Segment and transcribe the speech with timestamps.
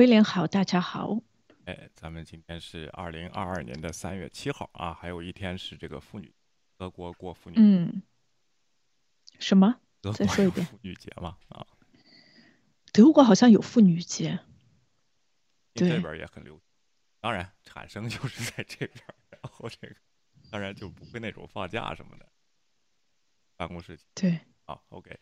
[0.00, 1.20] 威廉好，大家好。
[1.66, 6.32] 哎，咱们今天是二零二二年的三月七号啊，还有一天是这个妇女，
[6.78, 7.56] 德国过妇女。
[7.58, 8.02] 嗯，
[9.38, 9.78] 什么？
[10.00, 10.66] 德再说一遍。
[10.66, 11.66] 妇女节嘛啊，
[12.94, 14.40] 德国好像有妇女节。
[15.74, 16.62] 对这边也很流行。
[17.20, 19.94] 当然，产生就是在这边，然后这个
[20.50, 22.26] 当然就不会那种放假什么的，
[23.54, 25.14] 办公室对，啊，OK，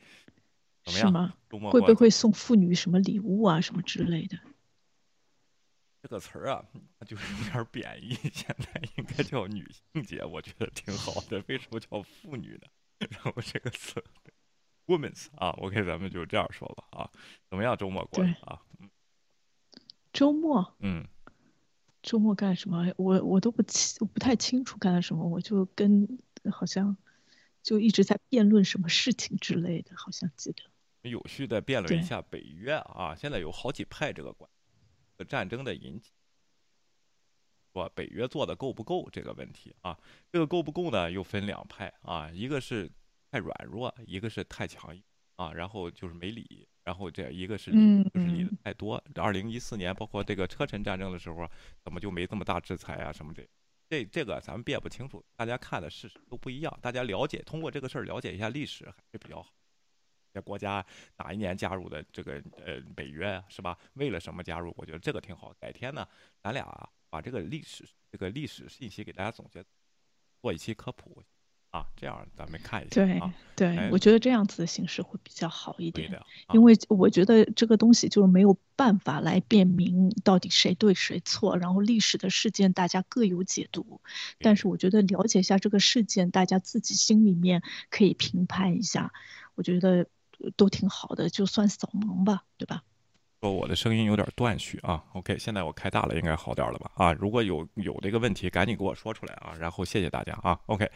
[0.84, 1.08] 怎么样？
[1.08, 1.34] 是吗？
[1.50, 4.38] 周末会不会送妇女什么礼物啊，什么之类的？
[6.00, 6.64] 这个词儿啊，
[7.06, 11.42] 就是有点贬义，现在应该叫女性节，我觉得挺好的。
[11.48, 12.68] 为什么叫妇女呢？
[13.10, 14.02] 然后这个词
[14.86, 17.10] “women's” 啊，OK，咱们就这样说吧啊。
[17.48, 17.76] 怎么样？
[17.76, 18.60] 周末过啊？
[20.12, 21.06] 周末，嗯，
[22.02, 22.92] 周末干什么？
[22.96, 25.28] 我我都不清，我不太清楚干了什么。
[25.28, 26.18] 我就跟
[26.50, 26.96] 好像
[27.62, 30.62] 就一直在辩论什么事情之类的，好像记得。
[31.08, 33.14] 有序的辩论一下北约啊。
[33.14, 34.50] 现在有好几派这个观，
[35.18, 36.12] 这个战争的引起，
[37.72, 39.98] 说北约做的够不够这个问题啊？
[40.30, 41.10] 这个够不够呢？
[41.10, 42.88] 又分两派啊，一个是
[43.32, 45.02] 太软弱，一个是太强硬
[45.34, 49.02] 啊，然后就是没理，然后这一个是就是理的嗯太多。
[49.16, 51.50] 二零一四年包括这个车臣战争的时候，
[51.82, 53.12] 怎么就没这么大制裁啊？
[53.12, 53.44] 什么这？
[53.88, 59.50] 这这个咱们辨不清楚，大家看的事实都不一样，大家了解通过这个事儿了解一下历史还是比较好。
[60.38, 60.84] 这国家
[61.16, 63.76] 哪一年加入的这个呃北约啊，是吧？
[63.94, 64.72] 为了什么加入？
[64.76, 65.52] 我觉得这个挺好。
[65.58, 66.06] 改天呢，
[66.40, 69.64] 咱俩啊把这个历史这个历史信息给大家总结，
[70.40, 71.20] 做一期科普
[71.70, 73.34] 啊，这样咱们看一下对啊。
[73.56, 76.08] 对哎，我觉得这样子的形式会比较好一点。
[76.08, 84.00] 对的，啊因为我觉得这个东西就是没有办法来辨明到底谁对谁错，然后历史的事件大家各有解读，
[84.38, 89.12] 但是我觉得了解一下这个事件，大家自己心里面可以评判一下，
[89.56, 90.06] 我觉得呃
[90.56, 92.82] 都挺好的，就算扫盲吧，对吧？
[93.40, 95.04] 说我的声音有点断续啊。
[95.12, 96.90] OK，现在我开大了，应该好点了吧？
[96.96, 99.54] 啊，如果有有这个问题，赶紧给我说出来啊。
[99.60, 100.58] 然后谢谢大家啊。
[100.66, 100.90] OK，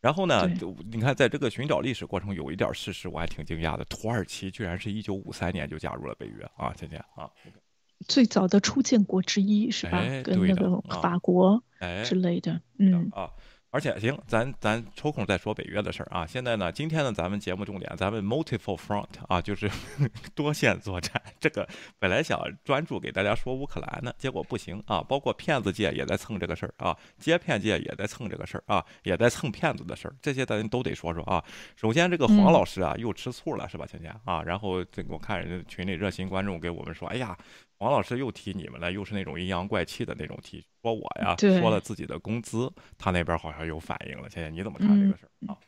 [0.00, 7.30] 然后呢，就你看，在这个寻找历史过程，有一点事实我还挺惊讶的，土耳其居然是一九五三年就加入了北约啊，今天啊，
[8.06, 9.96] 最早的初建国之一是吧？
[9.96, 13.30] 哎跟那个法国哎，之类的，嗯，啊。
[13.76, 16.26] 而且行，咱咱抽空再说北约的事儿啊。
[16.26, 19.70] 现在呢，今天呢，咱们节目重点，咱们 multiple front 啊，就是
[20.34, 21.22] 多线作战。
[21.38, 25.04] 这个本来想专注给大家说乌克兰呢，结果不行啊。
[25.06, 31.44] 包括骗子界也在蹭这个事儿啊，接骗界也在蹭这个事儿啊，也在蹭骗子的事儿，这些咱都得说说啊。
[31.76, 34.42] 首先，这个黄嗯老师啊，又吃醋了是吧，倩倩啊？
[34.42, 37.36] 然后这个我看人家群里热心观众给我们说，哎呀，
[37.76, 44.28] 黄老师又提你们了，又是那种阴阳怪气的那种提，说我呀对说了自己的工资，他那边好像有反应了。
[44.28, 45.58] 倩倩，你怎么看这个事儿啊？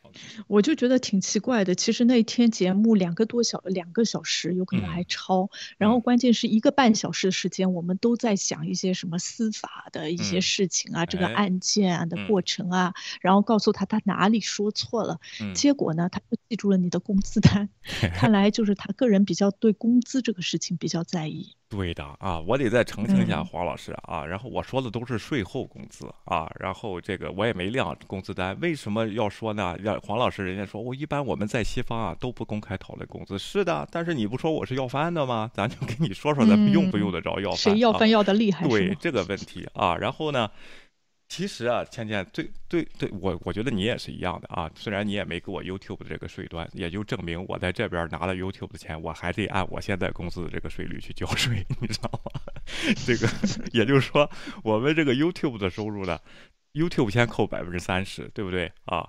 [0.47, 1.75] 我就觉得挺奇怪的。
[1.75, 5.49] 其实那天节目两个多小两个小时，有可能还嗯超。
[5.77, 15.19] 然后关键是一个半小时的时间，我们都在想一些什么司法的一些嗯事情啊，这个哎案件啊的嗯过程啊，然后告诉他他哪里说错了。
[15.41, 17.67] 嗯结果呢，他就记住了你的工资单。
[18.15, 21.55] 看来就是他个人比较对工资这个事情比较在意。
[21.67, 24.25] 对的啊，我得再澄清一下嗯黄老师啊。
[24.25, 29.75] 然后我说的都是税后工资啊，然后这个我也没亮工资单，为什么要说呢？
[29.81, 35.49] 让黄老师人家说我一般我们在西方啊都不公开讨论工资，是的，但是你不说我是要饭的吗？
[35.53, 37.57] 咱就跟你说说咱们用不用得着要饭？
[37.57, 38.67] 谁要啊饭要的厉害？
[38.67, 40.49] 对这个问题啊，然后呢，
[41.29, 44.69] 其实啊，倩倩，对对对，我我觉得你也是一样的啊。
[44.75, 52.41] 虽然你也没给我 YouTube 的这个税端，也就证明我在这边拿了 YouTube 的钱，我还得按我现在公司的这个税率去交税， 你知道吗？
[53.05, 53.27] 这个
[53.71, 54.29] 也就是说，
[54.63, 56.19] 我们这个 YouTube 的收入呢
[56.73, 59.07] ，YouTube 先扣百分之三十，对不对啊？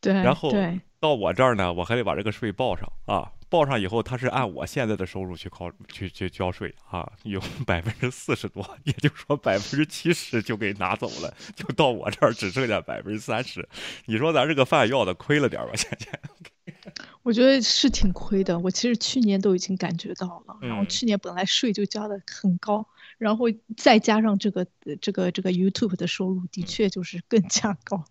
[0.00, 0.52] 对，然后
[1.00, 13.68] 到我这儿呢，我还得把这个税报上啊，报上以后，他是按我现在的收入去考去去交税啊，有 百分之四十多，也就是说百分之七十就给拿走了，就到我这儿只剩下百分之三十。
[14.06, 16.20] 你说咱这个饭要的亏了点儿吧，现在？
[17.22, 18.56] 我觉得是挺亏的。
[18.58, 22.86] 我其实去年都已经感觉到了，然后嗯去年本来税就交的很高，
[23.18, 23.46] 然后
[23.76, 28.04] 再加上这个呃这个这个 YouTube 的收入，的嗯确就是更加高。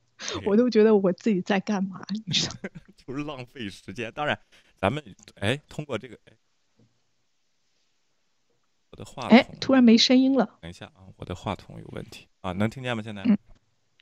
[0.46, 2.54] 我都觉得我自己在干嘛，你知道？
[3.06, 4.12] 就是浪费时间。
[4.14, 4.38] 当然，
[4.78, 5.04] 咱们
[5.36, 6.34] 哎，通过这个，哎，
[8.92, 13.04] 我的话哎，，突然没声音了，等一下啊，我的话筒有问题啊，能听见吗？
[13.04, 13.24] 现在？
[13.24, 13.38] 嗯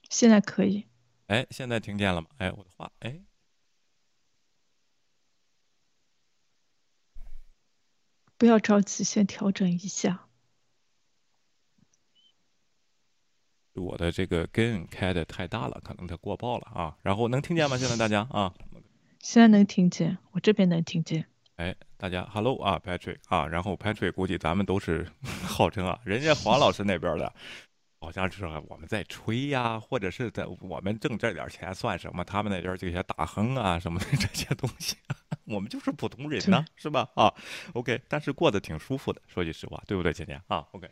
[0.09, 0.85] 现在可以。
[1.27, 2.27] 哎，现在听见了吗？
[2.37, 3.23] 哎，我的话，哎，
[8.37, 10.27] 不要着急，先调整一下。
[13.73, 16.95] 我的这个 gain 开的太大了，可能它过爆了啊。
[17.01, 17.75] 然后能听见吗？
[17.75, 18.53] 现在大家啊，
[19.23, 21.25] 现在能听见，我这边能听见。
[21.55, 25.07] 哎，大家 Hello 啊，Patrick 啊，然后 Patrick 估计咱们都是
[25.47, 27.33] 号称啊，人家黄老师那边的，
[28.01, 32.21] 好像是我们在吹呀，或者是在我们挣这点钱算什么？
[32.25, 34.97] 他们那边这些大亨啊什么的这些东西，
[35.47, 37.07] 我们就是普通人呢，是吧？
[37.15, 37.33] 啊
[37.73, 40.89] ，OK，但是过得挺舒服的，说句实话，对不对，姐姐啊？OK。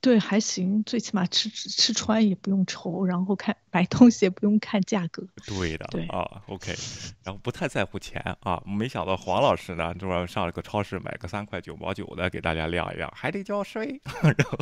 [0.00, 5.26] 对，还行，最起码吃吃穿也不用愁，然后看买东西也不用看价格。
[5.46, 6.74] 对的，对啊，OK，
[7.24, 8.62] 然后不太在乎钱啊。
[8.66, 14.58] 没想到黄老师呢，就说上了个超市买个三块九毛九的给大家晾一晾，还得交税，然后。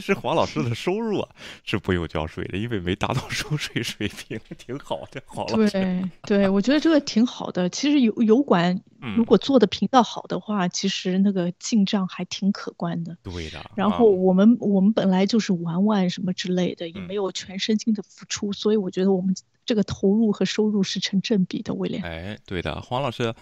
[0.00, 1.28] 其实黄老师的收入啊
[1.64, 5.22] 是不用交税的，因为没达到收税水平，挺好的。
[5.26, 7.68] 黄老师，对对，我觉得这个挺好的。
[7.70, 8.78] 其实油油管
[9.16, 13.16] 如果做的频道好的话，其实那个进账还挺可观的。
[13.22, 13.70] 对的。
[13.74, 19.34] 然后我们我们本来就是玩玩什么之类的，也没有全身心的付出，所以我觉得我们
[19.64, 21.72] 这个投入和收入是成正比的。
[21.72, 23.34] 威廉，哎，对的，黄老师。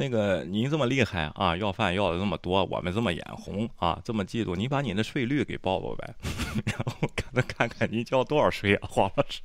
[0.00, 6.14] 那个您这么厉害啊，要饭要的这么多，我们这么眼红啊，这么嫉妒，你把您的税率给报报呗，
[6.64, 9.42] 然后 看看看您交多少税啊，黄老师。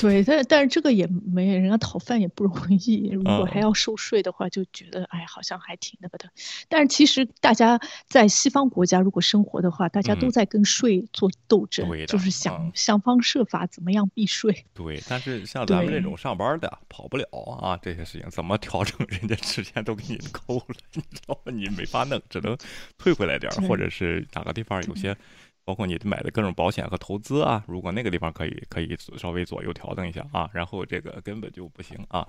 [0.00, 6.28] 对，但但是这个也没人家讨饭也不容易，如果还要收税的话，就觉得哎，好像还挺那个的。
[6.68, 14.64] 但是其实大家在西方国家如果生活的话，大家都在跟税做斗争，就是想想方设法怎么样避税。
[14.74, 17.24] 对，但是 像咱们这种上班的跑不了
[17.60, 21.52] 啊，这些事情怎么调整，人家之前都给你 扣了，你知道吗？
[21.52, 22.58] 你没法弄，只能
[22.98, 25.16] 退回来点儿，或者是哪个地方有些。
[25.64, 32.26] 包括你买的各种保险和投资啊，如果那个地方可以可以稍微左右调整一下啊，然后这个根本就不行啊。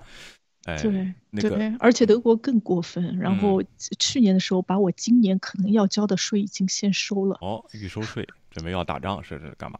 [0.64, 3.18] 哎，对，那个，而且德国更过分。
[3.18, 3.62] 然后
[4.00, 7.38] 去年的时候，把我今年可能要交的税已经先收了。
[7.40, 8.26] 哦，预收税。
[8.56, 9.78] 准备要打仗是是干嘛？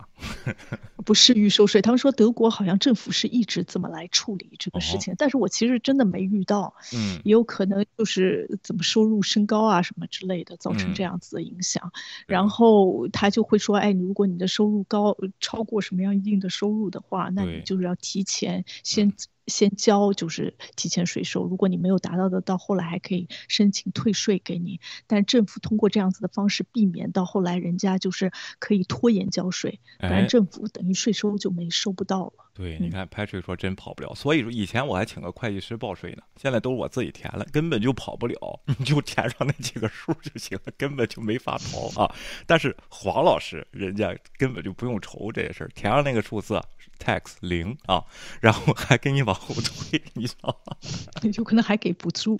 [1.07, 11.91] 不是预收税，他们说德国好像政府是一直这么来处理这个事情，但是我其实真的没遇到，嗯，也有可能就是怎么收入升高啊什么之类的，造成这样子的影响。
[12.27, 19.15] 然后他就会说，哎，如果你的收入高超过什么样一定的收入的话，那你就是要提前先。
[19.49, 24.81] 先交就是提前税收，如果你没有达到的，到后来还可以申请退税给你。
[25.07, 28.33] 但政府通过这样子的方式避免到后来人家就是
[28.67, 32.33] 可以拖延交税，不然政府等于税收就没收不到了。
[32.53, 42.13] 对，你看，Patrick 说真跑不了，所以说以前我还请个会计师报税呢，现在都是我自己填了，根本就跑不了，你 就填上那几个数就行了，根本就没法逃啊。
[42.45, 46.61] 但是黄老师人家根本就不用愁这些事儿，填上那个数字。
[46.99, 48.03] Tax 零啊，
[48.41, 50.77] 然后还给你往后退，你知道吗？
[51.37, 52.37] 有可能还给补助，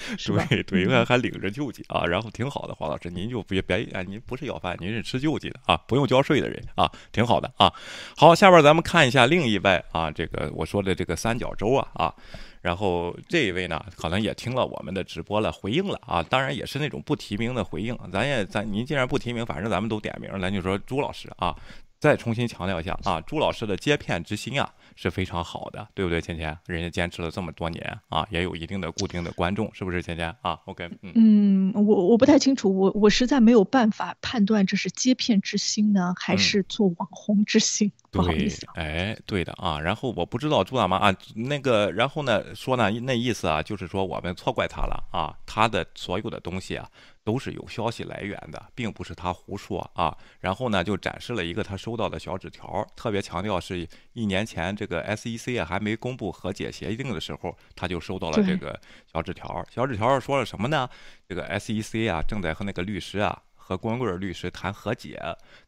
[0.49, 2.75] 对对，因为还领着救济啊，然后挺好的。
[2.75, 7.73] 黄老师，您就别别哎，您不是要饭，您是吃救济的啊，不用交税的人啊，挺好的啊。
[8.17, 12.15] 好，下边咱们看一下另一位啊，这个我说的这个三角洲啊啊，
[12.61, 21.55] 然后这一位呢，可能也听了我们的直播了，回应了啊，当然也是那种不提名的回应，咱也咱您既然不提名，反正咱们都点名，咱就说朱老师啊。
[21.99, 26.21] 再重新强调一下啊，朱老师的接片之心啊是非常好的，对不对？
[26.21, 30.03] 芊芊，人家坚持了这么多年啊，也有一定的固定的观众，是不是？
[30.03, 37.91] 芊芊啊，OK，嗯，我我不太清楚，我我实在没有办法判断这是接片之心呢，还是做网红之心。
[38.11, 39.81] 不好意思，哎，对的啊。
[39.81, 46.89] 然后我不知道朱大妈啊，那个，然后呢说呢，那意思啊，就是说我们错怪他了啊，他的所有的东西啊。
[47.27, 50.17] 都是有消息来源的，并不是他胡说啊。
[50.39, 58.81] 然后呢，就展示了一个他收到的小纸条，特别强调是一年前这个 SEC 啊还没公布和解协定的时候，他就收到了这个
[59.13, 59.67] 小纸条。
[59.69, 60.89] 小纸条上说了什么呢？
[61.29, 65.21] 这个 SEC 啊正在和那个律师啊和光棍律师谈和解，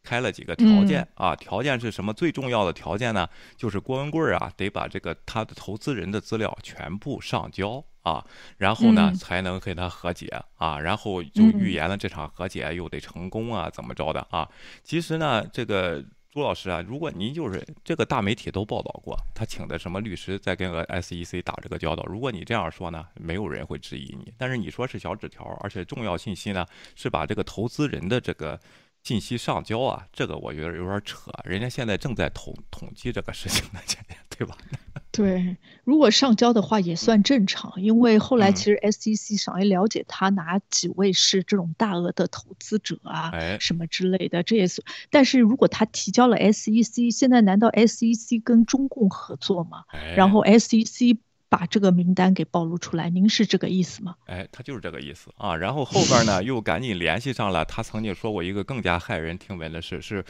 [0.05, 1.35] 开了几个条件啊。
[1.35, 2.12] 条件是什么？
[2.12, 7.85] 最重要的条件呢，就是郭文贵啊得把这个他的投资人的资料全部上交。
[8.02, 8.25] 啊，
[8.57, 14.49] 然后呢，才能跟他和解啊，然后就预言了这场和解又得成功啊，怎么着的啊？
[14.83, 24.30] 其实呢，这个朱老师啊，如果您就是这个大媒体都报道过，他请的什么律师在跟 SEC 打这个交道，如果你这样说呢，没有人会质疑你。
[24.37, 28.61] 但是你说是小纸条，而且重要信息呢，是把这个投资人的这个
[29.02, 31.31] 信息上交啊，这个我觉得有点扯。
[31.45, 33.81] 人家现在正在统统计这个事情呢，
[34.28, 34.57] 对吧？
[35.11, 44.85] 对，如果上交的话也算正常，因为后来其实 SEC 想要了解他哪几位是这种大额的投资者啊，什么之类的，这也是。
[45.11, 49.85] 但是如果他提交了 SEC，现在难道 SEC 跟中共合作吗？
[50.14, 51.17] 然后 SEC
[51.49, 54.14] 把这个名单给暴露出来，您是这个意思吗？
[54.26, 55.57] 哎，他就是这个意思啊。
[55.57, 60.25] 然后后边呢 又赶紧联系上了他曾经说过一个更加骇人听闻的事是。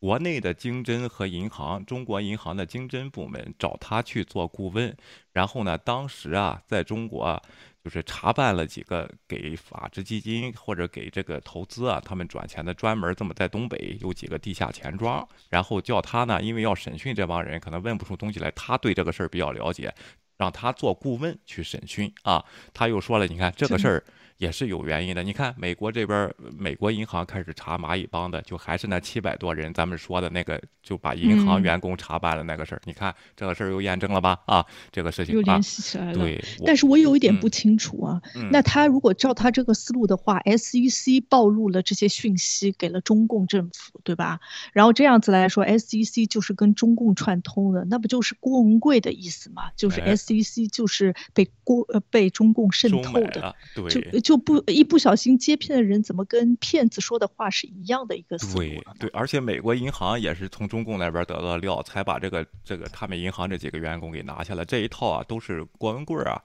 [0.00, 4.94] 国内的经侦和银行，中国银行的经侦部门找他去做顾问，
[5.32, 7.42] 然后呢，当时啊，在中国
[7.82, 19.94] 就是查办了几个给法治基金或者给这个投资啊，他们转钱的专门这么在东北有几个地下钱庄，然后叫他呢，因为要审讯这帮人，可能问不出东西来，他对这个事儿比较了解，
[20.36, 22.44] 让他做顾问去审讯啊。
[22.72, 24.04] 他又说了，你看这个事儿。
[24.38, 25.22] 也是有原因的。
[25.22, 32.82] 你看，美国这边，美国银行开始查蚂蚁帮的，就还是那七百多人，咱们说的那个，就把银行员工查办了那个事儿。
[32.84, 34.40] 你看这个事儿又验证了吧？
[34.46, 36.18] 啊，这个事情又联系起来了。
[36.18, 38.20] 对，但是我有一点不清楚啊。
[38.50, 44.40] 那他如果照他这个思路的话，SEC 暴露了这些讯息给了中共政府，对吧？
[44.72, 49.70] 然后这样子来说，SEC 就是跟中共串通的，那不就是郭文贵的意思吗？
[49.76, 54.20] 就是 SEC 就是被郭呃被中共渗透的，对。
[54.23, 58.60] 就不一不小心接骗的人，怎么跟骗子说的话是一样的一个思路？
[58.60, 64.64] 对对，而且美国银行也是从中共那边得到料，才把这个这个他们银行这几个员工给拿下来。
[64.64, 66.42] 这一套啊，都是郭文贵啊。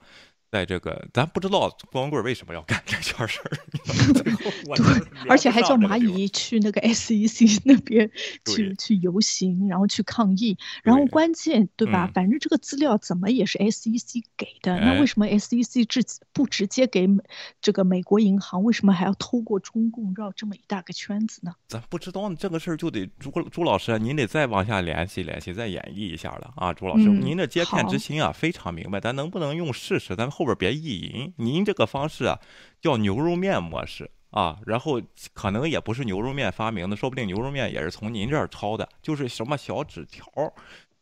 [0.50, 3.50] 在这个，咱不知道光棍为什么要干这件事儿
[4.74, 4.84] 对，
[5.28, 8.10] 而且还叫蚂蚁去那个 SEC 那边
[8.44, 12.10] 去去游行，然后去抗议，然后关键对吧？
[12.12, 16.02] 反正这个资料怎么也是 SEC 给的，那为什么 SEC 直
[16.32, 17.08] 不直接给
[17.60, 18.64] 这个美国银行？
[18.64, 21.54] 为什么还要透过中共绕这么一大个圈子呢？
[21.68, 30.16] 咱不知道这个事儿就得朱朱老师，您得再往下联系联系，再演绎一下了啊，朱老师，您的接片之心啊非常明白，咱能不能用事实？
[30.16, 30.39] 咱们。
[30.40, 32.40] 后边别意淫，您这个方式啊
[32.80, 34.98] 叫牛肉面模式啊，然后
[35.34, 40.24] 可能也不是牛肉面发明的，说不定牛肉面也是从您这儿抄的，就是什么小纸条，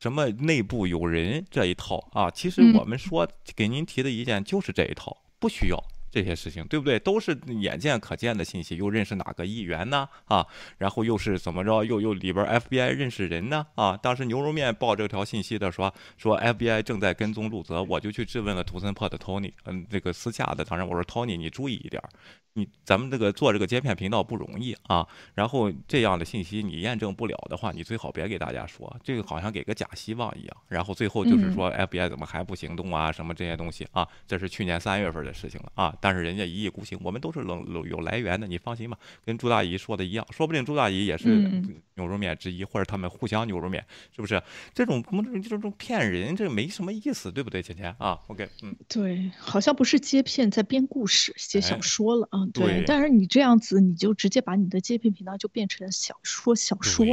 [0.01, 2.29] 什么内部有人这一套啊。
[2.29, 5.81] 其实我们说给您提的意见就是这一套，不需要。
[6.19, 6.99] 这些事情对不对？
[6.99, 8.77] 都是眼见可见的信息。
[8.77, 10.09] 又认识哪个议员呢？
[10.25, 10.45] 啊，
[10.79, 11.85] 然后又是怎么着？
[11.85, 13.65] 又又里边 FBI 认识人呢？
[13.77, 22.03] 啊，当时牛肉面报这条信息的说说 FBI 正在跟踪陆泽，我就去质问了图森破的 Tony，嗯，这个私下的，当然我说 Tony 你注意一点。
[22.59, 30.57] 你咱们这个做这个接片频道不容易啊，然后这样的信息你验证不了的话，你最好别给大家说，这个好像给个假希望一样。
[30.67, 35.97] 然后最后就是说 FBI 怎么还不行动啊，什么这些东西啊，这是去年三月份的事情了啊。
[36.01, 38.99] 但是人家一意孤行，我们都是冷有来源的，你放心吧。
[39.25, 41.29] 跟朱大姨说的一样，说不定朱大姨也是
[41.95, 43.85] 牛肉面之一，或者他们互相牛肉面，
[44.15, 44.43] 是不是？
[44.75, 45.05] 这种
[45.49, 52.47] 这种骗人，这没什么意思，对不对，芊芊啊？OK，嗯，对，好像不是接片，在编故事、写小说了啊。
[52.53, 57.05] 对，但是你这样子，你就直接把你的接片频道就变成小说，小说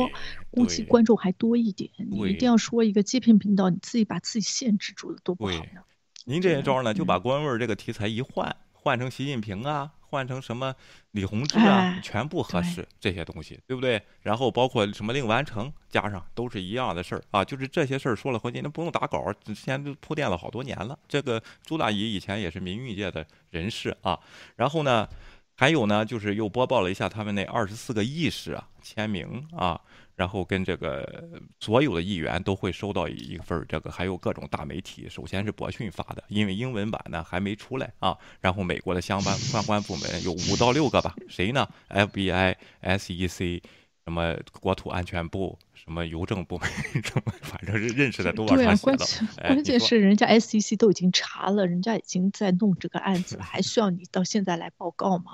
[0.51, 1.89] 估计观众还多一点。
[2.09, 5.81] 你一定要说一个接片频道，你自己把自己限制住了，多不好呢。
[6.25, 10.75] 您这一招呢，就把郭文贵这个题材一换，换成习近平啊，换成什么
[11.09, 13.99] 李洪志啊，全部合适这些东西，对不对？
[14.21, 17.43] 然后包括什么令完成加上，都是一样的事儿啊。
[17.43, 20.95] 就是这些事儿说了回去，那不用打稿，之前都铺垫了好多年了。
[21.07, 24.19] 这个朱大姨以前也是民运界的人士啊，
[24.55, 25.09] 然后呢。
[25.57, 29.79] 还有呢，就是又播报了一下他们那二十四个意识啊签名啊，
[30.15, 31.23] 然后跟这个
[31.59, 38.17] 所有的议员都会收到一份这个，还有各种大媒体，首先是博讯发的，因为英文版呢还没出来啊。
[38.39, 43.61] 然后美国的相关相关部门有五到六个吧，谁呢？FBI、SEC，
[44.05, 45.57] 什么国土安全部。
[45.73, 46.67] 什么邮政部门，
[47.03, 48.97] 什么反正是认识的都往上写了。
[48.97, 55.33] 关键关键是人家 SEC 都已经查了，人家已经在弄这个案子了， 还需要你到现在来报告吗？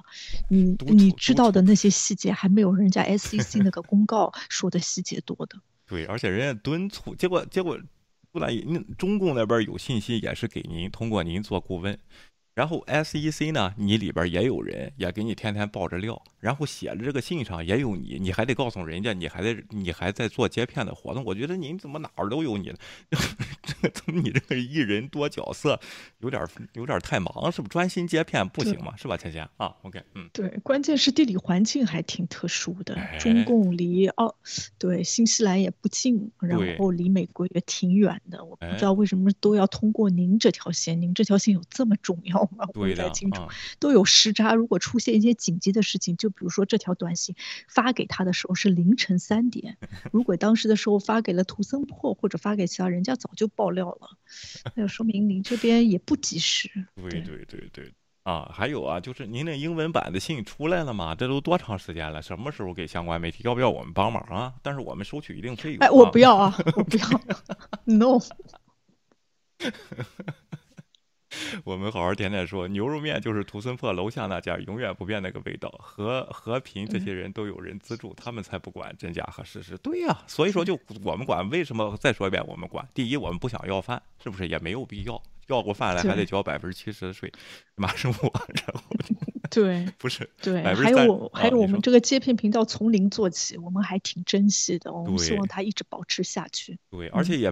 [0.49, 5.57] 你你知道的那些细节，还没有人家 SEC 那个公告说的细节多的。
[5.87, 7.79] 对，而且人家敦促，结果结果，
[8.33, 11.97] 不然那中共那边有信息也是给您，通过您做顾问。
[12.53, 16.21] 然后 SEC 呢，你里边也有人，也给你天天爆着料。
[16.39, 21.23] 然后写的这个信上也有你，你还得告诉人家，你还在你还在做接片的活动。
[21.23, 22.75] 我觉得您怎么哪儿都有你呢？
[23.63, 25.79] 这个怎么你这个一人多角色，
[26.19, 27.67] 有点有点太忙，是不？
[27.69, 28.93] 专心接片不行吗？
[28.97, 32.97] 是吧，芊芊啊？OK，嗯，对，关键是地理环境还挺特殊的。
[33.19, 34.35] 中共离澳
[34.77, 38.43] 对新西兰也不近，然后离美国也挺远的。
[38.43, 42.65] 我不知道为什么都要通过您这条线，您这条线有这么重要吗？
[42.73, 43.41] 我不太清楚。
[43.79, 47.35] 都有时差，如果出现一些紧急的事情，就比如说这条短信
[47.67, 49.77] 发给他的时候是凌晨三点，
[50.11, 54.17] 如果当时的时候发给了图森破或者发给其他人家早就爆料了，
[54.75, 56.69] 那就说明您这边也不及时。
[56.95, 57.91] 对对对对，
[58.23, 61.15] 啊，还有啊，就是您那英文版的信出来了吗？
[61.15, 62.21] 这都多长时间了？
[62.21, 63.43] 什么时候给相关媒体？
[63.43, 64.53] 要不要我们帮忙啊？
[64.61, 65.79] 但是我们收取一定费用。
[65.79, 67.07] 哎，我不要啊，我不要，
[67.85, 68.19] no。
[71.63, 75.69] 我们好好点点说，牛肉面就是图森破楼下那家，永远不变那个味道。
[75.81, 79.77] 和和平这些人都有人资助，他们才不管真假和事实。
[79.77, 82.87] 对呀，所以说就 我们管，为什么再说一遍我们管？
[82.93, 85.21] 第一，我们不想要饭，是不是也没有必要？
[85.47, 87.31] 要过饭来还得交百分之七十的税，
[87.75, 88.81] 马是我，然后。
[89.51, 96.79] 对，不是对，还有我，还有我们这个接片频道从零做起，我们还挺珍惜的，我们希望它一直保持下去。
[96.89, 97.51] 对，而且也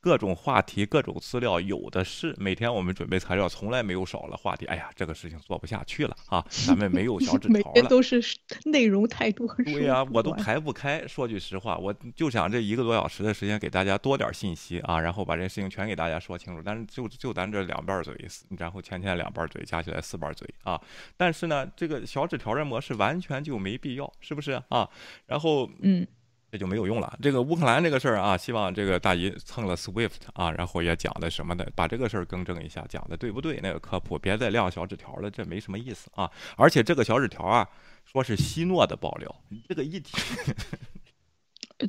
[0.00, 4.66] 各种话题、各种资料有的是，每天我们准备材料从来没有少了话题。
[4.66, 7.62] 哎呀，这个事情做不下去了啊，咱们没有小纸 条了。
[7.62, 8.20] 每天都是
[8.64, 9.46] 内容太多。
[9.64, 11.06] 对呀，我都排不开。
[11.06, 16.62] 说句实话，我就想这一个多小时的时间给大家多点信息啊，然后把这事情全给大家说清楚。
[16.64, 18.12] 但是就就咱这两瓣嘴，
[18.58, 20.80] 然后前天两瓣嘴加起来四瓣嘴啊。
[21.16, 24.88] 但是呢，这个小纸条的模式完全就没必要，是不是啊？
[25.26, 26.06] 然后，嗯，
[26.50, 27.18] 这就没有用了。
[27.22, 33.58] 这个乌克兰这个事儿啊，希望这个大姨蹭了 Swift 啊，然后也讲的什么的，把这个事儿更正一下，讲的对不对？
[33.62, 36.30] 那个科普，别再亮小纸条了，这没什么意思啊。
[36.56, 37.68] 而且这个小纸条啊，
[38.04, 39.34] 说是希诺的爆料，
[39.68, 40.16] 这个议题。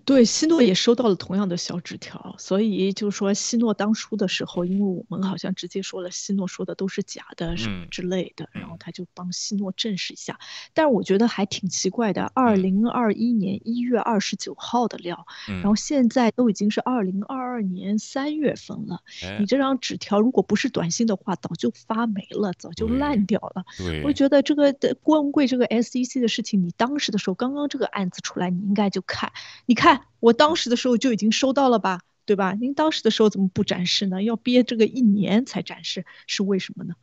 [0.06, 10.40] 对，希诺也收到了同样的小纸条，所以就是说，希诺当初的时候，因为我们好像直接说了，希诺说的都是假的，什么之类的，然后他就帮希诺证实一下。
[10.74, 19.02] 但是我觉得还挺奇怪的，二零二一年一月二十九号的料，然后现在都已经是二零二二年三月份了，
[19.40, 23.64] 你这张纸条如果不是短信的话，早就发霉了，早就烂掉了。
[24.04, 29.32] 我觉得这个的郭文贵这个 SEC 的事情，你当时的时候刚刚这个案子出来，你应该就看，
[29.68, 29.83] 你看。
[29.84, 32.54] 看，我当时的时候就已经收到了吧，对吧？
[32.54, 34.24] 您当时的时候怎么不展示呢？
[34.24, 36.96] 要憋这个一年才展示，是为什么呢？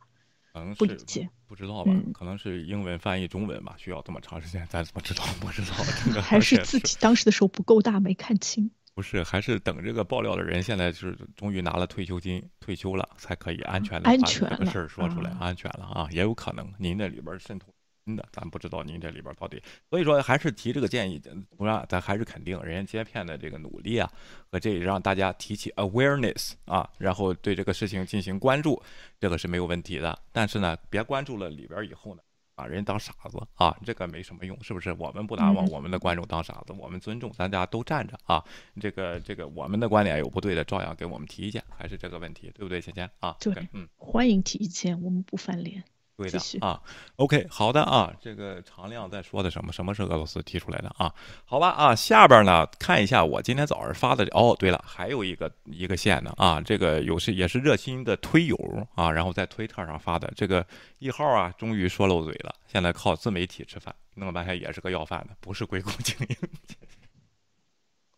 [0.79, 1.91] 不理解，不知道吧？
[2.11, 5.23] 可能是英文翻译中文吧，需要这么长时间，咱怎么知道？
[5.39, 5.75] 不知道。
[6.23, 8.71] 还是自己当时的时候不够大，没看清。
[8.95, 16.09] 不是，还是等这个爆料的人现在是终于拿了退休金，退休了，才可以安全的把这个事儿说出来，安全了啊！
[16.11, 17.71] 也有可能您那里边渗透。
[18.11, 21.21] 真的，咱不知道您这里边到底，所以说还是提这个建议，
[21.55, 24.11] 不让咱还是肯定人家接片的这个努力啊，
[24.51, 28.81] 和这让大家提起 awareness 啊，然后对这个事情进行关注，
[29.17, 30.19] 这个是没有问题的。
[30.33, 32.21] 但是呢，别关注了里边以后呢，
[32.53, 34.91] 把人当傻子啊，这个没什么用，是不是？
[34.99, 38.43] 我们不拿我们的观众当傻子，我们尊重，大家都站着啊。
[38.81, 43.37] 这个这个，我们的观点有不对的，照样给我们提意见，还是这个问题，对不对，芊芊啊？
[43.39, 45.81] 对，嗯，欢迎提意见，我们不翻脸。
[46.17, 46.79] 对的啊
[47.15, 49.73] ，OK，好的啊，这个常亮在说的什么？
[49.73, 51.11] 什么是俄罗斯提出来的啊？
[51.45, 58.55] 好吧啊，下边呢看一下我今天早上发的哦，对了，还有一个一个线呢啊，这个有是也是热心的推友
[58.93, 60.65] 啊，然后在推特上发的这个
[60.99, 66.35] 一号啊，终于说漏嘴了，现在靠自媒体吃饭，弄了半天也是个要饭的，不是硅谷经营。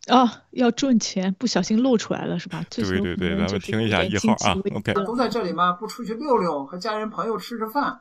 [0.08, 2.64] 啊，要赚钱，不小心露出来了是吧？
[2.70, 4.56] 对对对，咱们听一下一号啊。
[4.74, 5.72] OK，都在这里吗？
[5.72, 8.00] 不出去溜溜，和家人朋友吃吃饭，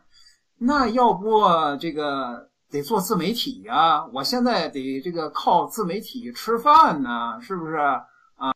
[0.58, 1.42] 那要不
[1.80, 4.06] 这个得做自媒体呀？
[4.08, 8.54] 我现在得这个靠自媒体吃饭呢，是不是啊？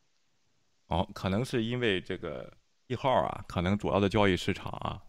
[0.88, 2.52] 哦，可能是因为这个
[2.88, 5.00] 一号啊，可能主要的交易市场啊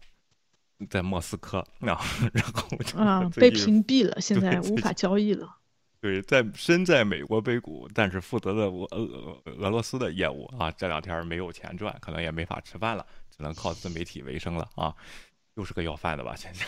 [0.89, 5.57] 在莫斯科， 然后然后啊被屏蔽了，现在无法交易了。
[6.01, 14.95] 对，在身在美国硅谷，但是负责的俄俄俄罗斯的业务啊，这两天没有钱赚，可能也没法吃饭了，只能靠自媒体为生了啊，
[15.55, 16.35] 又是个要饭的吧？
[16.37, 16.65] 现在。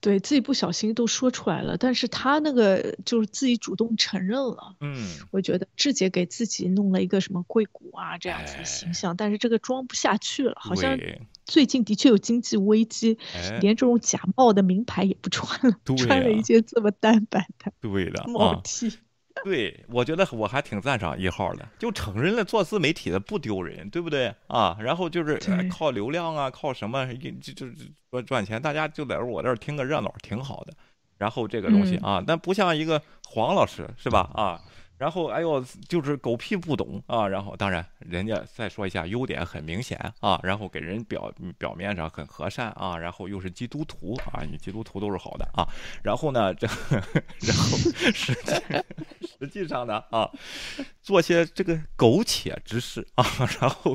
[0.00, 4.76] 对自己不小心都说出来了，但是他那个就是自己主动承认了。
[4.80, 10.98] 嗯，我觉得志姐给自己弄了一个什么硅谷啊这样子的形象，但是这个装不下去了，好像
[11.46, 13.18] 最近的确有经济危机，
[13.60, 18.92] 连这种假冒的名牌也不穿了，穿了一件这么单白的，对的，冒 T。
[19.50, 24.76] 对，我觉得我还挺赞赏一号的，就承认了做自媒体的不丢人，对不对啊？
[24.80, 25.38] 然后就是
[25.70, 27.66] 靠流量啊，靠什么就就
[28.10, 30.72] 赚赚钱，大家就在我这儿听个热闹，挺好的。
[31.18, 34.30] 然后这个东西啊，但不像一个黄老师是吧？
[34.34, 34.60] 啊。
[35.04, 37.28] 然后，哎呦，就是狗屁不懂啊！
[37.28, 40.40] 然后，当然，人家再说一下优点很明显啊。
[40.42, 42.96] 然后给人表表面上很和善啊。
[42.96, 45.68] 然后又是基督徒啊，你基督徒都是好的啊。
[46.02, 47.76] 然后呢，这然后
[48.14, 48.52] 实际
[49.38, 50.26] 实际上呢啊，
[51.02, 53.26] 做些这个苟且之事啊。
[53.60, 53.94] 然后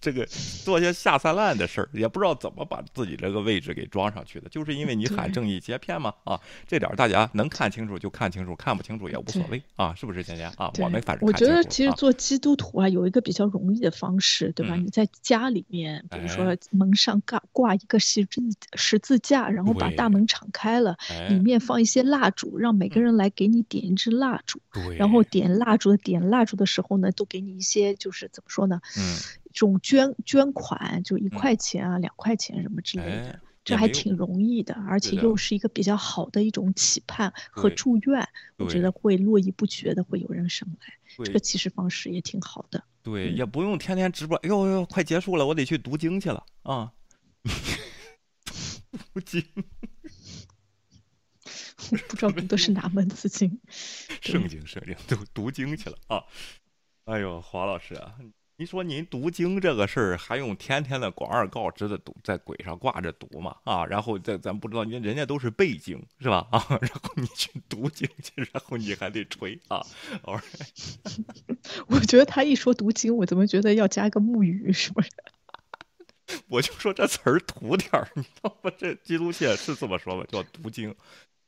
[0.00, 0.24] 这个
[0.64, 4.48] 做些下三滥的事儿，也不知道怎么把自己这个位置给装上去的。
[4.48, 10.35] 就是因为你喊正义接片嘛啊，这点大家能看清楚就看清楚，看不清楚也无所谓啊，是不是？
[10.72, 14.74] 对我们反正我觉得其实啊做基督徒啊，有一个比较容易的方式，对吧？
[14.76, 18.40] 嗯你在家里面，比如说哎门上挂挂一个十字
[18.74, 24.60] 十字架，然后把大门敞开了，哎里面放一些蜡烛，让每个嗯人来给你点一支蜡烛。
[24.72, 28.80] 对，然后点蜡烛的点蜡烛的时候呢，都给你一些就是怎么说呢？
[28.96, 29.16] 嗯，
[29.52, 33.40] 这种捐捐款，就一嗯块钱啊、两块钱什么之类的。
[33.66, 41.24] 哎，这还挺容易的，而且又是一个比较好的一种期盼和祝愿，我觉得会络绎不绝的会有人上来。
[41.24, 42.84] 这个其实方式也挺好的。
[43.02, 44.36] 对，嗯也不用天天直播。
[44.38, 46.92] 哎呦呦，快结束了，我得去读经去了啊！
[49.12, 49.42] 读经，
[51.90, 53.60] 不知道读的是哪门子经。
[54.22, 56.24] 圣经，圣经，读读经去了啊！
[57.04, 58.14] 哎呦，华老师啊，
[58.58, 63.54] 您说您读经这个事儿，还用天天的广而告之的读，在鬼上挂着读嘛？
[63.64, 66.48] 啊，然后这咱不知道，人人家都是背经是吧？
[66.50, 69.84] 啊，然后你去读经去，然后你还得吹啊！
[70.22, 70.40] 哦，
[71.88, 75.10] 我觉得他一说读经，我怎么觉得要加个木鱼，是不是？
[76.48, 78.72] 我就说这词儿土点儿，你知道吗？
[78.78, 80.94] 这基督教是这么说吧，叫读经，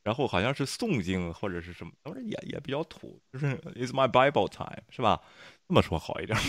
[0.03, 5.23] 然后好像是诵经或者是什么，反正也也比较土，就是 It's my Bible time，是吧？
[5.67, 6.43] 这么说好一点儿，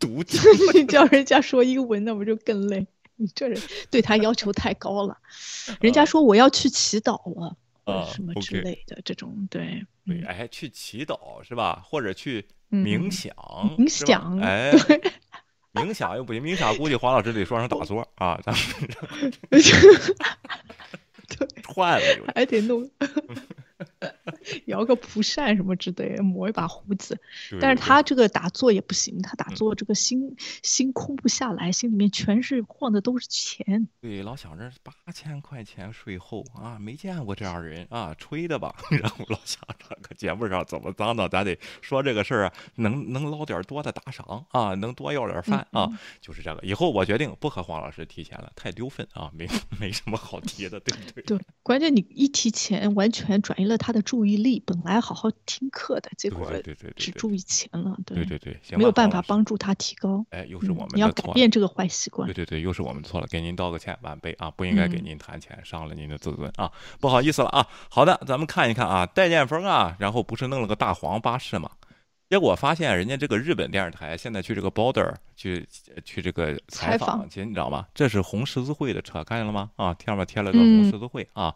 [0.00, 0.40] 读经。
[0.74, 2.84] 你 叫人家说英文，那不就更累？
[3.16, 3.60] 你这人
[3.90, 5.16] 对他要求太高了。
[5.80, 7.54] 人家说我要去祈祷了，
[8.12, 9.84] 什么之类的，这种对。
[10.06, 11.82] 对，嗯哎，去祈祷是吧？
[11.84, 13.34] 或者去嗯冥想，
[13.78, 14.72] 冥想哎，
[15.74, 19.60] 冥想又不行，冥想估计黄老师得说成打坐啊，咱们对，
[21.62, 22.32] 串了。
[22.34, 22.90] 还得弄
[24.66, 27.18] 摇个蒲扇什么之类的，抹一把胡子。
[27.60, 33.88] 但是他这个打坐也不行，他打嗯坐这个心心空不下来，心里面全是晃的都是钱。
[34.00, 38.74] 对，老想着八千块钱税后啊，没见过这样人啊，吹的吧？
[38.90, 46.60] 然后老想着搁节目上怎么当的，咱得说这个事儿啊，能能捞点多的打赏啊，能多要点饭啊，嗯就是这个。
[46.62, 49.46] 以后我决定不和黄老师提钱了，太丢分啊，没
[49.80, 51.22] 没什么好提的，对不对？
[51.22, 54.62] 对，关键你一提钱，完全转移了他的注意力。
[54.66, 56.52] 本来好好听课的，结果
[56.96, 57.96] 只注意钱了。
[58.04, 60.22] 对对对，行没有办法帮助他提高。
[60.28, 61.30] 哎，又是嗯我们你要改。
[61.32, 62.34] 变这个坏习惯对。
[62.34, 67.66] 对对，又是我们错了，给您道个歉，晚辈啊，不应该给嗯您谈钱，伤了您的自尊啊，不好意思了啊。
[67.88, 71.70] 好的，咱们看一看啊，戴建峰啊，然后不是弄了个大黄巴士嘛，
[72.28, 75.64] 结果发现人家这个日本电视台现在去这个 border 去
[76.04, 77.86] 去这个采采访访去，你知道吗？
[77.94, 79.70] 这是红十字会的车，看见了吗？
[79.76, 81.54] 啊，上面贴了个红嗯十字会啊。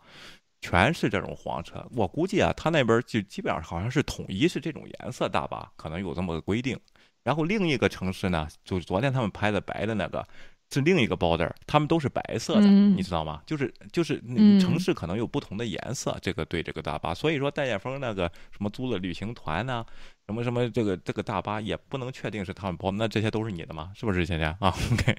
[0.65, 6.79] 全是这种黄车，我估计啊，他那边就基本上好像是统一是这种颜色大巴，可能有这么个规定。
[7.23, 10.27] 然后另一个城市呢，就是昨天他们拍的白的那个，
[10.71, 13.43] 是另一个 border，他们都是白色的，嗯你知道吗？
[13.45, 14.19] 就是就是
[14.59, 19.85] 城市可能有不同的颜色，这个对这个大巴，所以说戴建峰那个什么租的旅行团呐、
[20.27, 23.93] 什么什么这个这个大巴也不能确定是他们包，那这些都是你的吗？
[23.95, 25.15] 是不是，倩倩啊？OK，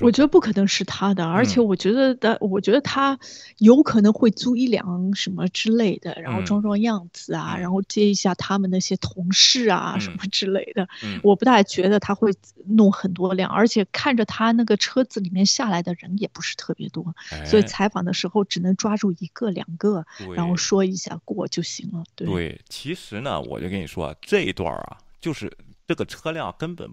[0.00, 1.66] 我觉得不可能是他的，而且嗯。
[1.66, 3.18] 我觉得的，我觉得他
[3.58, 6.44] 有可能会租一辆什么之类的，然后嗯。
[6.44, 7.60] 装装样子啊，嗯。
[7.60, 10.16] 然后接一下他们那些同事啊什嗯。
[10.18, 10.88] 么之类的。
[11.02, 11.18] 嗯。
[11.22, 12.32] 我不大觉得他会
[12.66, 17.04] 弄很多辆，而且看着他那个车子里面下来的人也不是特别多，
[17.46, 17.66] 所以哎。
[17.70, 22.02] 采访的时候只能抓住一个两个，然后说一下过就行了。
[22.14, 25.50] 对，对，其实呢，我就跟你说，这一段啊，就是
[25.86, 26.90] 这个车辆根本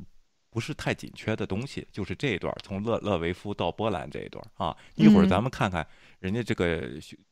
[0.58, 4.76] 不是太紧缺的东西，就是这一段从勒勒维夫到波兰这一段啊。
[4.96, 5.86] 一会儿咱嗯们看看
[6.20, 6.82] 人家这个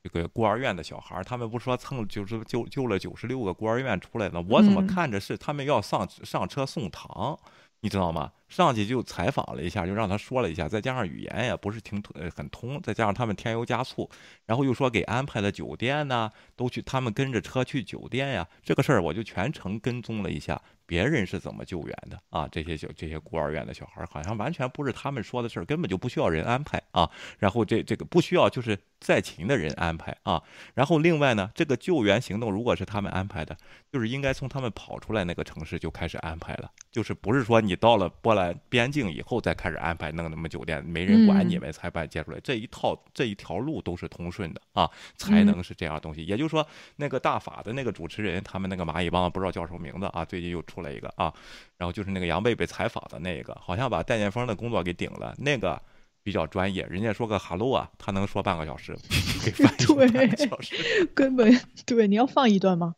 [0.04, 4.46] 这个孤儿院的小孩儿，他们不说蹭就是救救了九十六个孤儿院出来呢？
[4.48, 7.36] 我怎么嗯看着是他们要上上车送糖？
[7.82, 8.32] 你知道吗？
[8.48, 14.08] 上去就采访了一下，就让他说了一下，再加上语言也不是挺呃很通，再加上他们添油加醋，
[14.46, 22.48] 然后又说给安排的酒店呐、都去他们跟着车去酒店呀，这个事儿我就全程跟踪了一下，别人是怎么救援的啊？
[22.52, 27.10] 这些小这些孤儿院的小孩儿好像完全不是他们说的事儿，根本就不需要人安排啊。
[27.40, 30.42] 然后这这个不需要就是在勤的人安排啊。
[30.74, 33.56] 然后另外呢，这个救援行动如果是他们安排的，
[33.92, 46.24] 就是应该从他们跑出来那个城市就开始安排了，就是不是说你到了波兰边境以后再开始安排弄那么酒店，没人管你嗯们才把你接出来，这一套这一条路都是通顺的啊，才嗯能是这样东西。
[46.26, 51.34] 也就是说，那个大法的那个主持人，他们那个蚂蚁帮不知道叫什么名字啊，最近又出来一个啊，
[51.78, 55.82] 然后就是那个杨贝贝采访的那个，好像把戴建峰的工作给顶了，那个。
[56.26, 58.98] 比较专业，人家说个 hello 啊，他能说半个小时，
[59.46, 61.06] 给翻译半个对小时。
[61.14, 62.08] 根本对。
[62.08, 62.96] 你要放一段吗？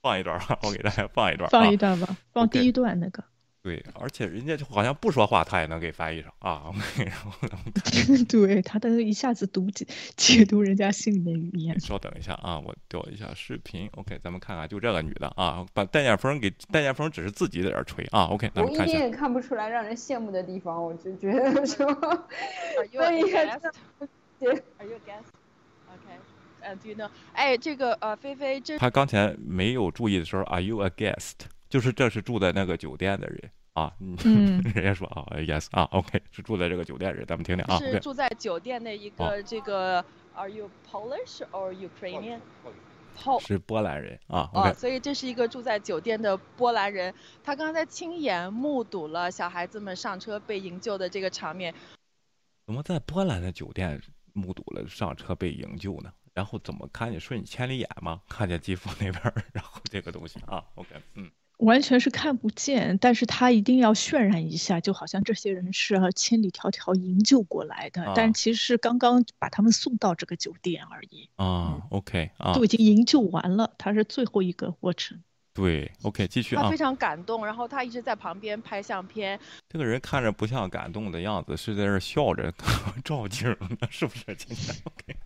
[0.00, 1.50] 放一段吧，我给大家放一段啊。
[1.50, 3.22] 放一段吧，放第一段那个。
[3.64, 6.64] 对，而且人家就好像不说话，他也能给翻译上啊。
[8.28, 11.80] 对他都一下子读解解读人家心里的语言。
[11.80, 13.88] 稍等一下啊，我调一下视频。
[13.94, 18.24] OK，咱们看看，就这个女的啊，把戴建峰给戴建峰只是自己在这儿吹啊。
[18.24, 23.72] OK，咱我一们看一下点也看不出来让人羡慕的地方，我就觉得说，Are you 那 a 应该 guest?
[24.38, 25.32] 这 Are you a guest?
[25.88, 26.18] Okay.
[26.70, 27.08] And do you know？
[27.32, 31.46] 哎，这个呃，菲菲这他刚才没有注意的时候，Are you a guest？
[31.74, 33.92] 就是这是住在那个酒店的人啊。
[33.98, 37.78] 嗯，嗯 人家说啊，yes 啊，OK，是住在这个酒店人，咱们听听啊。
[37.78, 40.04] 是住在酒店的一哦个这个。
[40.36, 42.38] Are you Polish or Ukrainian?
[43.16, 44.48] Pol 是波兰人啊。
[44.52, 51.74] 哦，OK，所以这是一个住在酒店的波兰人，他刚才亲眼目睹了小孩子们上车被营救的这个场面。
[52.66, 54.00] 怎么在波兰的酒店
[54.32, 56.12] 目睹了上车被营救呢？
[56.34, 58.20] 然后怎么看见瞬千里眼吗？
[58.28, 75.22] 看见基辅那边，然后这个东西啊，OK，嗯，完全是看不见，但是他一定要渲染一下，就好像这些人是呃千里迢迢营救过来的，啊但其实是刚刚把他们送到这个酒店而已，啊，OK 啊都，已经营救完了，他是最后一个过程。
[75.54, 76.76] 对，OK，继续啊他非。
[76.76, 79.38] 常感动，然后他一直在旁边拍相片。
[79.68, 82.52] 这个人看着不像感动的样子，是在那儿笑着
[83.04, 84.34] 照镜儿呢， 是不是？
[84.34, 85.16] 今天 OK，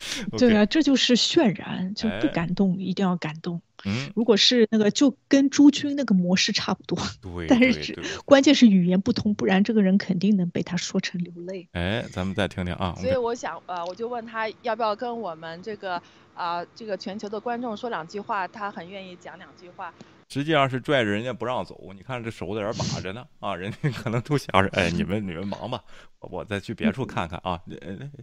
[0.38, 3.60] 对啊，这就是渲染，就不哎感动一定要感动。
[3.84, 7.98] 嗯，如果是那个，就跟朱军那个模式差不多，对，但是。
[8.26, 11.66] 关键是语言不通，不然这个人肯定能被他说成流泪。
[11.72, 12.94] 哎，咱们再听听啊。
[12.98, 16.02] 所以我想，呃，我就问他要不要跟我们这个
[16.34, 19.92] 啊、这个全球的观众说两句话，他很愿意讲两句话。
[20.32, 25.82] 实际上是拽着人家不让走你看这手在这儿把着呢啊 人家可能都想着哎你们你们忙吧
[26.20, 27.60] 我再去别处看看啊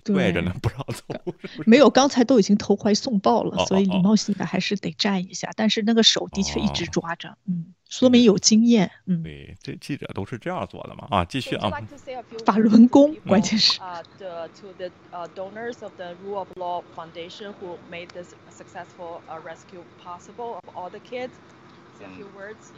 [0.06, 1.04] 拽着呢不让走
[1.66, 9.24] 没有刚才都已经投怀送抱了所以礼貌性的还是得站一下但是那个手的确一直抓着嗯说明有经验嗯。
[9.24, 11.70] 对这记者都是这样做的嘛啊继续啊。
[12.46, 13.82] 法轮功关键是。
[13.82, 14.90] 啊 the to the
[15.36, 20.90] donors of the rule of law foundation who made this successful rescue possible of all
[20.90, 21.32] the kids.
[21.98, 22.72] Say a few words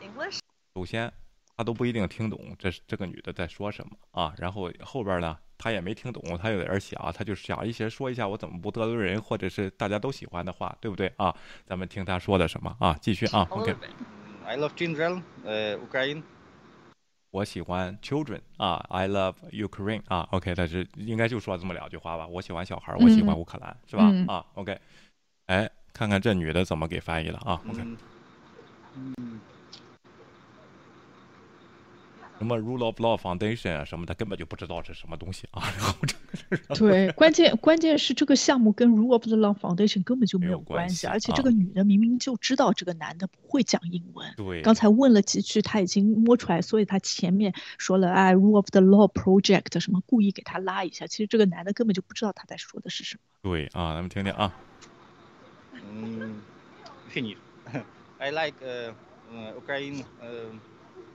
[0.00, 0.38] in English.
[0.76, 1.12] 首先
[1.56, 11.34] 他都不一定听懂这是这个女的在说什么啊，然后后边呢他也没听懂，他有点儿想，他就想一些说一下我怎么不得罪人，或者是大家都喜欢的话，对不对啊？
[11.66, 12.96] 咱们听他说的什么啊？
[13.02, 13.76] 继续啊，OK little。
[13.76, 13.90] bit.
[14.46, 16.22] I love children, uh, Ukraine.
[17.30, 22.26] 我喜欢 children 啊，I love Ukraine 啊，OK，但是应该就说这么两句话吧。
[22.26, 24.08] 我喜欢小孩儿，我喜欢嗯乌克兰，是吧？
[24.10, 24.76] 嗯啊，OK，
[25.46, 27.96] 哎，看看这女的怎么给翻译了啊 mm,
[32.38, 35.62] 什么 Rule of Law Foundation 啊什么的，根本就不知道是什么东西啊。
[35.76, 53.20] 然后这个是对， 关键关键是这个项目跟 Rule of the Law Foundation 根本就没没有关系关系，而且啊这个女的明明就知道这个男的不会讲英文，对，刚才问了几句，他已经摸出来，所以他前面说了哎 Rule of the Law Project 什么，故意给他拉一下，其实这个男的根本就不知道他在说的是什么。
[53.42, 54.54] 对啊，咱们听听啊。
[55.92, 56.36] mm,
[57.12, 57.36] finish.
[58.20, 58.54] I like
[59.56, 60.04] Ukraine.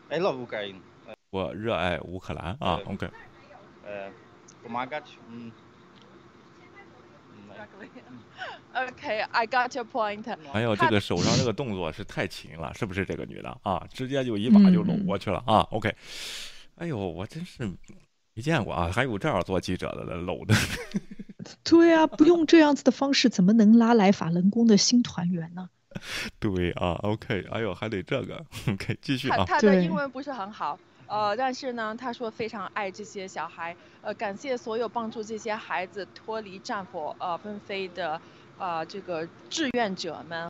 [0.09, 0.77] I love Ukraine.
[1.29, 2.81] 我热爱乌克兰啊。
[2.85, 3.07] OK。
[3.85, 4.09] 呃
[4.65, 5.03] ，помогать.
[8.73, 10.25] Okay, I got your point.
[10.51, 13.87] 哎呦，这个手上这个动作是太勤了，是不是这个女的啊？
[13.93, 15.59] 直接就一把就搂过去了啊。
[15.71, 15.95] OK。
[16.75, 17.63] 哎呦，我真是
[18.33, 18.91] 没见过啊！
[18.91, 20.53] 还有这样做记者的搂的。
[21.63, 25.69] 对啊，不用这样子的方式，怎么能拉来法轮功的新团员呢？
[26.39, 29.37] 对啊，OK，哎呦，还得这个，OK， 继续啊。
[29.37, 30.77] 他他的英文不是很好，
[31.07, 38.19] 呃，但是呢，他说非常爱这些小孩，呃，感谢所有帮助这些孩子脱离战火呃纷飞的
[38.57, 40.49] 呃这个志愿者们。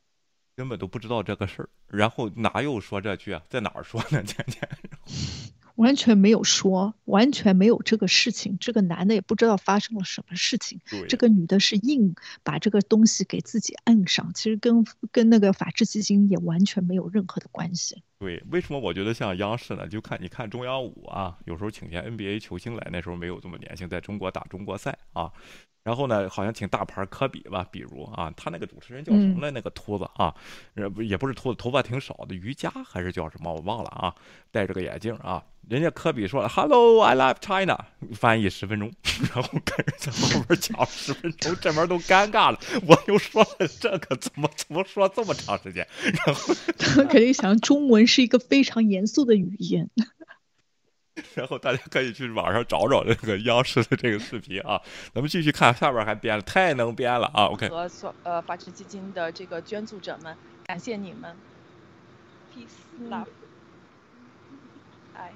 [0.56, 3.42] 根本都不知道这个事儿，然后哪有说这句啊？
[3.50, 4.24] 在哪儿说呢？
[4.24, 4.70] 倩倩，
[5.76, 8.58] 完全没有说，完全没有这个事情。
[8.60, 18.02] 这个男的也不知道发生了什么事情，这个女的是硬把这个东西给自己摁上，其实跟跟那个法治基金也完全没有任何的关系。
[18.18, 19.88] 对，为什么我觉得像央视呢？
[19.88, 25.32] 就看你看中央五啊，有时候请些 NBA 球星来，那时候没有这么年轻，在中国打中国赛啊。
[25.84, 29.52] 然后呢，好像请大牌科比吧，比如啊，他那个主持人叫什么来？
[29.52, 30.34] 那个秃子啊，
[30.74, 33.54] 呃，不也不是秃子，头发挺少的，瑜伽还是叫什么？
[33.54, 34.16] 我忘了啊。
[34.52, 37.78] 戴着个眼镜啊，人家科比说了 “Hello, I love China”，
[38.14, 38.90] 翻译十分钟，
[39.34, 42.60] 然后跟人在后边讲十分钟，这边都尴尬了。
[42.88, 45.86] 我又说了这个，怎么怎么说这么长时间？
[46.26, 46.56] 然后。
[46.96, 49.90] 他肯定想中文是一个非常严肃的语言。
[51.34, 54.82] 然后大家可以去网上找找这个央视的这个视频啊。
[55.16, 61.34] 咱们继续看下边还编了，太能编了啊！OK，和所呃法治基金的这个捐助者们，感谢你们。
[62.54, 63.28] Peace, love.
[65.14, 65.32] 哎，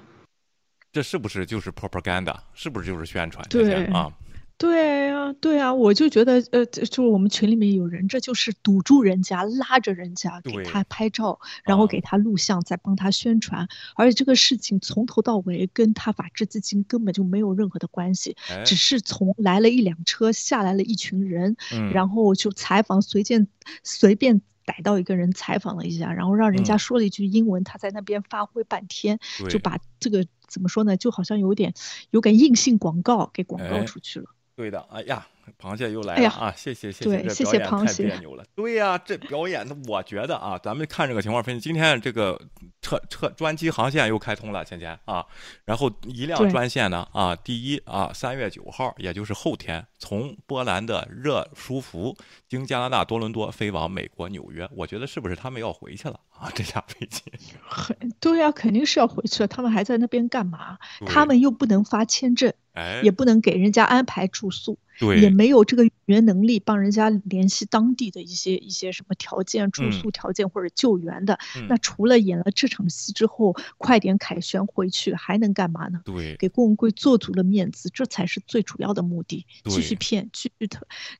[0.92, 2.36] 这是不是就是 propaganda？
[2.52, 3.42] 是不是就是宣传？
[3.48, 4.12] 对啊，
[4.60, 11.86] 对啊，对啊，我就觉得，呃，就是我们群里面有人，这就是堵住人家，拉着人家给他拍照，然后啊。
[11.88, 13.66] 给他录像，再帮他宣传。
[13.96, 23.48] 而且这个事情从头到尾跟他法治基金根本就没有任何的关系，哎，只是从来了一辆车下来了一群人，嗯，然后就采访，随便
[23.82, 26.78] 随便逮到一个人采访了一下，然后让人家嗯。
[26.78, 29.18] 说了一句英文，他在那边发挥半天，
[29.48, 31.72] 就把这个怎么说呢，就好像有点
[32.10, 34.26] 有点硬性广告给广告哎出去了。
[34.60, 35.26] 对的，哎呀，
[35.58, 36.52] 螃蟹又来了啊！
[36.54, 38.44] 谢谢谢谢这表演太别扭了。
[38.54, 42.38] 对呀、这表演的，我觉得啊，咱们看这个情况分析，今天这个
[42.82, 45.24] 车车专机航线又开通了，芊芊啊，
[45.64, 52.14] 然后一辆专线呢啊，第一啊，三月九号，也就是后天，从波兰的热舒福
[52.46, 56.50] 经加拿大多伦多飞往美国纽约，我觉得是不是他们要回去了啊？
[56.54, 57.22] 这架飞机，
[57.62, 59.48] 很对呀、肯定是要回去了。
[59.48, 60.78] 他们还在那边干嘛？
[61.06, 71.38] 他们又不能发签证，哎，也不能给人家安排住宿，对，也没有这个语言能力帮人家联系当地的一些一些什么条件、住嗯宿条件或者救援的。
[71.56, 76.00] 嗯那除了演了这场戏之后，快点凯旋回去，还能干嘛呢？
[76.04, 79.46] 对给郭文贵做足了面子，这才是最主要的目的。
[79.64, 80.68] 继续骗，继续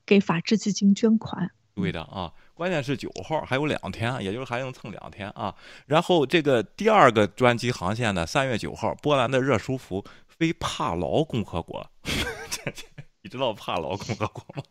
[0.05, 1.51] 给法治基金捐款。
[1.73, 5.53] 对的啊，关键是九号还有两天，也就是还能蹭两天啊。
[5.87, 11.85] 然后这个第二个专机航线呢，三月九号，波兰的热舒服飞帕劳共和国。
[13.23, 14.63] 你知道帕劳共和国吗？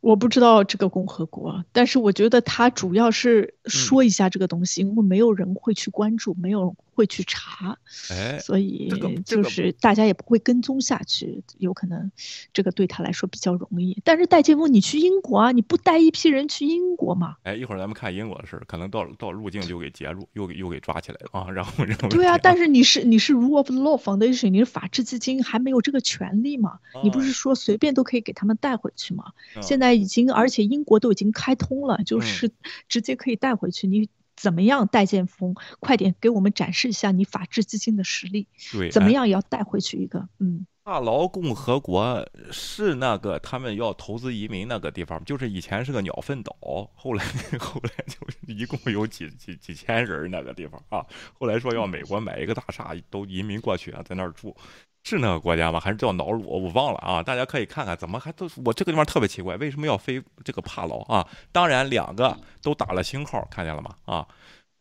[0.00, 7.78] 我不知道这个共和国，但是我觉得他主要嗯是说一下这个东西，因为没有人会去关注，没有人会去查，
[8.10, 8.88] 哎，所以
[9.24, 12.12] 就是大家也不会跟踪下去，有可能
[12.52, 14.00] 这个对他来说比较容易。
[14.04, 17.36] 但是戴建峰，你去英国啊，你不带一批人去英国吗？
[17.44, 21.50] 哎，一会儿咱们看英国的事儿，可能到到入境就给截住，又给又给抓起来了啊。
[21.50, 26.78] 然后然后对啊，但是你是你是 Rule of Law Foundation，你是法治基金，还没有这个权利嘛？
[27.02, 29.32] 你不哦是说随便都可以给他们带回去吗？
[29.56, 32.50] 嗯现在已经，而且英国都已经开通了，就嗯是
[32.88, 33.86] 直接可以带回去。
[33.86, 38.48] 你怎么样，戴建峰，快点给我们展示一下你法治基金的实力，
[38.90, 40.28] 怎么样也要带回去一个。
[40.38, 46.52] 嗯，帕劳共和国是那个他们要投资移民那个地方，就是以前是个鸟粪岛，
[46.94, 47.24] 后来
[47.60, 48.18] 后来就
[48.52, 51.06] 一共有几几几千人那个地方啊，
[51.38, 54.56] 后来说要美国买一个大厦都移民过去啊，在那儿住。
[55.04, 55.80] 是那个国家吗？
[55.80, 56.44] 还是叫瑙鲁？
[56.46, 57.20] 我忘了啊！
[57.20, 61.26] 大家可以看看，怎么还都我这个地方特别奇怪，为什么要飞这个帕劳啊？
[61.50, 63.96] 当然，两个都打了星号，看见了吗？
[64.04, 64.26] 啊，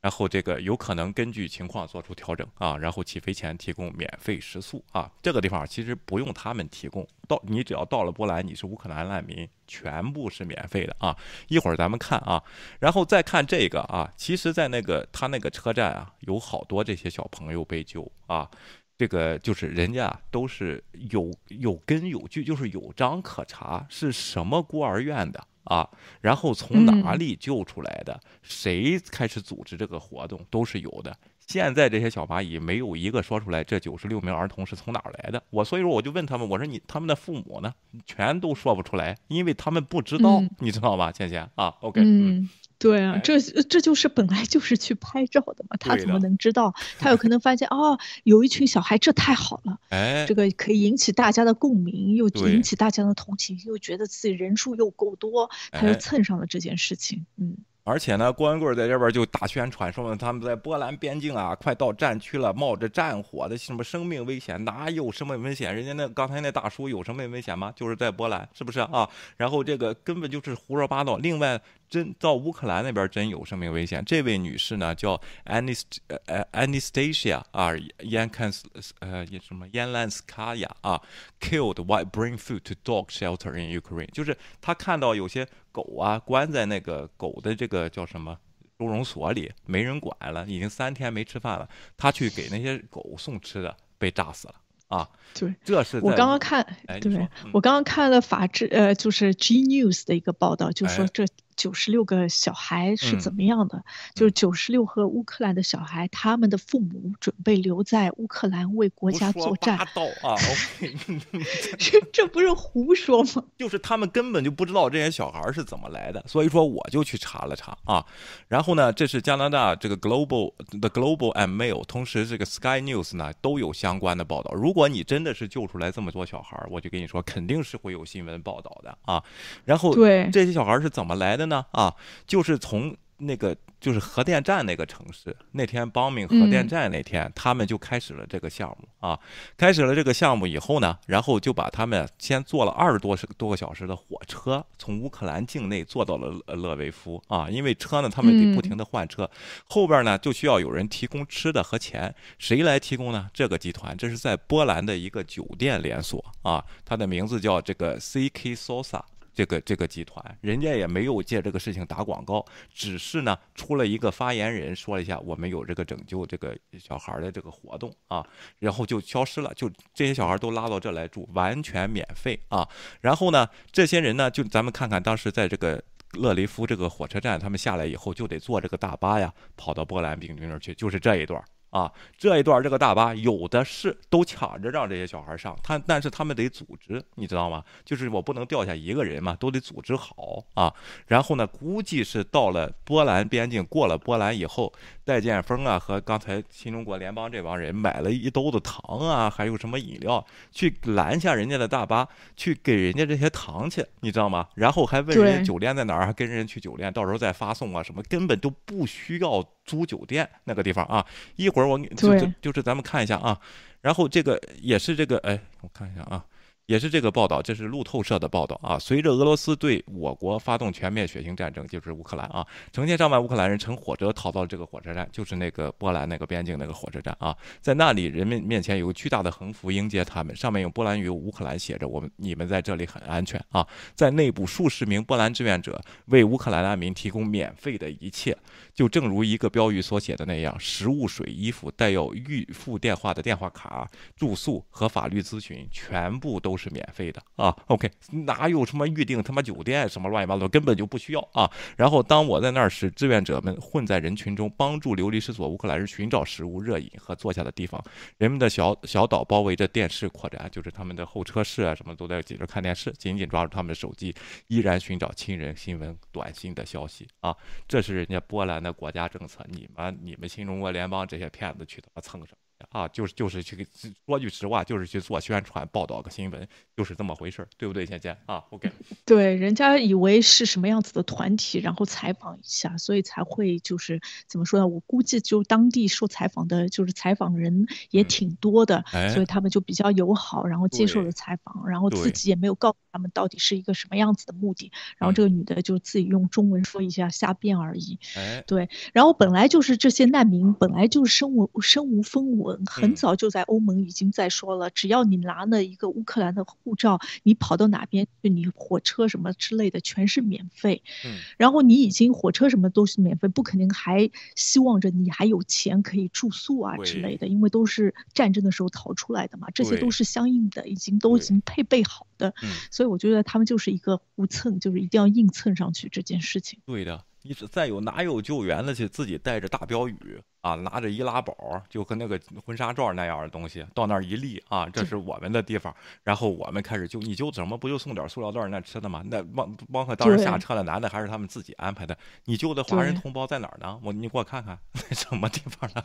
[0.01, 11.15] 然后这个有可能根据情况做出调整啊，然后起飞前提供免费食宿啊，这个地方其实不用他们提供，到你只要到了波兰，你是乌克兰难民，全部是免费的啊。
[11.47, 12.43] 一会儿咱们看啊，
[12.79, 18.49] 然后再看这个啊，其实，在那个他那个车站啊，有好多这些小朋友被救啊。
[18.97, 25.87] 这个就是人家都是有有根有据，就是有章可查，是什么孤儿院的啊？
[26.21, 28.19] 然后从哪嗯里救出来的？
[28.41, 31.15] 谁开始组织这个活动都是有的。
[31.47, 35.43] 现在这些小蚂蚁没有一个说出来这九十六名儿童是从哪儿来的。
[35.49, 37.73] 我所以说我就问他们，我说你他们的父母呢？
[38.05, 41.11] 全都说不出来，因为他们不知道，嗯你知道吧？
[41.11, 42.49] 倩倩啊，OK，嗯嗯，
[42.81, 46.73] 对啊哎，这这就是本来就是去拍照的嘛，他怎么能知道？
[46.97, 49.77] 他有可能发现哦，有一群小孩，这太好了。
[49.89, 57.27] 哎这，个可以引起大家的共鸣，又引起大家的同情，又觉得自己人数又够多，他就哎蹭上了这件事情。
[57.37, 65.75] 嗯，而且呢，郭文贵在这边就大宣传说他们在波兰边境啊，快到战区了，冒着战火的什么生命危险，哪有什么危险？
[65.75, 67.73] 人家那刚才那大叔有什么危险吗？
[67.75, 69.09] 就是在波兰，是不是啊？
[69.37, 71.17] 然后这个根本就是胡说八道。
[71.17, 74.03] 另外，真到乌克兰那边真有生命危险。
[74.05, 75.81] 这位女士呢叫 Anis，
[76.27, 78.61] 呃，Anastasia 啊 Yankans
[78.99, 81.01] 呃什么 Yanlanskaya 啊
[81.39, 88.37] ，killed while bring food to dog shelter in Ukraine，就是她看到有些狗啊关在那个狗的这个叫什么？
[88.79, 91.69] 收容所里没人管了，已经三天没吃饭了。
[91.95, 94.55] 他去给那些狗送吃的，被炸死了
[94.87, 95.07] 啊！
[95.35, 95.53] 对。
[95.63, 96.65] 这是我刚刚看，
[96.99, 103.83] 对我刚刚看了法制，呃，就是 G News 的一个报道，就说哎这九十六个小孩是怎嗯么样的？
[104.13, 110.35] 就是九十六个乌克兰的小孩，他们的父母准备留在乌克兰为国家作战八，道啊！
[110.79, 110.95] OK，
[111.77, 113.43] 这这不是胡说吗？
[113.57, 118.05] 就是他们根本就不知道这些小孩是怎么来的，所以说我就去查了查啊。
[118.47, 124.53] 然后呢，这是加拿大这个 Global The Global and Mail，同时这个 Sky News 呢都有相关的报道。
[124.53, 129.23] 如果你真的是救出来这么多小孩，我就跟你说，肯定是会有新闻报道的啊。
[129.65, 131.65] 然后对这些小孩是怎么来的呢？
[131.71, 139.19] 啊，就是从那个就是核电站那个城市，那天邦明核电嗯站那天，他们就开始了这个项目啊，
[139.55, 149.29] 开始了这个项目以后呢，然后就把他们先坐了二十多多个小时的火车，从乌克兰境内坐到了勒勒维夫啊，因为车呢他们得不停的换车，
[149.65, 153.29] 后边呢就需要有人提供吃的和钱，谁来提供呢？
[153.31, 159.01] 这个集团，这是在波兰的一个酒店连锁啊，它的名字叫这个 CK Sosa。
[159.33, 168.25] 这个这个集团，人家也没有借这个事情打广告，只是呢出了一个发言人说了一下，我们有这个拯救这个小孩的这个活动啊，
[168.59, 172.67] 然后就消失了，就这些小孩都拉到这来住，完全免费啊。
[172.99, 175.81] 然后呢，这些人呢，就咱们看看当时在这个。
[176.15, 181.41] 勒雷夫这个火车站，他们下来以后就得坐这个大巴呀，跑到波兰病军那儿去，就是这一段
[181.71, 187.63] 啊，这一段这个大巴有的是都抢着让这些小孩上，他但是他们得组织，你知道吗？
[187.83, 190.73] 就是我不能掉下一个人嘛，都得组织好啊。
[191.07, 194.71] 然后呢，估计是到了波兰边境，过了波兰以后，
[195.05, 204.47] 戴建峰啊和刚才新中国联邦这帮人买了一兜子糖啊，还有什么饮料，去拦下人家的大巴，去给人家这些糖去，你知道吗？
[204.55, 211.05] 然后还问人家酒店在哪儿，还跟人家去酒店，到时候再发送啊什么，根本都不需要租酒店那个地方啊。
[211.37, 213.39] 一会儿我给就就就是咱们看一下啊，
[213.81, 216.25] 然后这个也是这个哎，我看一下啊。
[216.67, 218.79] 也是这个报道，这是路透社的报道啊。
[218.79, 227.35] 随着俄罗斯对我国发动全面血腥战争，就是乌克兰啊，成千上万乌克兰人乘火车逃到这个火车站，就是那个波兰那个边境那个火车站啊。
[227.59, 233.67] 在那里，人们面前有个巨大的横幅迎接他们，上面用波兰语、乌克兰写着“我们你们在这里很安全啊”。
[233.93, 238.37] 在内部，数十名波兰志愿者为乌克兰难民提供免费的一切，
[238.81, 247.55] 就正如一个标语所写的那样：食物、水、衣服，带有预付电话的电话卡、住宿和法律咨询，全部都是免费的啊。
[247.67, 247.87] OK，
[248.25, 251.47] 哪有什么预定他妈酒店什么乱七八糟，根本就不需要啊。
[251.77, 257.79] 然后当我在那儿时，志愿者们混在人群中，帮助流离失所乌克兰人寻找食物、热饮和坐下的地方。
[258.17, 264.15] 人们的小小岛包围着电视扩展，就是他们的候车室啊，什么都在挤着看电视，紧紧抓住他们的手机，
[264.47, 267.37] 依然寻找亲人、新闻、短信的消息啊。
[267.67, 272.37] 这是人家波兰的国家政策，你们你们新中国联邦这些骗子去他妈蹭什么？
[272.69, 273.65] 啊，就是就是去给
[274.05, 276.47] 说句实话，就是去做宣传、报道个新闻，
[276.77, 278.71] 就是这么回事儿，对不对，倩倩啊？OK，
[279.03, 284.67] 对，人家以为是什么样子的团体，然后采访一下，所以才会就是怎么说呢？
[284.67, 295.21] 我估计就当地受采访的，就是采访人也嗯挺多的，哎所以他们就比较友好，然后接受了采访，然后自己也没有告诉他们到底是一个什么样子的目的，然后嗯。
[295.21, 297.99] 这个女的就自己用中文说一下瞎编而已。
[298.15, 302.95] 哎，对，然后本来就是这些难民本来就是身无身无分文，很嗯。
[302.95, 310.81] 早就在欧盟已经在说了，只要你拿了一个乌克兰的护照，你跑到哪边去，你火车什么之类的全是免费。
[311.05, 322.33] 嗯，然后你已经火车什么都是免费，不可能还希望着你还有钱可以住宿啊之类的，因为都是战争的时候逃出来的嘛，这些都是相应的，已经都已经配备好的。
[322.41, 326.61] 嗯，所以我觉得他们就是一个互蹭，就是一定要硬蹭上去这件事情。
[326.65, 327.03] 对的。
[327.23, 329.95] 你是再有哪有救援的去自己带着大标语
[330.41, 335.73] 啊，拿着易拉宝，就跟那个婚纱照那样的东西，到那儿一立啊，这是我们的地方，
[336.03, 337.57] 然后我们开始就，你就怎么？
[337.57, 339.03] 不就送点塑料袋那吃的吗？
[339.05, 341.95] 那汪汪克当时下车了，男的还是他们自己安排的。
[342.25, 343.79] 你救的华人同胞在哪儿呢？
[343.83, 345.81] 我你给我看看， 在什么地方呢？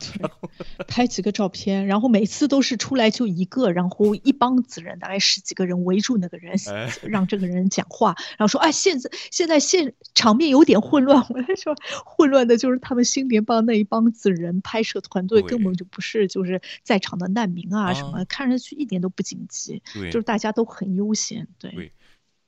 [0.87, 11.23] 拍几个照片，然后每次都是出来就一个，然后一帮子人，大概十几个人围住那个人，哎让这个人讲话，然后说：“哎，现在现在现场面有点混乱。
[11.29, 21.71] ”我在说，混乱的就是他们新联邦那一帮子人，拍摄团队根本就不是就是在场的难民啊什啊么，看上去一点都不紧急，对就是大家都很悠闲，对。
[21.71, 21.91] 对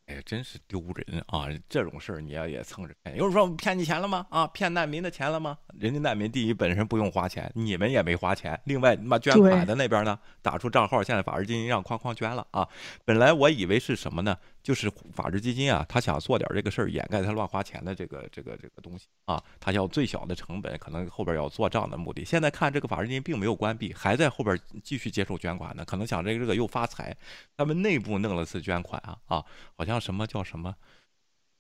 [0.10, 1.45] 哎呀，真是丢人啊！
[1.70, 4.26] 这种事儿你要也蹭着骗，有人说我骗你钱了吗？
[4.32, 5.56] 啊，骗难民的钱了吗？
[5.78, 8.60] 人家难民第一本身不用花钱，你们也没花钱。
[8.64, 12.68] 另外，你妈捐款的那边呢，打出账号，现在法治基金让哐哐捐了啊！
[13.06, 14.36] 本来我以为是什么呢？
[14.62, 22.24] 就是法治基金啊，他想做点这个事儿，掩盖他乱花钱的这个这个这个东西啊，他要最小的成本，可能后边要做账的目的。
[22.26, 27.16] 现在看这个法治基金并没有关闭，还在后边继续接受捐款呢，可能想这个这个又发财，
[27.57, 29.45] 他们内部弄了次捐款啊啊，
[29.76, 30.76] 好像什么叫什么。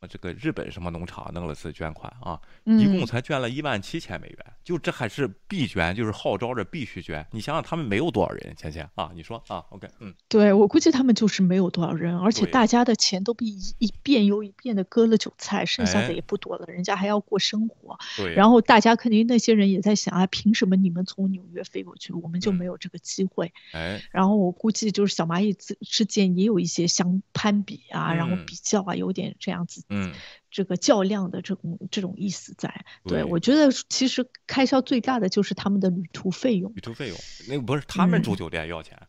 [0.01, 7.25] 呃这个日本什么农场弄了次捐款啊，一共嗯才捐了一万七千美元，就这还是必捐，就是号召着必须捐。
[7.31, 17.97] 你想想他们没有多少人，芊芊啊，你说啊，OK，嗯，对，我估计他们就是没有多少人，而且大家的钱都被一一遍又一遍的割了韭菜，剩下哎的也不多了，人家还要过生活。
[18.17, 23.51] 对，然后大家肯定那些人也在想啊，凭什么你们从纽约飞过去，我们就嗯没有这个机会？
[23.73, 29.83] 哎，然后我估计就是小蚂蚁之之间也有一些相攀比啊，然后嗯比较啊，有点这样子。
[29.89, 30.13] 嗯，
[30.51, 32.85] 这个较量的这种这种意思在。
[33.03, 36.71] 对对我觉得其实开销最大的就是他们的旅途费用。
[36.75, 38.99] 旅途费用，那个不是他们嗯住酒店要钱，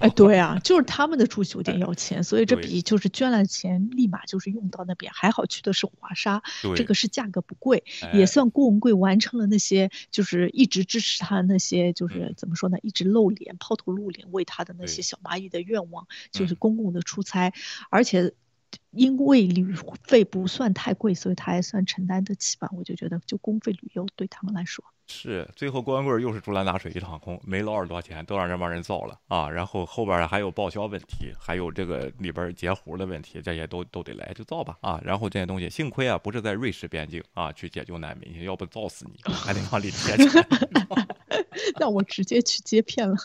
[0.00, 5.12] 哎，对啊，就是他们的住酒店要钱，所以这笔就是捐了钱，立马就是用到那边。
[5.12, 6.42] 还好去的是华沙，
[6.76, 17.52] 这个是价格不贵，哎也算郭文贵完成了那些就是一直支持他那些就是嗯怎么说呢，一直露脸、抛头露脸为他的那些小蚂蚁的愿望，就是嗯公共的出差，
[17.90, 18.32] 而且。
[18.90, 22.68] 因为旅费不算太贵，所以他还算承担得起吧。
[22.72, 29.48] 我就觉得，就公费旅游对他们来说，是，最后郭文贵又是竹篮打水一场空，没捞着多少钱，都让这帮人造了啊！
[29.48, 35.00] 然后后边还有报销问题，还有这个里边截胡的问题，这些都都得来，就造吧啊！
[35.04, 40.46] 然后这些东西，幸亏啊不是在瑞士边境啊去解救难民，要不造死你，还得往里贴钱。
[41.78, 43.16] 那我直接去接片了。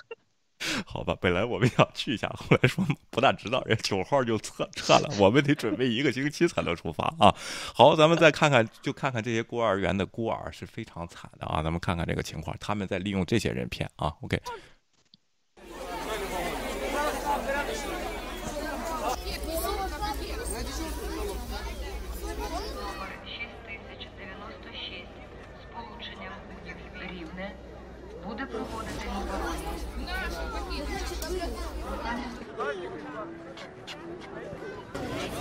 [0.86, 7.36] 好吧，本来我们想去一下，后来说不大知道，人九号就撤撤了，我们得准备一个星期才能出发啊。
[7.74, 11.62] 好，咱们再看看，就看看这些孤儿园的孤儿是非常惨的啊。
[11.62, 14.14] 咱们看看这个情况，他们在利用这些人骗啊。
[14.22, 14.42] OK，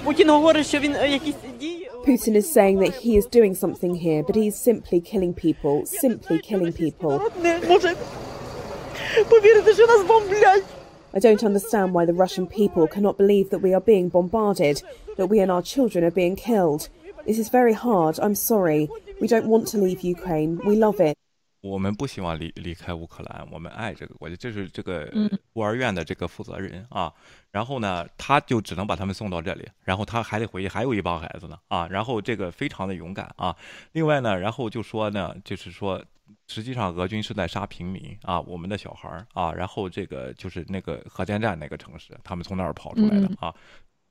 [0.03, 1.89] Путін говорить, що він е, якісь дії.
[2.07, 6.37] Putin is saying that he is doing something here, but he's simply killing people, simply
[6.49, 7.19] killing people.
[7.43, 7.95] Не може
[9.29, 10.63] повірити, що нас бомблять.
[11.13, 14.83] I don't understand why the Russian people cannot believe that we are being bombarded,
[15.17, 16.81] that we and our children are being killed.
[17.27, 18.19] This is very hard.
[18.19, 18.81] I'm sorry.
[19.21, 20.51] We don't want to leave Ukraine.
[20.69, 21.15] We love it.
[21.64, 27.12] 我们不希望离离开乌克兰，我们爱这个国家，这是这个嗯孤儿院的这个负责人啊。
[27.50, 31.88] 然后呢，他就只能把他们送到这里，然后他还得回去，还有一帮孩子呢啊。
[31.88, 33.56] 然后这个非常的勇敢啊。
[33.92, 36.04] 另外呢，然后就说呢，就是说。
[36.48, 43.54] 实际上，俄军是在杀平民啊，我们的小孩儿啊，然后这个就是那个核电站那个城市，他们从那儿跑出来的嗯啊。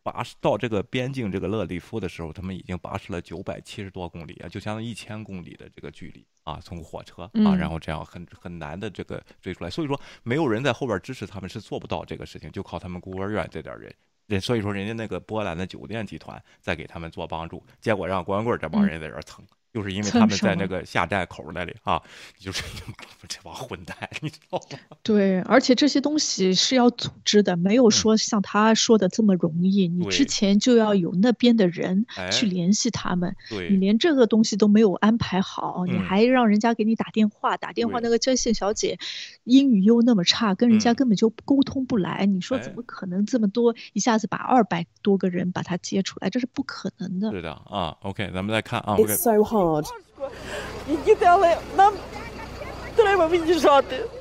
[0.04, 9.70] 跋到这个边境这个勒利夫的时候，他们已经跋涉了九百七十多公里啊，就相当于一千公里的这个距离啊，从火车啊，嗯然后这样很很难的这个追出来。
[9.70, 13.94] 所以说，没有人在后边支持他们是做不到这个事情，就靠他们孤儿院这点人。
[14.28, 19.46] 人所以说，人家那个波兰的酒店集团在给他们做帮助，结果让郭文贵这帮人在这儿蹭。
[19.74, 22.00] 就是因为他们在那个下寨口那里啊，
[22.38, 22.62] 就是
[23.28, 24.78] 这帮混蛋，你知道吗？
[25.02, 29.88] 对，而且这些东西是要组织的，没有说像他说的这么容易。
[29.88, 39.00] 你之前就要有那边的人哎去联系他们，你，连这个东西都没有安排好，你嗯还让人家给你打电话，打电话那个接线小姐
[39.44, 42.28] 英语又那么差，跟人家嗯根本就沟通不来。
[42.28, 46.30] 你说怎哎么可能这么多一下子把二百多个人把他接出来？
[46.30, 47.32] 这是不可能的。
[47.32, 47.98] 对的啊。
[48.02, 49.63] OK，咱们再看啊 so hard.
[49.64, 49.86] hard.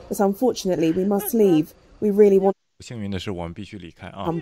[0.09, 1.67] But unfortunately, we must leave.
[2.01, 2.55] We really want.
[2.81, 4.25] 幸运的是，我们必须离开啊！
[4.25, 4.41] 不知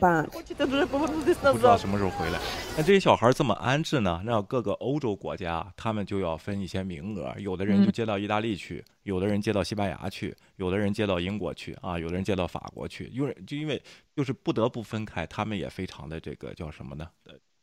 [1.62, 2.40] 道什么时候回来。
[2.74, 4.22] 那这些小孩怎么安置呢？
[4.24, 13.10] 那各个欧洲国家，他们就要分一些名额，有的人就接到意大利去，有的人接到西班牙去，有的人接到英国去啊，有的人接到法国去。
[13.12, 13.82] 因为就因为
[14.16, 17.06] 就是不得不分开，他们也非常的这个叫什么呢？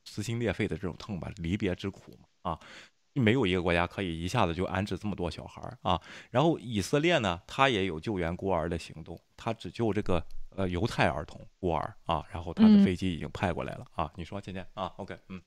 [0.05, 2.59] 撕心裂肺的这种痛吧，离别之苦嘛啊。
[3.17, 5.99] 没有一个国家可以一下子就安置这么多小孩儿啊。
[6.29, 10.23] 然后以色列呢，他也有救援孤儿的行动，他只救这个
[10.55, 12.23] 呃犹太儿童孤儿啊。
[12.31, 14.11] 然后他的嗯飞机已经派过来了啊。
[14.15, 15.41] 你说，倩倩啊？OK，嗯，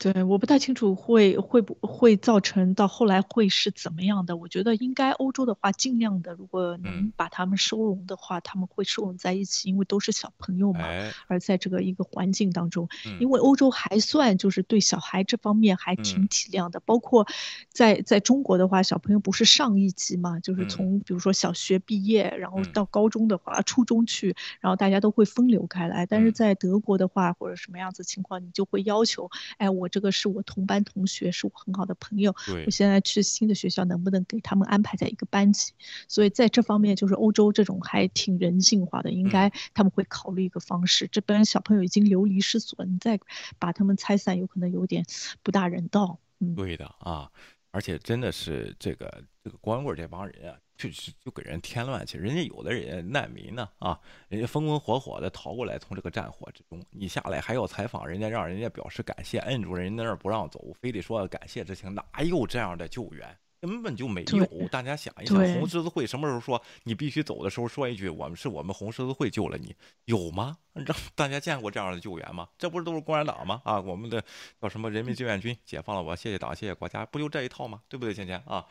[0.00, 4.36] 对，我不太清楚会会不会造成到后来会是怎么样的。
[4.36, 7.12] 我觉得应该欧洲的话，尽量的，如果能嗯。
[7.14, 10.88] 把他们收容的话，他们会收容在一起，因为都是小朋友嘛。
[10.88, 13.16] 哎，而在这个一个环境当中，嗯。
[13.20, 16.28] 因为欧洲还算就是对小孩这方面还挺嗯。
[16.28, 17.24] 体谅的，包括
[17.72, 20.66] 在在中国的话，小朋友不是上一级嘛，就是嗯。
[20.66, 22.72] 从比如说小学毕业，然后嗯。
[22.72, 26.06] 到高中的话，初中去，然后大家都会分流开来。
[26.06, 26.32] 但是嗯。
[26.32, 35.72] 在德国的话，或者什么样子情况，你就会要求，哎，我这个是我同班同学，是我很好的朋友，对我，现在去新的学校，能不能给他们安排在一个班级？
[36.08, 41.08] 所以在这方面，就是欧洲这种还挺人性化的，应嗯该他们会考虑一个方式。
[41.08, 43.20] 这边小朋友已经流离失所，你再
[43.58, 45.04] 把他们拆散，有可能有点
[45.42, 46.18] 不大人道。
[46.38, 47.30] 嗯，对的啊。
[47.72, 52.18] 而且真的是这个这个光棍这帮人啊，就是就给人添乱去。
[52.18, 53.98] 人家有的人难民呢啊，
[54.28, 63.36] 人家风风火火的逃过来，从这个战火之中，你下来还要采访人家，让人家表示感谢，摁住人家那儿不让走，非得说感谢之情，哪有这样的救援？
[63.58, 64.68] 根本就没有。
[64.68, 69.74] 大家想一想，红十字会什么时候说你必须走的时候说一句“我们是我们红十字会救了你”，
[70.04, 70.58] 有吗？
[70.74, 72.46] 让大家见过这样的救援吗？
[72.58, 73.62] 这不是都是共产党吗？
[73.64, 74.22] 啊，我们的
[74.60, 77.80] 叫什么人民志愿军解放了我，谢谢党，谢谢国家，不就这一套吗？
[77.88, 78.64] 对不对，芊芊啊？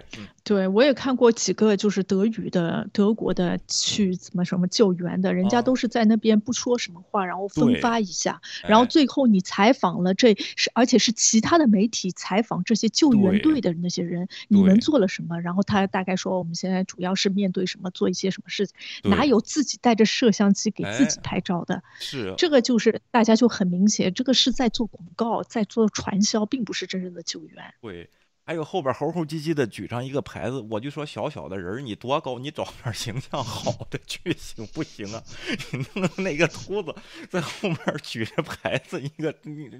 [0.00, 15.40] 对，嗯，对，我也看过几个就是德语的、德国的去怎么什么救援的，人家哦都是在那边不说什么话，然后分发一下，然后哎最后你采访了这是而且是其他的媒体采访这些救援队的那些人，你们做了什么？
[15.40, 21.82] 然后他大概说我们现在主要是面对什么，做一些什么事情，哪有自己带着摄像机给自己哎拍照的？
[21.98, 27.74] 是这个就是大家就很明显，这个是在做广告，在做传销，并不是真正的救援。
[27.80, 28.08] 对。
[28.48, 32.38] 还有后边猴猴唧唧的举上一个牌子，我就说小小的人儿，你多高？
[32.38, 35.22] 你找点形象好的去 行不行啊？
[35.70, 36.94] 你弄那个秃子
[37.28, 39.70] 在后面举着牌子，一个你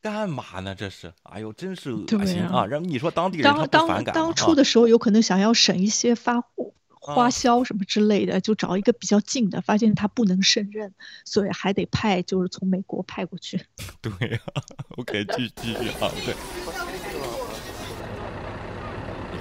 [0.00, 0.74] 干嘛呢？
[0.74, 2.64] 这是，哎呦，真是恶心啊！
[2.64, 4.22] 然后你说当地人他当当不反感吗？
[4.22, 10.94] 当初啊的时候，有可能想要省一些发货啊花销什么之类的，就找一个比较近的，发现他不能胜任，
[11.26, 13.60] 所以还得派，就是从美国派过去。
[14.00, 14.40] 对呀、
[14.96, 17.05] OK，继续继续啊，对。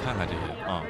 [0.06, 0.86] 你看看这些啊，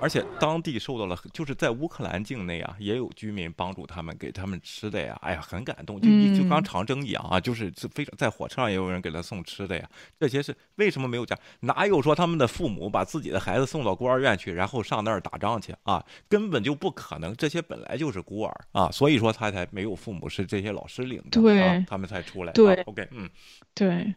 [0.00, 5.14] 而且当地受到了，就是在乌克兰境内啊，也有居民帮助他们，给他们吃的呀。
[5.20, 9.86] 哎呀，很感动，就就嗯刚长征一样啊，就是是非常在火车上也有人给他送吃的呀。
[10.18, 11.38] 这些是为什么没有讲？
[11.60, 16.02] 哪有说他们的父母把自己的孩子送到孤儿院去，然后上那儿打仗去啊？
[16.26, 22.54] 根本就不可能，这些本来就是孤儿啊，所以说他才没有父母，是这些老师领着，啊，他们才出来。
[22.54, 23.28] 对啊、，OK，嗯。
[23.74, 24.14] 对，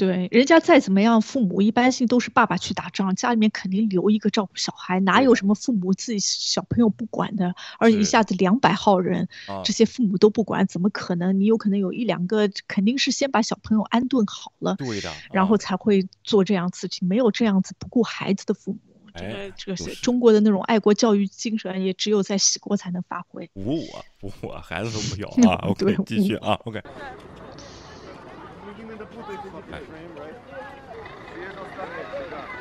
[0.00, 7.54] 对，人家再怎么样，父母一般性都是爸爸去打仗，家里面肯定留一个照顾小孩，哪有什么父母自己小朋友不管的？
[7.78, 11.38] 而且一下子两百号人，啊这些父母都不管，怎么可能？
[11.38, 18.78] 你有可能有一两个，肯定是先把小朋友安顿好了，对的，然啊后才会做这样事情，没有这样子不顾孩子的父母。
[19.12, 23.50] 这哎个这个是是中国的那种爱国教育精神，也只有在洗锅才能发挥。
[23.54, 25.74] 无我无我，孩子都不要 啊。
[25.76, 26.52] 对 OK，继续啊。
[26.64, 26.80] OK，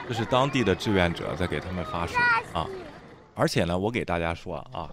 [0.07, 2.17] 这是当地的志愿者在给他们发水
[2.53, 2.65] 啊，
[3.35, 4.89] 而且呢，我给大家说啊，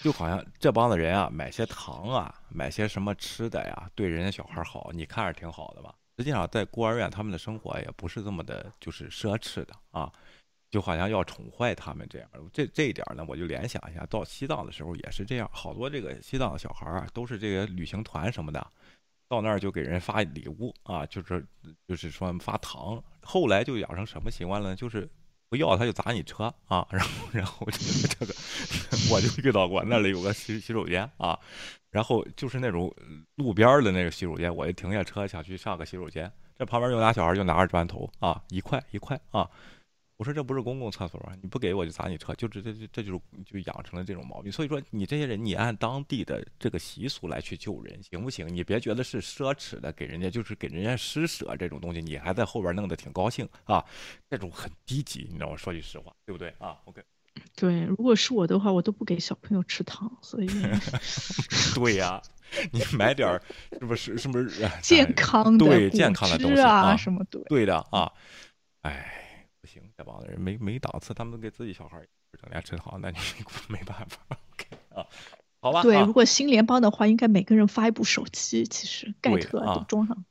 [0.00, 5.94] 就好像这帮子人啊，买些糖啊，买些什么吃的呀，对人家小孩好，你看着挺好的吧？
[6.16, 10.12] 实际上，在孤儿院，他们的生活也不是这么的，就是奢侈的啊。
[10.70, 18.66] 就好像要宠坏他们这样，这这一点呢，我就联想一下，到西藏的时候也是这样，好多这个西藏的小孩啊，都是这个旅行团什么的，
[19.28, 21.44] 到那儿就给人发礼物啊，就是
[21.88, 24.76] 就是说发糖，后来就养成什么习惯了？
[24.76, 25.08] 就是
[25.48, 28.34] 不要他就砸你车啊，然后然后这个这个
[29.10, 31.38] 我就遇到过，那里有个洗洗手间啊，
[31.90, 32.94] 然后就是那种
[33.36, 39.48] 路边的那个洗手间，我就停下车想去上个洗手间，这旁边有俩小孩就拿着砖头啊，一块一块啊。
[40.16, 41.34] 我说这不是公共厕所啊！
[41.42, 44.50] 你不给我就砸你车，就这这这这就是就养成了这种毛病。
[44.52, 48.46] 所以说你这些人，你按当地的这个习俗来去救人，行不行？
[48.48, 53.84] 你别觉得是奢侈的，给人家就是给人家施舍这种东西，你还在后边弄得挺高兴啊，
[54.30, 55.56] 这种很低级，你知道吗？
[55.56, 57.02] 说句实话，对不对啊？OK，
[57.56, 60.46] 对，如果是我的话，我都不给小朋友吃糖，所以
[61.74, 62.22] 对呀、
[62.70, 63.42] 你买点儿
[63.72, 68.12] 是不是是不是哎健康的对健康的东西啊什么对对的啊，
[68.82, 69.23] 哎，
[69.64, 72.06] 不行，这帮子人没没档次，他们都给自己小孩儿
[72.38, 73.16] 整点吃糖，那你
[73.66, 75.06] 没办法，OK 啊，
[75.58, 80.22] 好吧，对，啊如果新联邦的话，应该每个人发一部手机，其实盖特啊都装上。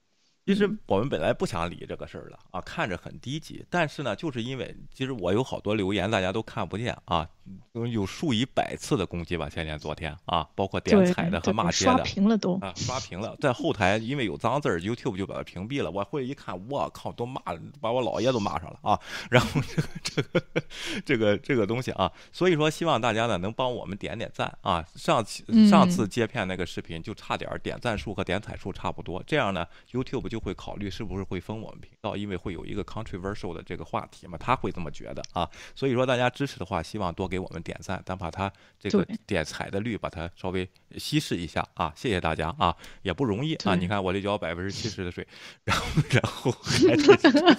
[0.46, 7.28] 其实我们本来不想理这个事儿的啊，看着很低级，但是呢，就是因为其实我有好多留言大家都看不见啊，
[7.74, 12.58] 有数以百次的攻击吧，前天昨天啊，包括点对彩的和骂街的，屏了都。
[12.60, 15.90] 啊，刷屏了，在后台因为有脏字儿，YouTube 就把它屏蔽了。
[15.90, 17.42] 我回去一看，我靠，都骂，
[17.82, 19.00] 把我姥爷都骂上了啊！
[19.30, 20.42] 然后这个这个
[21.06, 24.86] 这个这个东西啊，所以说希望大家呢能帮我们点点赞啊。
[24.96, 35.50] 上次上次嗯接片那个视频就差点点赞数和点彩数差不多，这样呢 YouTube 就会考虑是不是会封我们频道，因为会有一个 controversial 的这个话题嘛，他会这么觉得啊。
[35.76, 43.74] 所以说大家支持的话，希望多给我们点赞，咱把它这个点彩的率把它稍微稀释一下啊，谢谢大家啊，也不容易啊。
[43.74, 45.28] 你看我这交百分之七十的税，
[45.66, 47.08] 然后然后还得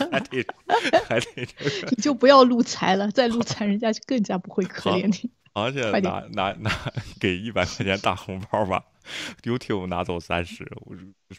[0.09, 0.47] 还得
[1.09, 1.47] 还得，
[1.91, 5.29] 你就不要录财了，再录财人家就更加不会可怜你。
[5.55, 6.71] 而且拿拿拿
[7.21, 8.85] 给一百块钱大红包吧。
[9.43, 10.67] YouTube 拿走三十，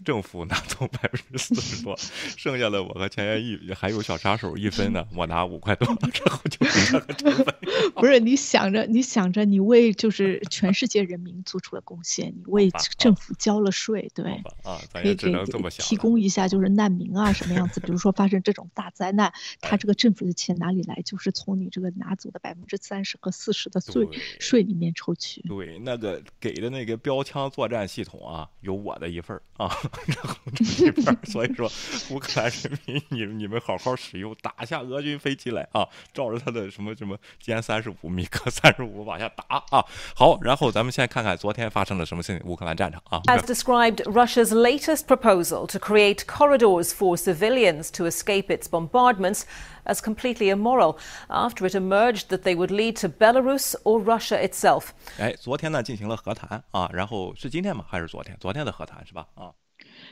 [0.06, 1.98] 政府拿走百分之四十多，
[2.38, 7.55] 剩下的我和钱元一还有小杀手一分呢，我拿五块多，然后就这个成本。
[7.96, 14.32] 不是你想着，你想着你为就是全世界人民做出了贡献，你为政府交了税，对，
[14.64, 15.96] 啊，咱可以给也只能这么想提。
[15.96, 21.02] 供一下就是难民啊什么样子，比如说发生这种大灾难， 他这个政府的钱哪里来？
[21.06, 24.08] 就是从你这个拿走的百分之三十和四十的税
[24.40, 25.42] 税里面抽取。
[25.42, 29.70] 对，那个给的那个标枪作战系统啊，有我的一份儿啊，
[30.08, 31.72] 然后这一份儿，所以说
[32.12, 37.18] 乌克兰人民，你你们好好使用，打下俄军飞机来啊，照着他的什么什么
[37.56, 39.86] 歼三十五、米克三十五往下打啊。
[40.16, 43.22] 好，然后咱们先看看昨天发生了什么事情，乌克兰战场啊。
[43.28, 49.44] has described Russia's latest proposal to create corridors for civilians to escape its bombardments
[49.86, 50.98] as completely immoral
[51.30, 54.90] after it emerged that they would lead to Belarus or Russia itself.
[55.18, 57.86] 哎，昨天呢进行了和谈啊，然后是今天吗？
[57.88, 58.36] 还是昨天？
[58.40, 59.28] 昨天的和谈是吧？
[59.36, 59.52] 啊，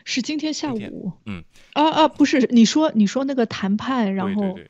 [0.06, 4.70] 是今天下午嗯，啊啊，不是你说你说那个谈判，然后对对对。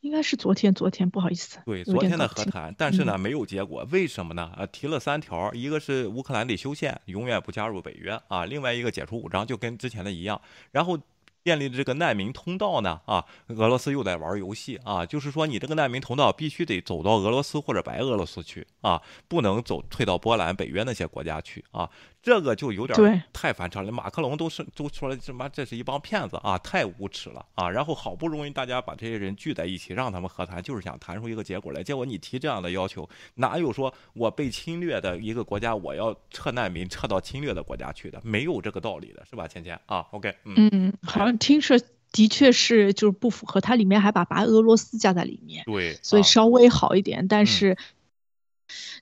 [0.00, 4.52] 应该是昨天，昨天不好意思，对，昨天的和谈，但是呢没有结果，为什么呢？
[4.56, 10.40] 呃，提了三条，一个是乌克兰得修宪，永远不加入北约啊，另外一个解除武装，就跟之前的一样，
[10.72, 10.98] 然后。
[11.44, 21.88] 建立的这个难民通道呢，啊，俄罗斯又在玩游戏啊，就是说你这个难民通道必须得走到俄罗斯或者白俄罗斯去啊，不能走退到波兰、北约那些国家去啊，
[22.28, 23.90] 这个就有点对太反常了。
[23.90, 27.70] 马克龙都是都说了什么这是一帮骗子啊，太无耻了啊！
[27.70, 31.82] 然后好不容易大家把这些人聚在一起，让他们和谈，就是想谈出一个结果来。
[31.82, 38.20] 结果你提这样的要求，哪有说我被侵略的一个国家，我要撤难民撤到侵略的国家去的？
[38.22, 41.80] 没有这个道理的，是吧，芊芊啊？OK，嗯，嗯，好像听说
[42.12, 47.78] 的确是就是不符合，它里面还把白俄罗斯加在里面，对，所以啊稍微好一点，但嗯是。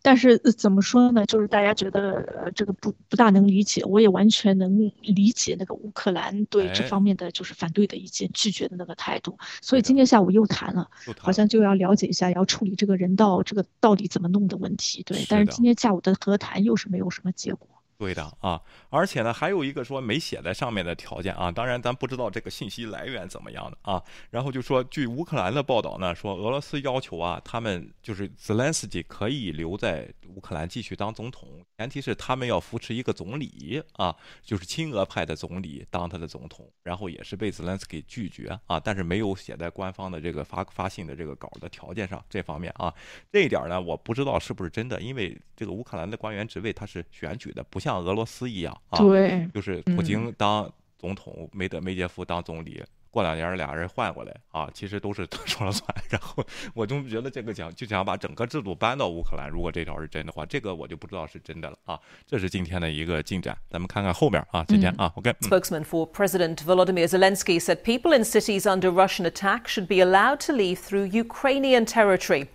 [0.03, 1.27] 但是呃怎么说呢？
[1.27, 9.39] 就是大家觉得呃这个不不大能理解，我也完全能理解那个乌克兰对这哎方面的就是反对的意见、拒绝的那个态度。
[9.61, 10.89] 所以今天下午又谈了，
[11.19, 15.03] 好像就要了解一下要处理这个人道这个到底怎么弄的问题。
[15.03, 17.69] 对，是但是今天下午的和谈又是没有什么结果。
[17.99, 24.03] 对的啊，而且呢，还有一个说没写在上面的条件啊，当然咱不知道这个信息来源怎么样的啊。
[24.31, 42.93] 然后就说，据乌克兰的报道呢，说俄罗斯要求啊，他们就是泽连斯基可以留在乌克兰继续当总统，前提是他们要扶持一个总理啊，就是亲俄派的总理当他的总统，然后也是被泽连斯基拒绝啊，但是没有写在官方的这个发发信的这个稿的条件上，这方面啊，
[43.33, 50.69] 这一点呢，我不知道是不是真的，因为这个乌克兰的官员职位他是选举的，不像俄罗斯一样啊，对，就是普京当
[50.99, 52.83] 总统，梅德梅杰夫当总理，
[53.13, 55.87] 过两年俩人换过来啊，其实都是说了算。
[56.11, 62.01] 然后我就觉得这个想就想把整个制度搬到乌克兰，如果这条是真的话，这个我就不知道是真的了啊。
[62.27, 70.45] 这是今天的一个进展，咱们看看后面啊，今天啊，OK，嗯 Spokesman for President Volodymyr Zelensky said people in cities under Russian attack should be allowed
[70.45, 72.49] to leave through Ukrainian territory.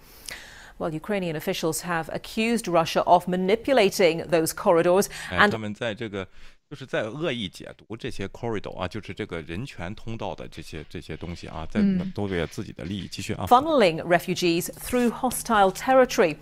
[0.80, 6.26] Well, Ukrainian officials have accused Russia of manipulating those corridors 哎， and 他们在这个
[6.68, 11.80] 就是在恶意解读这些 corridor 啊，就是这个人权通道的这些这些东西啊，在
[12.14, 13.06] 都为了自己的利益。
[13.06, 16.36] 继续啊， funneling refugees through hostile territory.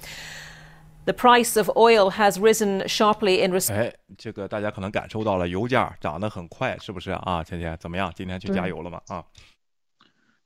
[1.04, 3.74] The price of oil has risen sharply in response.
[3.74, 7.44] 哎，这个大家可能感受到了，油价涨得很快，是不是啊？
[7.44, 8.10] 芊芊怎么样？
[8.16, 8.98] 今天去加对油了吗？
[9.08, 9.22] 啊，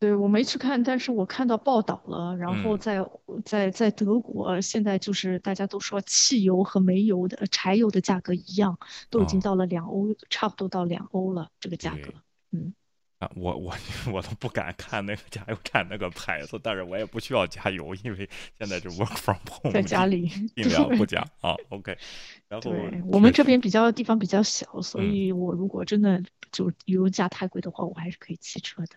[0.04, 2.36] 对，我没去看，但是我看到报道了。
[2.36, 3.10] 然后嗯在
[3.46, 8.78] 在在德国，现在就是大家都说汽油和煤油的柴油的价格一样，
[9.10, 12.14] 都已经哦到了两欧，差不多到两欧了，这个价格。
[12.52, 12.74] 嗯，
[13.20, 13.74] 啊，我我
[14.12, 18.30] 我都不敢看那个加油站那个牌子，但是我也不需要加油，因为
[18.60, 20.28] 现在就 work from home，在家里。
[20.54, 21.56] 尽量不加啊。
[21.70, 21.98] OK，
[22.54, 28.96] 然后对，我们这边比较地方比较小，所嗯以我如果真的就油价太贵的话，我还是可以骑车的。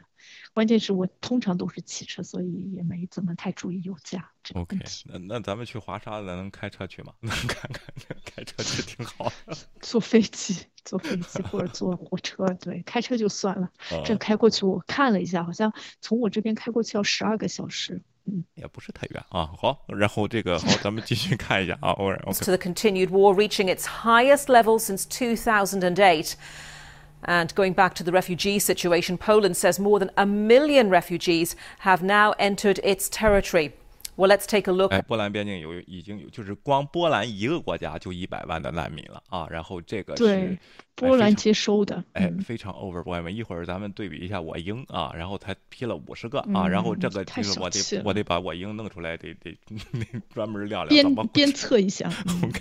[0.53, 5.07] 关键是我通常都是骑车，所以也没怎么太注意油价这个 OK，问题。
[5.09, 7.15] 那那咱们去华沙，咱能开车去吗？
[7.21, 9.57] 能看看开车去挺好的。
[9.81, 13.71] 坐飞机，坐飞机或者坐火车，对，开车就算了。
[14.05, 18.03] 这啊开过去我看了一下，好像从我这边开过去要十二个小时。
[18.26, 19.50] 嗯， 也不是太远啊。
[19.58, 21.92] 好，然后这个好，咱们继续看一下啊。
[21.92, 26.36] 偶尔 OK， to the continued war reaching its highest level since 2008.
[27.24, 32.02] And going back to the refugee situation, Poland says more than a million refugees have
[32.02, 33.74] now entered its territory.
[34.16, 34.92] Well, let's take a look.
[34.92, 39.48] 哎，波兰边境有已经有，就是光波兰一个国家就一百万的难民了啊。
[39.52, 40.60] 然后这个是对
[40.97, 43.31] 波兰接收的，哎，嗯非常 overwhelming。
[43.31, 49.57] 一会儿咱们对比一下我英啊，然后他批了五十个啊，嗯然后这个就是我得我得把我英弄出来，得 得
[50.35, 52.11] 专门亮亮鞭怎么回鞭策一下。
[52.27, 52.61] 嗯 OK，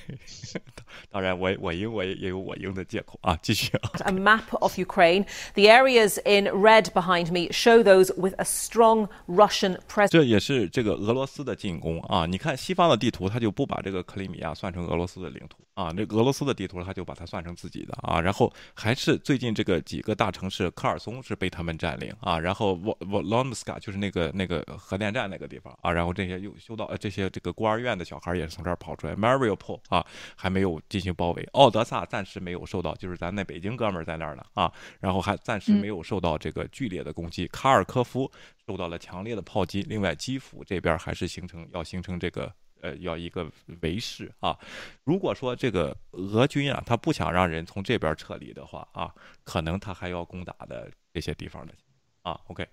[1.09, 3.91] 当然我我英我也也有我英的借口啊，继续啊。
[4.03, 5.25] A map of Ukraine.
[5.53, 10.09] The areas in red behind me show those with a strong Russian presence.
[10.11, 12.25] 这也是这个俄罗斯的进攻啊！
[12.25, 18.19] 你看西方的地图，它就不把这个克里米亚算成俄罗斯的领土啊，这俄罗斯的地图他就把它算成自己的啊。
[18.19, 29.15] 然后还是最近这个几个大城市，科尔松是被他们占领啊，然后沃沃罗姆斯卡就是那个那个核电站那个地方啊，然后这些又修到呃这些这个孤儿院的小孩也是从这儿跑出来。
[29.15, 30.05] Mariupol 啊
[30.35, 34.71] 还没有进行包围，奥德萨暂时没有受到，就是咱那北京哥们儿在那儿呢啊，
[35.01, 37.47] 然后还暂时没有受到这个剧烈的攻击。
[37.49, 38.31] 卡尔科夫
[38.65, 42.51] 受到了强烈的炮击，另外基辅这边还是形成要形成这个
[42.81, 43.49] 呃要一个
[43.81, 44.57] 围市啊。
[45.03, 49.13] 如果说这个俄军啊，他不想让人从这边撤离的话啊，
[49.43, 51.73] 可能他还要攻打的这些地方的
[52.21, 52.39] 啊。
[52.47, 52.67] OK，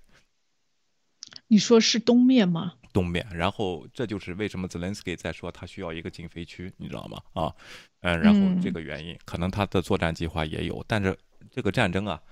[1.49, 2.75] 你说是东面吗？
[2.93, 7.23] 东面，然后这就是为什么泽连斯基在说他需要一个禁飞区，你知道吗？
[7.33, 7.55] 啊，
[8.01, 11.17] 嗯，然后这个原因，可能他的作战计划也有，但是
[11.51, 12.27] 这个战争啊，呃，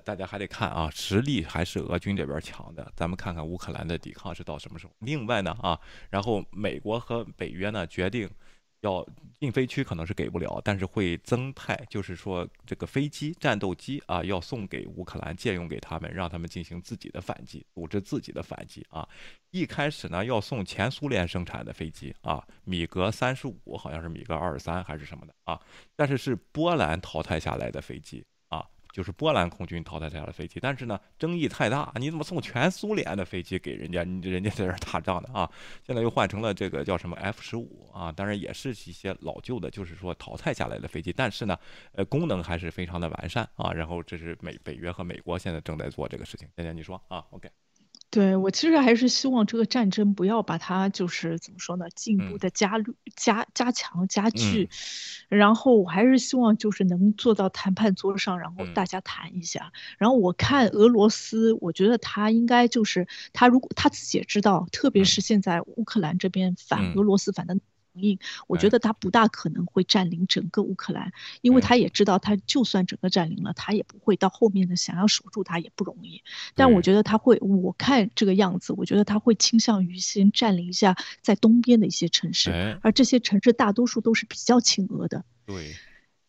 [0.00, 2.92] 大家还得看啊，实力还是俄军这边强的。
[2.96, 4.92] 咱们看看乌克兰的抵抗是到什么时候。
[4.98, 5.78] 另外呢，啊，
[6.10, 8.28] 然后美国和北约呢决定。
[8.80, 9.04] 要
[9.40, 19.08] 禁飞区可能是给不了，但是会增派，就是说这个飞机、战斗机啊，要送给乌克兰，借用给他们，让他们进行自己的反击，组织自己的反击啊。
[19.50, 25.58] 一开始呢，要送前苏联生产的飞机啊，米格三十五，好像是米格二十三还是什么的啊，
[25.96, 28.24] 但是是波兰淘汰下来的飞机。
[28.96, 34.02] 就是波兰空军淘汰下来的飞机，但是呢，争议太大，你怎么送全苏联的飞机给人家？
[34.04, 35.46] 你人家在这儿打仗的啊！
[35.86, 41.58] 现在又换成了这个叫什么 F 十五啊，当然也是一些老旧的，就是说淘汰下来的飞机，但是呢，
[41.92, 43.70] 呃，功能还是非常的完善啊。
[43.70, 46.48] 然后这是美北约和美国现在正在做这个事情。
[46.56, 47.50] 佳佳，你说啊？OK。
[48.08, 54.70] 对我其实还是希望这个战争不要把它就是怎么说呢，进一步的加绿、加加强、加剧，
[55.28, 59.72] 然后我还是希望就是能坐到谈判桌上，然后大家谈一下。
[59.98, 67.58] 然后我看俄罗斯，我觉得他应该就是他如果他自己也知道，特别是现在乌克兰这边反俄罗斯反的。
[68.00, 76.22] 硬，我觉得他不大可能会占领整个乌克兰，因为他也知道，他就算整个占领了，他也不会到后面的想要守住他也不容易。
[76.54, 85.24] 但我觉得他会，我看这个样子，我觉得他会倾向于先占领一下在东边的一些城市，而这些城市大多数都是比较亲俄的。
[85.44, 85.74] 对。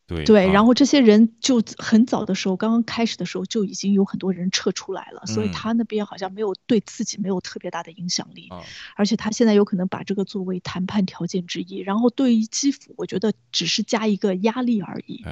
[0.07, 8.49] 对对，然后这些人就很早的时候，刚刚开始的时候就已经有很多人撤出来了，所以他那边好像没有对自己没有特别大的影响力，
[8.95, 11.79] 而且他现在有可能把这个作为谈判条件之一。
[11.79, 15.25] 然后对于基辅，我觉得只是加一个压力而已，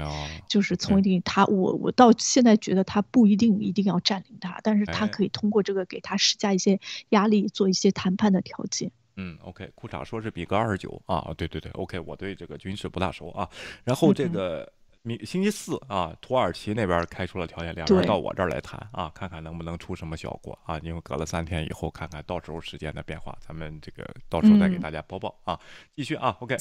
[0.49, 8.91] 就是从一定他我我到现在觉得他不一定一定要占领他，但是他可以通过这个给他施加一些压力，做一些谈判的条件。
[9.17, 13.49] 嗯，OK，裤衩说是比格二十九啊，对对对，OK，我对这个军事不大熟啊。
[13.83, 14.71] 然后这个
[15.05, 20.79] 明星期四啊，土耳其那边开出了条件，两人到我这儿来谈啊，看看能不能出什么效果啊。
[20.79, 25.59] 因为隔了三天以后，看看到时候时间的变化，咱们这个到时候再给大家播报啊。
[25.95, 26.57] 继续啊，OK。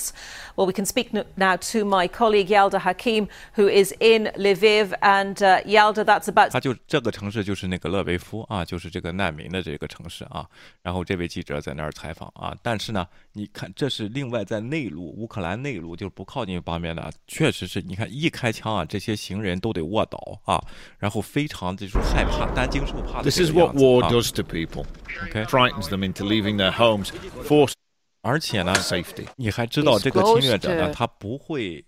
[0.57, 5.37] Well, we can speak now to my colleague Yalda Hakim, who is in Lviv, and
[5.37, 6.51] uh, Yalda, that's about.
[6.51, 10.47] 他就这个城市就是那个勒维夫啊，就是这个难民的这个城市啊。
[10.83, 20.61] 然后这位记者在那儿采访啊，但是呢，你看这是另外在内陆乌克兰内陆，就是不靠近方面的，确实是你看一开枪啊，这些行人都得卧倒啊，
[20.99, 23.31] 然后非常就是害怕，担惊受怕的。
[23.31, 24.85] This is what war 啊 does to people.
[25.31, 25.45] Okay.
[25.47, 27.11] Frightens them into leaving their homes,
[27.47, 27.75] forced
[28.23, 29.27] 而且呢 safety.
[29.37, 31.85] 你还知道这个侵略者呢，他不会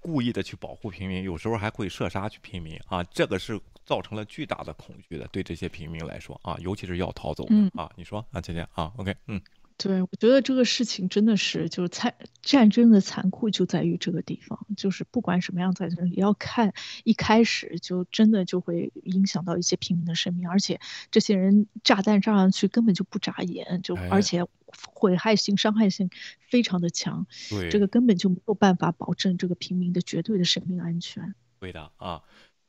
[0.00, 7.90] 故意的去保护平民，有时候还会射杀去平民啊，这个是造成了巨大的恐惧的，对这些平民来说啊，尤其是要逃走的、嗯、啊。
[7.96, 9.40] 你说啊，姐姐啊，OK，嗯。
[9.82, 20.78] 对，我觉得这个事情真的是，就是残战争的残酷就在于这个地方，就是不管什么样战争，也要看一开始就真的就会影响到一些平民的生命，而且
[21.10, 26.10] 这些人炸弹炸上去根本就不眨眼，就、哎、而且毁害性、伤害性
[26.46, 31.34] 非常的强，对，这个根本就没有办法保证这个平民的绝对的生命安全。
[31.58, 32.20] 对的啊。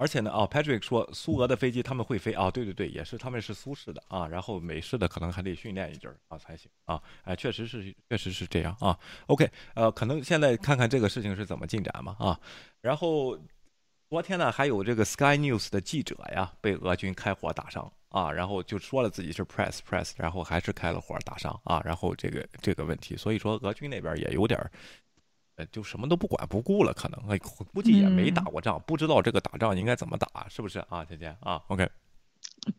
[0.02, 8.98] 而且呢，啊，Patrick 说苏俄的飞机他们会飞啊，对对对，也是他们是苏式的啊，然后美式的可能还得训练一阵儿啊才行啊，哎，确实是确实是这样啊。
[9.28, 12.40] OK，呃，可能现在看看这个事情是怎么进展嘛啊。
[12.82, 13.38] 然后
[14.10, 24.72] 昨天呢，还有这个 Sky News 的记者呀被俄军开火打伤啊，然后就说了自己是 press press，然后还是开了火打伤啊，然后这个这个问题，所以说俄军那边也有点儿，
[25.56, 27.38] 呃，就什么都不管不顾了，可能哎，
[27.74, 31.90] 估计也没打过仗，不知道这个打仗应该怎么打，是不是啊，姐姐啊？OK，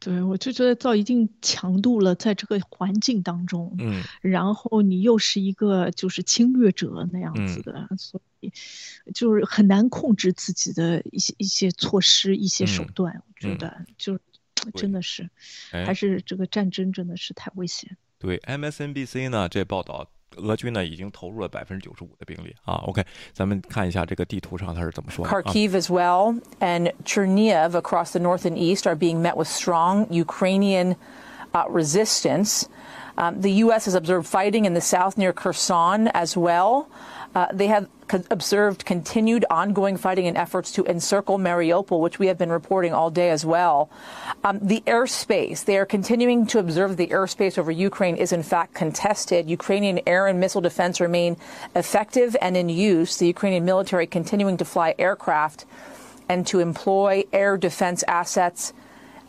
[0.01, 8.51] 对，我就觉得到一定强度了，在这个环境当中，嗯，然后你又是一个就是侵略者那样子的，所以
[9.15, 13.23] 就是很难控制自己的一些一些措施、一些手段。
[13.27, 14.19] 我觉得就
[14.75, 15.29] 真的是，
[15.71, 17.97] 还是这个战争真的是太危险。
[18.19, 20.11] 对，MSNBC 呢这报道。
[20.38, 22.76] 俄军呢已经投入了百分之九十五的兵力啊。
[22.86, 23.04] OK，
[23.34, 25.32] 咱们看一下这个地图上它是怎么说的。
[25.32, 30.06] Kharkiv as well and Chernihiv across the north and east are being met with strong
[30.12, 30.96] Ukrainian
[31.54, 32.66] uh, resistance.
[33.18, 33.88] Um, the U.S.
[33.88, 36.88] has observed fighting in the south near Kherson as well.
[37.34, 42.27] Uh, they have co- observed continued ongoing fighting and efforts to encircle Mariupol, which we
[42.27, 43.91] have been reporting all day as well.
[44.45, 48.75] Um, the airspace, they are continuing to observe the airspace over Ukraine is in fact
[48.75, 49.49] contested.
[49.49, 51.37] Ukrainian air and missile defense remain
[51.75, 53.17] effective and in use.
[53.17, 55.65] The Ukrainian military continuing to fly aircraft
[56.29, 58.73] and to employ air defense assets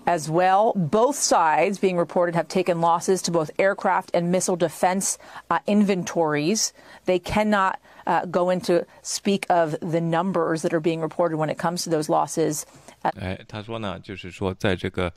[0.06, 0.74] as well.
[0.76, 5.18] Both sides, being reported, have taken losses to both aircraft and missile defense
[5.50, 6.74] uh, inventories.
[7.06, 11.59] They cannot uh, go into speak of the numbers that are being reported when it
[11.59, 12.65] comes to those losses.
[13.03, 15.13] 哎，他说呢，就是说在这个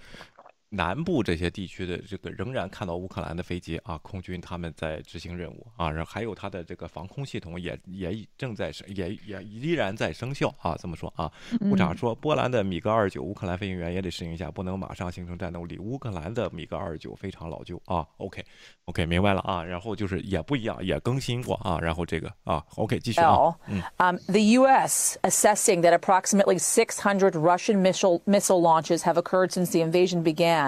[0.69, 10.77] 南部这些地区的这个仍然看到乌克兰的飞机啊，空军他们在执行任务啊，然后还有它的这个防空系统也也正在生也也依然在生效啊。
[10.79, 11.31] 这么说啊，
[11.71, 15.79] 部长说，波兰的米格二九乌克兰飞行员也得适应一下，不能马上形成战斗力。
[15.79, 18.05] 乌克兰的米格二九非常老旧啊。
[18.17, 18.45] OK
[18.87, 19.63] OK，明白了啊。
[19.63, 21.79] 然后就是也不一样，也更新过啊。
[21.81, 23.55] 然后这个啊，OK 继续啊。
[23.99, 25.17] Um, the U.S.
[25.23, 30.66] assessing that approximately 600 Russian missile missile launches have occurred since the invasion began.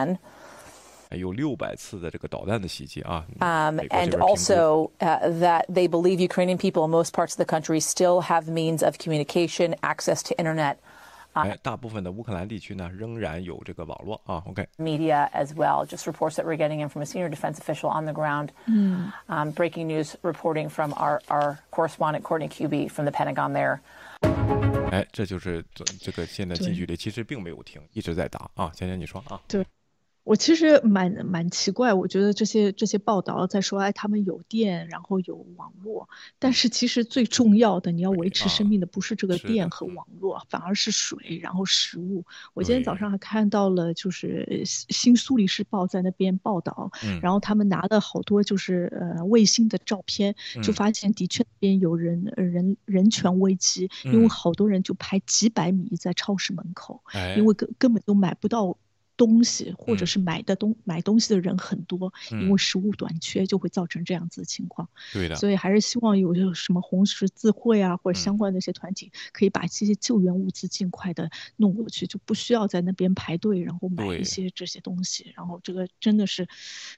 [1.12, 3.24] 有六百次的这个导弹的袭击啊。
[3.40, 7.38] Um, 美国这 and 边评估 also uh, that they believe Ukrainian people in most parts of
[7.38, 10.78] the country still have means of communication, access to internet,
[11.34, 14.44] 哎，大部分的乌克兰地区呢仍然有这个网络啊。
[14.46, 15.84] OK， media as well.
[15.86, 18.50] Just reports that we're getting in from a senior defense official on the ground.
[19.28, 23.80] Um, breaking news reporting from our, our correspondent Courtney Cuby from the Pentagon there.
[24.92, 28.72] 哎，这就是这这个现在近距离其实并没有停，一直在打啊。
[28.76, 29.42] 芊芊你说啊？
[29.48, 29.66] 对，
[30.29, 36.07] 我其实蛮蛮奇怪，我觉得这些这些报道在说，哎，他们有电，然后有网络，
[36.39, 42.27] 但是其实最重要的，你要维持生命的不是这个电和网络，反而是水，然后食物。
[42.53, 47.19] 我今天早上还看到了，就是新新苏黎世报在那边报道，嗯。
[47.23, 50.75] 然后他们拿了好多就是呃卫星的照片，就嗯。
[50.75, 54.29] 发现的确那边有人呃人人权危机，因为嗯。
[54.29, 57.03] 好多人就排几百米在超市门口。
[57.13, 58.77] 哎，因为根根本就买不到
[59.19, 64.89] 东西，或者嗯是买的东买东西的人很多，因嗯为食物短缺就会造成这样子的情况。
[65.13, 75.33] 对的，所以还是希望有有什么红十字会啊，或者嗯相关的一些团体，可以把这些救援物资尽快的弄过去，就不需要在那边排队，然后买一些这些东西。
[75.35, 76.49] 然后这个真的是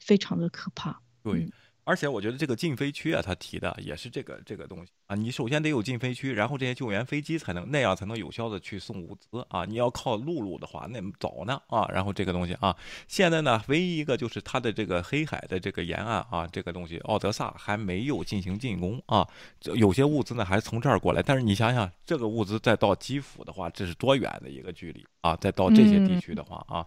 [0.01, 1.01] 非常的可怕。
[1.25, 1.53] 对嗯。
[1.91, 5.16] 而且我觉得这个禁飞区啊，他提的也是这个这个东西啊。
[5.16, 9.64] 你首先得有禁飞区，然后这些救援飞机才能那样才能有效的去送物资啊。
[9.64, 11.84] 你要靠陆路的话，那早呢啊。
[11.93, 12.76] 然后这个东西啊，
[13.09, 19.26] 现在呢，唯一一个就是它的这个黑海的这个沿岸啊，这个东西奥德萨还没有进行进攻啊。
[19.59, 25.34] 这有些物资呢还是从这儿过来，但是你想想，这个物资再到基辅的话，这是多远的一个距离啊？
[25.41, 26.86] 再到这些地区的话啊。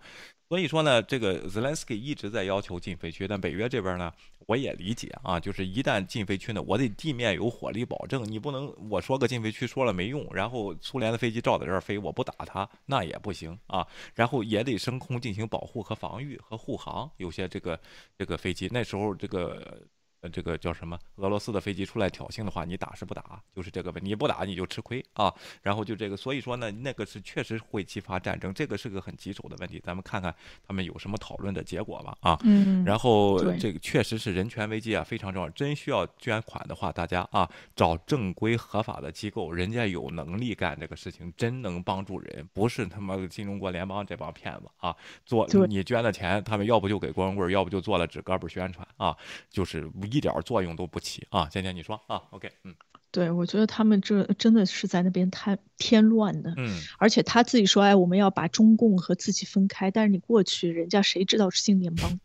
[0.54, 4.14] 所以说呢，这个 Zelensky 一直在要求禁飞区，但北约这边呢，
[4.46, 17.80] 我也理解啊，就是一旦禁飞区呢，我得地面有火力保证，你不能我说个禁飞区说了没用，然后苏联的飞机照在这儿飞，我不打它那也不行啊，然后也得升空进行保护和防御和护航，有些这个
[18.16, 19.82] 这个飞机那时候这个。
[20.24, 20.98] 呃，这个叫什么？
[21.18, 23.42] 俄罗斯的飞机出来挑衅的话，你打是不打？
[23.54, 25.32] 就是这个问题，你不打你就吃亏啊。
[25.62, 29.82] 然后就这个，所以说呢，那个是确实会激发战争，这个是个很棘手的问题。
[29.84, 30.34] 咱们看看
[30.66, 32.40] 他们有什么讨论的结果吧啊。
[32.44, 35.50] 嗯然后这个确实是人权危机啊，非常重要。
[35.50, 44.96] 真需要捐款的话，大家啊找正规合法的机构，人家有能力干这个事情，真能帮助人，不是他妈新中国联邦这帮骗子啊！
[45.26, 49.14] 做你捐的钱，他们要不就给光棍，要不就做了纸胳膊宣传啊，
[49.50, 51.48] 就是一点作用都不起啊。
[51.50, 52.76] 芊芊你说啊？OK，嗯
[53.12, 56.54] 对，我觉得他们这真的是在那边太添乱的。
[56.58, 62.20] 嗯，而且他自己说，哎，我们要把中共和自己分开，但是你过去，人家谁知道是新联邦，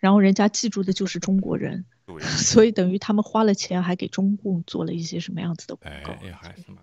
[0.00, 1.86] 然后人家记住的就是中国人，
[2.20, 6.12] 所以等于他们花了钱，还给中共做了一些什么样子的广哎告？
[6.26, 6.76] 呀，还什么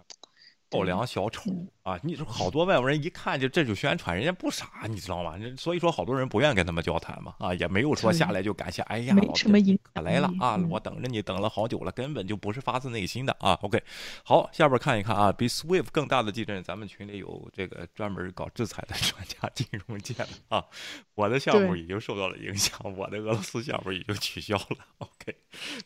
[0.67, 5.35] 不良小丑嗯啊，你说好多外国人一看就这就宣传，人家不傻，你知道吗？
[5.55, 13.53] 所以说好多人不愿跟他们交谈嘛，啊，也没有说下来就感谢，哎呀，没老弟什么影可来了啊，嗯我等着你等了好久了，根本就不是发自内心的啊。
[13.61, 13.79] OK，
[14.23, 20.65] 好，下边看一看啊，比 SWIFT 更大的地震，咱们群里有这个专门搞制裁的专家 金融界的啊，
[21.13, 24.77] 我的项目已经受到了影响，我的俄罗斯项目已经取消了。
[24.97, 25.37] OK，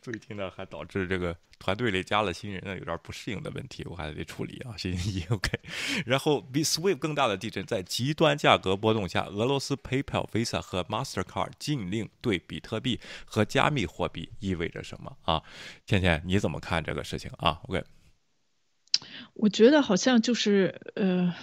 [0.02, 5.60] 最近呢还导致这个团队里加了新人呢，有点不适应的问题，我还得处理啊，星期一 OK。
[6.06, 15.44] 然后比 SWIFT 更大的地震，在极端价格波动下，俄罗斯 PayPal、Visa 和 Mastercard 禁令对比特币和加密货币意味着什么啊？
[15.86, 17.84] 倩倩，你怎么看这个事情啊？OK，
[19.34, 21.34] 我觉得好像就是呃，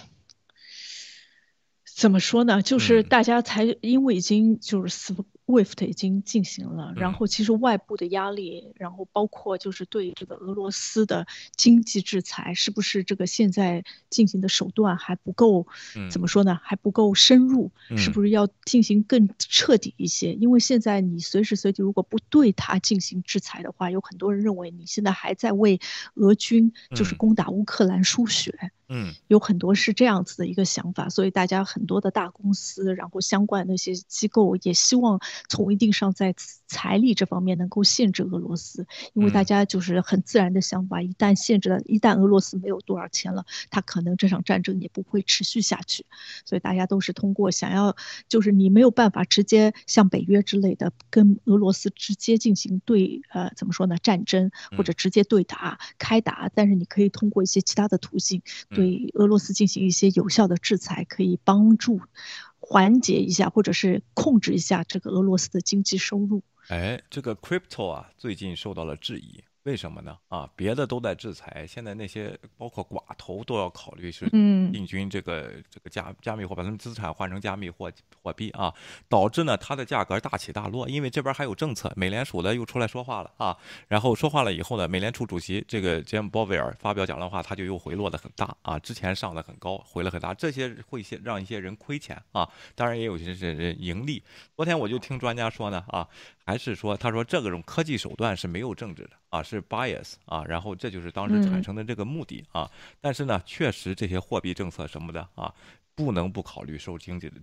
[1.95, 2.61] 怎么说呢？
[2.61, 5.15] 就是嗯大家才因为已经就是
[5.47, 11.25] SWIFT 已经进行了，然嗯后其实外部的压力，然后包括就是对这个俄罗斯的
[11.55, 15.65] 经济制裁，是不是这个现在进行的手段还不够？
[15.95, 16.59] 嗯怎么说呢？
[16.61, 20.33] 还不够深入，是嗯不是要进行更彻底一些？
[20.33, 25.79] 因为现在你随时随地如果不对它进行制裁的话，有很多人认为你现在还在为
[26.15, 28.71] 俄军就是嗯攻打乌克兰输血。
[28.89, 35.19] 嗯有很多是这样子的一个想法，所以大家很多的大公司，然后相关的那些机构也希望
[35.49, 36.35] 从一定上在
[36.67, 39.47] 财力这方面能够限制俄罗斯，因为大嗯。
[39.47, 46.05] 家就是很自然的想法，一旦限制了，一旦俄罗斯没有多少钱了，他可能这场战争也不会持续下去，
[46.43, 47.95] 所以大家都是通过想要，
[48.27, 58.41] 就是你没有办法直接像北约之类的跟俄罗斯直接进行对呃怎么说呢战争或者直接对打开打，但是你可以通过一些其他的途径
[58.73, 62.01] 对俄罗斯进行一些有效的制裁，可以帮助
[62.69, 66.43] 缓解一下或者是控制一下这个俄罗斯的经济收入。
[66.67, 70.17] 哎，这个 crypto 啊，最近受到了质疑，为什么呢？
[70.29, 77.91] 啊，别的都在制裁，现在那些包括寡头都要考虑是嗯进军这个这个加加密货，把他们资产换成加密货
[78.23, 78.73] 货币啊，
[79.09, 83.57] 导致呢它的价格大起大落，因为这边还有政策，美联储呢又出来说话了啊，
[83.89, 94.23] 然后说话了以后呢，美联储主席这个杰姆鲍威尔发表讲的话，他就又回落的很大啊，之前上的很高，回了很大，这些会些让一些人亏钱啊，当然也有些人盈利。
[94.55, 96.07] 昨天我就听专家说呢啊，
[96.47, 102.71] 还是说他说这个种科技手段是没有政治的啊，是 bias 啊，然后这就是当时产嗯生的这个目的啊。
[103.01, 105.53] 但是呢，确实这些货币政策什么的啊，
[105.93, 107.35] 不能不考虑受经济的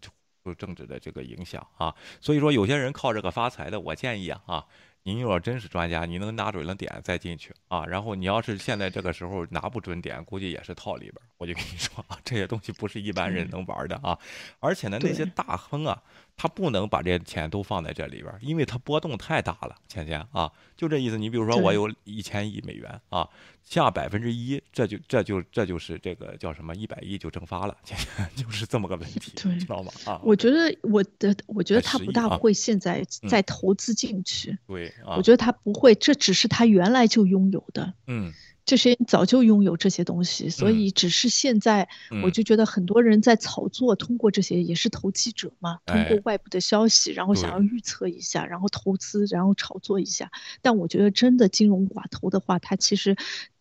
[0.43, 1.95] 受政治的这个影响啊。
[2.19, 4.65] 所以说，有些人靠这个发财的，我建议啊啊。
[5.07, 7.85] 您要真是专家，你能拿准了点再进去啊。
[7.85, 11.29] 然后你要是现在这个时候拿不准点，估计也是套里边儿。
[11.37, 14.19] 我就跟你说啊，这些东西不是一般人能玩的啊。
[14.61, 16.03] 而且呢，那些大亨啊，
[16.37, 19.77] 他不能把这些钱都放在这里边儿，因为它波动太大了。
[19.89, 21.17] 钱钱啊，就这意思。
[21.17, 23.29] 你比如说，我有一千亿美元啊，
[23.63, 29.93] 下百分之一，这就这就这就是这个叫什么一百亿就蒸发了，钱钱就是这么个问题， 对知道吗？
[30.07, 37.95] 啊，我觉得我的我觉得他不大会现在嗯再投资进去，对啊，我觉得他不会，这只是他原来就拥有的。
[38.09, 38.33] 嗯
[38.65, 41.89] 这些人早就拥有这些东西，所嗯以只是现在，
[42.23, 50.31] 我嗯就觉得很多人在炒作，通过这些也是投机者嘛，通过哎外部的消息，然后想要预测一下，然后投资，然后炒作一下。
[50.63, 53.17] 但我觉得真的金融寡头的话，他其实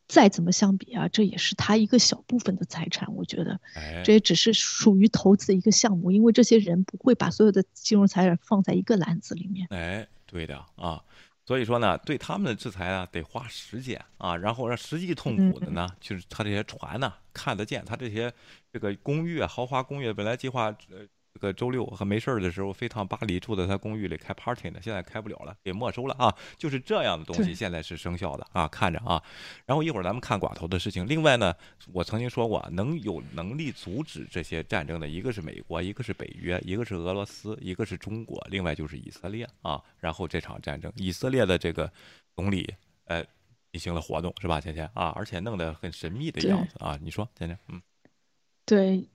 [0.08, 3.14] 再怎么相比啊，这也是他一个小部分的财产。
[3.16, 9.68] 我觉得哎这也只是属于投资的一个项目，因为这些人不会把所有的金融财产放在一个篮子里面。
[9.70, 11.02] 哎，对的啊，
[11.46, 18.34] 所以说呢，对他们的制裁啊，得花时间啊，然后让实际痛苦的呢，就是他这些船呢看得见，他这些
[18.72, 29.22] 这个公寓啊，豪华公寓，本来计划呃这个周六和没事儿的时候飞趟巴黎，住在他公寓里开 party 呢，现在开不了了，给没收了啊，就是这样的东西现在是生效的啊，看着啊，
[29.66, 31.08] 然后一会儿咱们看寡头的事情。
[31.08, 31.54] 另外呢，
[31.92, 39.82] 我曾经说过，能有能力阻止这些战争的，一个是美国，一个是北约，一个是俄罗斯，一个是中国，另外就是以色列啊。
[39.98, 41.92] 然后这场战争，以色列的这个
[42.36, 42.72] 总理
[43.06, 43.26] 呃
[43.72, 47.00] 进行了活动是吧，芊芊啊，而且弄得很神秘的样子啊。
[47.02, 47.82] 你说，芊芊，嗯
[48.66, 49.10] 对，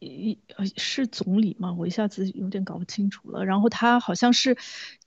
[0.76, 1.72] 是总理吗？
[1.72, 3.44] 我一下子有点搞不清楚了。
[3.44, 4.57] 然后他好像是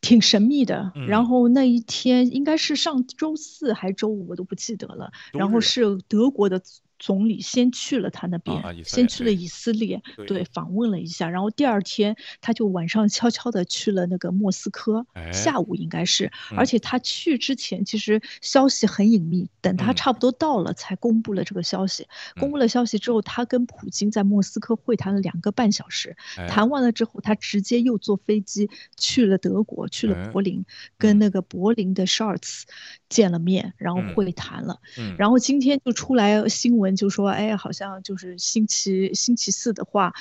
[0.01, 5.11] 挺神秘的，嗯然后那一天应该是上周四还周五，我都不记得了。
[5.31, 6.59] 然后是德国的
[7.01, 11.27] 总理先去了他那边，先去了以色列，对对，访问了一下。
[11.27, 16.31] 然后第二天他就晚上悄悄的去了那个莫斯科，哎下午应该是。
[16.51, 22.07] 嗯而且他去之前其实消息很隐秘，等他嗯差不多到了才公布了这个消息。
[22.39, 26.15] 公嗯布了消息之后，他跟普京在莫斯科会谈了两个半小时。
[26.37, 30.65] 哎谈完了之后，他直接又坐飞机去了德国，去哎了柏林，嗯
[30.99, 32.63] 跟那个柏林的 Scholz
[33.11, 34.79] 见了面，然后嗯会谈了。
[34.97, 40.13] 嗯然后今天就出来新闻，就说，哎，好像就是星期星期四的话，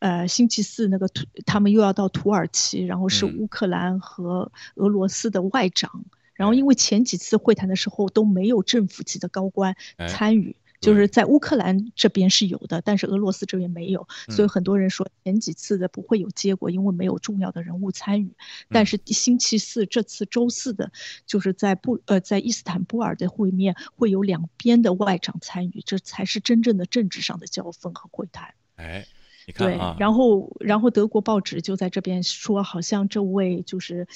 [0.00, 6.04] 呃，星期四那个土他们又要到土耳其，然后是嗯乌克兰和俄罗斯的外长。
[6.34, 18.32] 然后因为前几次会谈的时候都没有政府级的高官哎参与，就是在乌克兰这边是有的，但是俄罗斯这边没有，所以嗯很多人说前几次的不会有结果，因为没有重要的人物参与。
[18.68, 20.92] 但嗯是星期四这次周四的，
[21.26, 28.54] 就是在布呃在伊斯坦布尔的会面会有两边的外长参与，这才是真正的政治上的交锋和会谈。
[28.76, 29.06] 哎，
[29.46, 34.06] 你看对啊，，然后然后德国报纸就在这边说，好像这位就是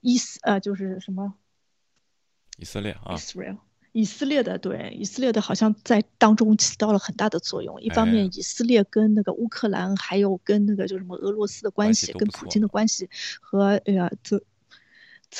[0.00, 1.34] 伊斯呃就是什么
[2.58, 3.58] 以色列啊，Israel。
[3.94, 7.80] 以色列的对以色列的好像在当中起到了很大的作用。
[7.80, 13.08] 一方哎面，以色列跟那个乌克兰，还有跟那个就什么俄罗斯的关关系系，跟普京的关系
[13.40, 14.44] 和呃泽泽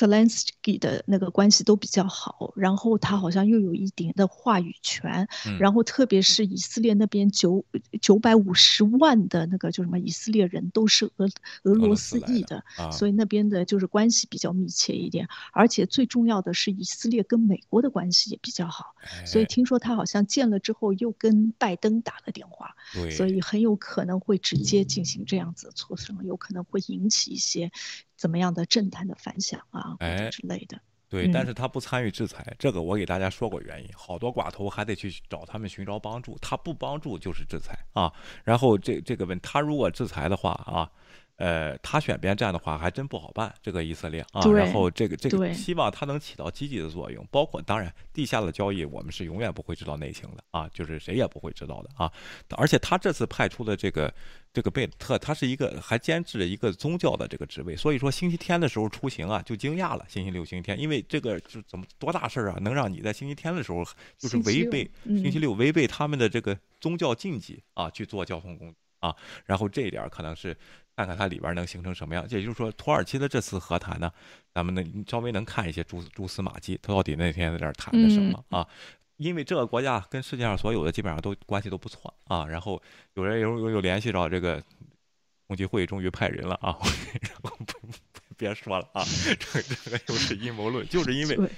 [0.07, 2.53] 连斯基的那个关系都比较好。
[2.55, 5.27] 然后他好像又有一点的话语权。
[5.47, 7.63] 嗯然后特别是以色列那边九
[8.01, 11.25] 九百五十万的那个就什么以色列人都是俄
[11.63, 15.27] 俄罗罗斯裔的啊，所以那边的就是关系比较密切一点。
[15.53, 18.95] 而且最重要的是，以色列跟美国的关系也比较好。
[19.25, 22.75] 所以哎听说他好像见了之后又跟拜登打了电话，
[23.11, 27.71] 所以很有可能会直接进行这样子的磋商，有可能会引起一些
[28.15, 30.79] 怎么样的政坛的反响啊，或哎者之类的。
[31.07, 33.89] 对，但嗯是他不参与制裁，这个我给大家说过原因。
[33.95, 38.11] 好多寡头还得去找他们寻找帮助，他不帮助就是制裁啊。
[38.43, 40.89] 然后这这个问，他如果制裁的话啊，
[41.37, 43.53] 呃，他选边站的话，还真不好办。
[43.61, 47.27] 这个以色列啊，然后这个这个，希望他能起到积极的作用。
[47.29, 52.11] 包括当然，地下的交易我们是永远不会知道内情的啊，就是谁也不会知道的啊。
[52.55, 54.13] 而且他这次派出的这个
[54.53, 60.05] 这个贝特，他是一个还兼制了一个宗教的这个职位，所以说星期天的时候出行啊，就惊讶了。
[60.07, 63.83] 星期六、星期天，因为这个就怎么多大事儿啊，能让你在星期天的时候
[64.17, 69.13] 就是违背嗯星期六违背他们的这个宗教禁忌啊去做交通工具啊，
[69.45, 70.55] 然后这一点儿可能是
[70.95, 72.23] 看看它里边能形成什么样。
[72.29, 74.11] 也就是说，土耳其的这次和谈呢，
[74.53, 78.67] 咱们能稍微能看一些蛛蛛丝马迹，他到底那天在这儿谈的什么啊？
[79.17, 82.81] 因为这个国家跟世界上所有的基本上都关系都不错啊，然后
[83.13, 84.61] 有人有有有联系着这个
[85.47, 86.77] 共济会终于派人了啊，
[87.21, 89.05] 然后不不别说了啊，
[89.39, 91.49] 这这个又是阴谋论，就是因为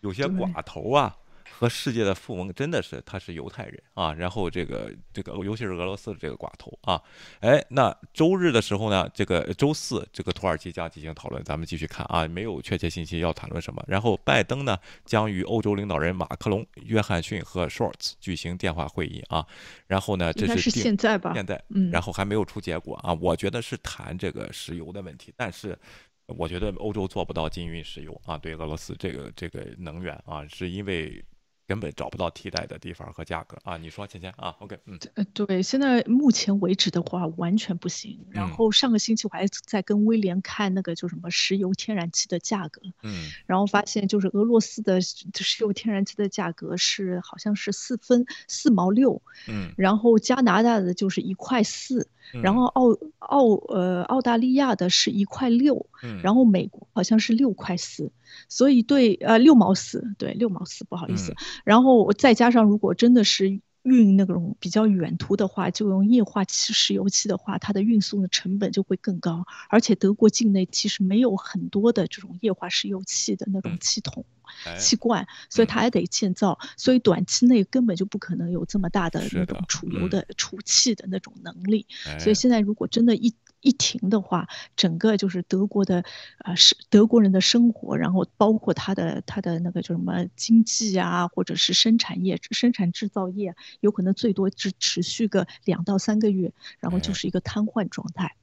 [0.00, 1.16] 有些寡头啊
[1.64, 7.00] 和世界的富翁真的是他是犹太人啊，然后这个这个尤其是俄罗斯的这个寡头啊，
[7.40, 13.82] 哎，那周日的时候呢，这个周四这个土耳其将进行讨论，咱们继续看啊，没有确切信息要谈论什么。
[13.88, 14.76] 然后拜登呢
[15.06, 19.46] 将与欧洲领导人马克龙、约翰逊和 Shorts 举行电话会议啊，
[19.86, 25.78] 然后呢，这是现在吧现在，嗯然后还没有出结果啊，我觉得是谈这个石油的问题，但是。
[26.26, 31.22] 我觉得欧洲做不到禁运石油啊，对俄罗斯这个这个能源啊，是因为
[31.66, 33.56] 根本找不到替代的地方和价格。
[33.64, 33.76] 啊。
[33.76, 38.26] 你说，芊芊啊，OK，嗯，呃，对，现在目前为止的话，完全不行。
[38.30, 38.50] 然嗯。
[38.50, 43.30] 后上个星期我还在跟威廉看那个就什么石油天然气的价格，嗯。
[43.46, 45.24] 然后发现就是俄罗斯的石
[45.60, 49.72] 油天然气的价格是好像是四分四毛六，嗯。
[49.76, 52.82] 然后加拿大的就是一块四，然嗯后澳
[53.18, 56.20] 澳呃澳大利亚的是一块六，嗯。
[56.22, 58.10] 然后美国好像是六块四，
[58.48, 61.36] 所以对呃六毛四，对六毛四，不好意思，嗯。
[61.64, 74.24] 然后再加上如果真的是运那种比较远途的话，就用液化气石油气的话，它的运送的成本就会更高，而且德国境内其实没有很多的这种液化石油气的那种气筒。
[74.66, 81.86] 哎气罐，所以它还得建造，所以短期内根本就不可能有这么大的那种储油嗯的、储气的那种能力。
[82.20, 83.34] 所哎以现在如果真的一
[83.64, 84.46] 一停的话，
[84.76, 86.04] 整个就是德国的，
[86.44, 98.36] 呃，是德国人的生活，然后包括他的他的那个叫什么经济啊，或者是生产业、生产制造业，有可能最多只持续个两到三个月，然后就哎是一个瘫痪状态。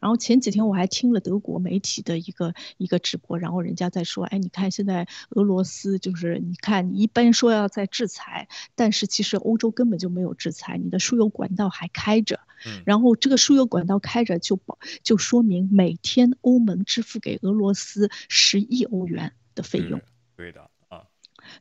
[0.00, 20.00] 然后前几天我还听了德国媒体的一个一个直播，然后人家在说，哎，你看现在俄罗斯就是，你看你一般说要在制裁，但是其实欧洲根本就没有制裁，你的输油管道还开着，嗯然后这个输油管道开着就保就说明每天欧盟支付给俄罗斯十亿欧元的费用。
[20.36, 20.68] 对的啊，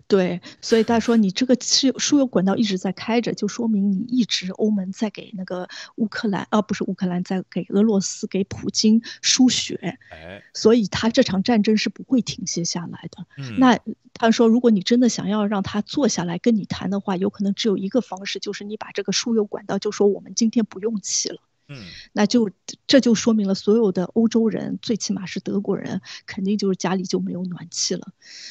[0.08, 13.26] 对，所以他说你这个输输油管道一直在开着，就说明你一直欧盟在给那个乌克兰，啊不是乌克兰，在给俄罗斯给普京输血，哎，所以他这场战争是不会停歇下来的。
[13.38, 13.80] 嗯那
[14.14, 21.40] 他说，如果你真的想要让他坐下来跟你谈的话，有可能只有一个方式，就是你把这个输油管道就说我们今天不用气了。
[21.70, 21.84] 嗯，
[22.14, 22.50] 那就
[22.88, 28.08] 这就说明了所有的欧洲人，最起码是德国人，肯定就是家里就没有暖气了。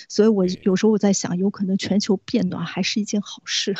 [0.08, 3.74] 所以我有时候我在想，有可能全球变暖还是一件好事。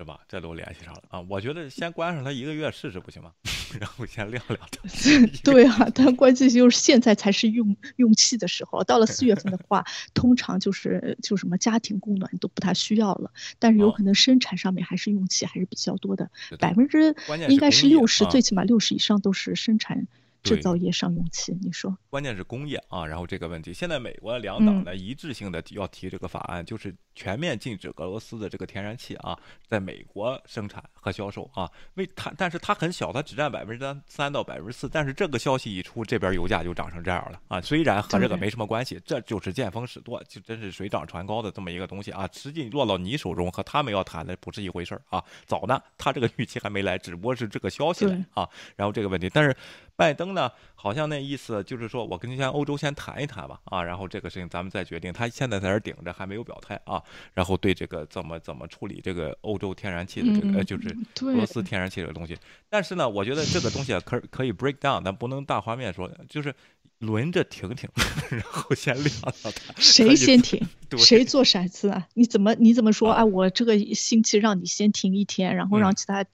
[0.00, 0.18] 是吧？
[0.26, 1.20] 这都联系上了啊！
[1.28, 3.32] 我觉得先关上它一个月试试不行吗？
[3.78, 4.80] 然后先晾晾它。
[5.44, 13.30] 对啊，但关键就是现在才是用用气的时候，到了四月份的话， 通常就是就什么家庭供暖都不太需要了。
[13.58, 17.14] 但是有可能生产上面还是用气还是比较多的，百分之
[17.50, 20.06] 应该是六十，最起码六十以上都是生产。
[20.42, 21.96] 制造业上用气，你说？
[22.08, 31.70] 关键是工业啊，然后这个问题，现在美国两党呢一致性的要提这个法案，就是全面禁止俄罗斯的这个天然气啊，在美国生产和销售啊。
[31.94, 34.88] 为它，但是它很小，它只占百分之三三到百分之四。
[34.88, 37.60] 但是这个消息一出，这边油价就涨成这样了啊。
[37.60, 42.28] 虽然和这个没什么关系，这就是见风使舵，就真是水涨船高的这么一个东西啊。
[42.32, 45.22] 实际落到你手中和他们要谈的不是一回事儿啊。
[45.44, 48.48] 早呢，他这个预期还没来，只不过是这个消息来啊。
[48.76, 49.54] 然后这个问题，但是。
[50.00, 55.12] 拜登呢，好像那意思就是说，我跟先欧洲先谈一谈吧，啊，然后这个事情咱们再决定。
[55.12, 57.02] 他现在在这顶着，还没有表态啊。
[57.34, 60.88] 然后对这个怎么怎么处理这个欧洲天然气的这个，呃，就是
[61.20, 62.34] 俄罗斯天然气这个东西。
[62.70, 66.54] 但是呢，我觉得这个东西可可以 break down，但不能大画面说，就是
[67.00, 67.86] 轮着停停，
[68.30, 69.74] 然后先晾晾他。
[69.76, 70.66] 谁先停？
[70.96, 72.08] 谁做骰子啊？
[72.14, 73.12] 你怎么你怎么说？
[73.12, 76.24] 啊，我这个星期让你先停一天，然后让其他。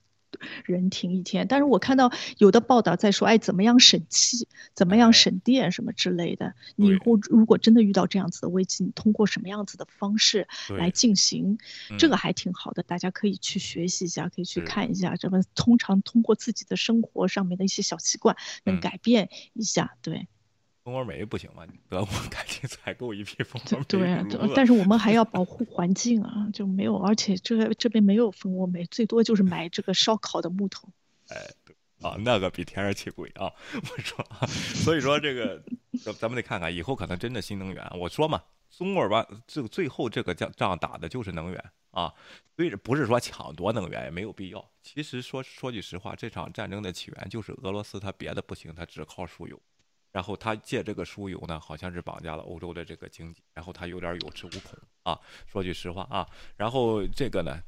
[0.65, 6.55] 人停一天，但是我看到有的报道在说，哎，怎么样省气，怎么样省电什么之类的。
[6.77, 11.59] 你以后如果真的遇到这样子的危机，你通过什么样子的方式来进行，
[11.99, 15.17] 这个还挺好的，大家可以去学习一下，可以去看一下。
[15.17, 20.29] 这么通常通过自己的生活上面的一些小习惯，能改变一下，对。
[20.87, 21.67] 蜂窝煤不行吗？
[21.89, 23.85] 德国 赶紧采购一批蜂窝煤。
[23.89, 30.89] 对啊，但是我们还要保护环境啊，就没有，而且这这边没有蜂窝煤，最多就是买这个烧烤的木头。
[31.31, 31.75] 哎，对
[32.09, 33.53] 啊，那个比天然气贵啊！
[33.75, 35.61] 我说，所以说这个，
[36.05, 37.85] 咱咱们得看看以后可能真的新能源。
[37.99, 38.41] 我说嘛，
[38.71, 42.15] 中尔吧，这个最后这个仗仗打的就是能源啊，
[42.55, 44.71] 所以不是说抢夺能源也没有必要。
[44.85, 49.61] 其实说说句实话，这场战争的起源就是俄罗斯，它别的不行，它只靠输油。
[50.17, 55.21] 然后他借这个输油呢，好像是绑架了欧洲的这个经济，然后他有点有恃无恐啊。
[55.47, 56.27] 说句实话啊，
[56.57, 57.61] 然后这个呢，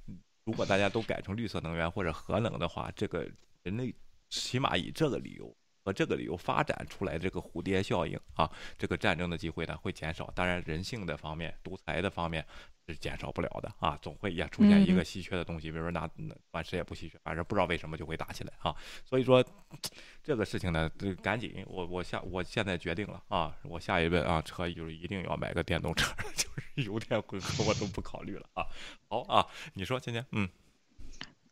[0.45, 3.31] 如果大家都改成绿色能源或者核能的话，这个
[3.65, 3.95] 人类
[4.31, 5.55] 起码以这个理由。
[5.89, 10.31] 和这个理由发展出来这个蝴蝶效应啊，这个战争的机会呢会减少。
[10.35, 12.45] 当然，人性的方面、独裁的方面
[12.87, 15.71] 是减少不了的啊，总会也出现一个稀缺的东西。
[15.71, 16.07] 比如说，那
[16.53, 18.77] 钻石也不稀缺，反正不知道为什么就会打起来啊。
[19.03, 19.43] 所以说，
[20.23, 20.91] 这个事情呢，
[21.23, 28.67] 赶紧，我我下我现在决定了啊，我下一位啊，车就是一定要买个电动车， 就是油电混合我都不考虑了啊。
[29.09, 30.47] 好啊，你说，今天嗯。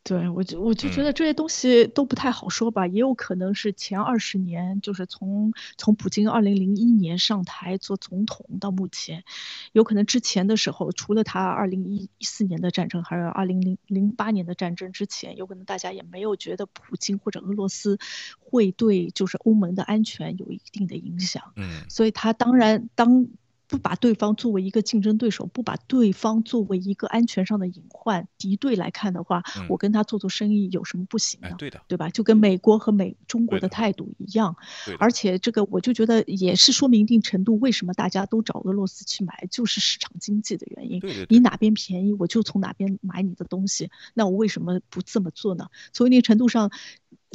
[0.07, 9.25] 对，我就我就觉得这些东西都不太好说吧，也有可能是前二十年，就是从从普京二零零一年上台做总统到目前，
[9.73, 17.99] 有可能之前的时候，除了他二零一四年的战争，还有二零零零八年的战争之前，有可能大家也没有觉得普京或者俄罗斯
[18.39, 21.51] 会对就是欧盟的安全有一定的影响。
[21.57, 23.27] 嗯，所以他当然当。
[23.67, 31.55] 不把对方作为一个竞争对手，不把对方作为一个安全上的隐患、敌对来看的话，我跟他做做生意有什么不行呢？
[31.57, 32.09] 对的，对吧？
[32.09, 34.55] 就跟美国和美中国的态度一样。
[34.99, 41.01] 而且这个我就觉得也是说明一定程度，为什么大家都找俄罗斯去买，就是市场经济的原因。
[41.29, 43.91] 你哪边便宜，我就从哪边买你的东西。
[44.13, 45.67] 那我为什么不这么做呢？
[45.91, 46.71] 从一定程度上。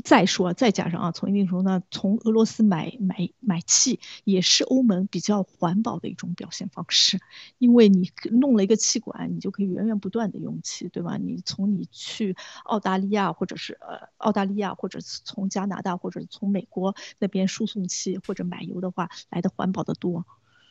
[0.02, 7.20] 再说，再加上啊，从一定程度上，从俄罗斯买买买气也是欧盟比较环保的一种表现方式，
[7.58, 11.18] 因为你弄了一个气管，你就可以源源不断的用气，对吧？
[11.18, 20.24] 你从你去澳大利亚，或者是呃澳大利亚，或者是从加拿大，或者从美国那边输送气或者买油的话，来的环保的多。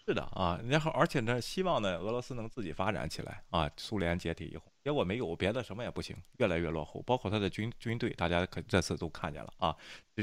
[0.04, 3.70] 是的啊，然后而且呢，希望呢，俄罗斯能自己发展起来啊。
[3.78, 4.64] 苏联解体以后。
[4.84, 7.02] 结果没有别的，什么也不行，越来越落后。
[7.04, 9.76] 包括他的军军队，大家可这次都看见了啊，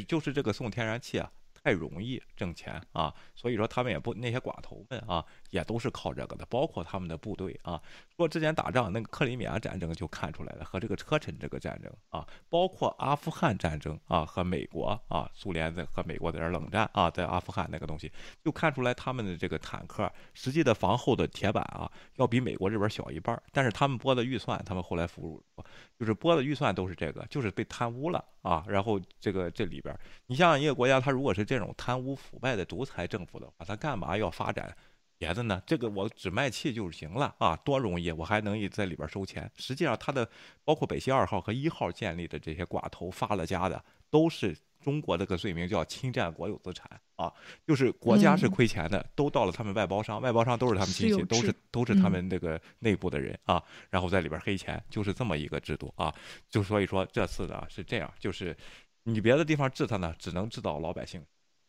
[0.09, 1.31] 就是这个送天然气啊。
[1.65, 7.83] 太容易挣钱啊，所以说他们也不那些寡头们啊，也都是靠这个的，包括他们的部队啊。
[8.19, 18.13] 说之前打仗那个克里米亚战争就看出来了，和这个车臣这个战争啊，包括阿富汗战争啊，和美国啊，苏联在和美国在这冷战啊，在阿富汗那个东西，
[18.45, 23.41] 就看出来他们的这个坦克实际的防后的铁板啊，要比美国这边小一半。
[23.53, 25.65] 但是他们拨的预算，他们后来俘虏，
[25.99, 28.65] 就是拨的预算都是这个，就是被贪污了啊。
[28.69, 29.97] 然后这个这里边，
[30.27, 31.49] 你像一个国家，他如果是。
[31.49, 34.77] 这种贪污腐败的独裁政府的话，他干嘛要发展
[35.19, 39.51] 别的呢，这个我只卖气就行了啊，多容易，我还能在里边收钱。
[39.57, 40.31] 实际上，他的
[40.65, 47.33] 包括北溪二号和一号建立的这些寡头发了家的，都是中国这个罪名叫侵占国有资产啊，
[47.67, 56.15] 就是国家是亏钱的，都到了他们外包商，外包商都是他们亲戚，都是都是他们这个内部的人啊，然后在里边黑钱，就是这么一个制度啊。
[56.49, 58.57] 就所以说这次呢是这样，就是
[59.03, 61.21] 你别的地方治他呢，只能治到老百姓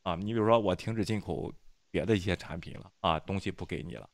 [0.04, 0.14] 啊。
[0.14, 1.52] 你比如说我停止进口。
[1.92, 4.10] 别的一些产品了啊，东西不给你了，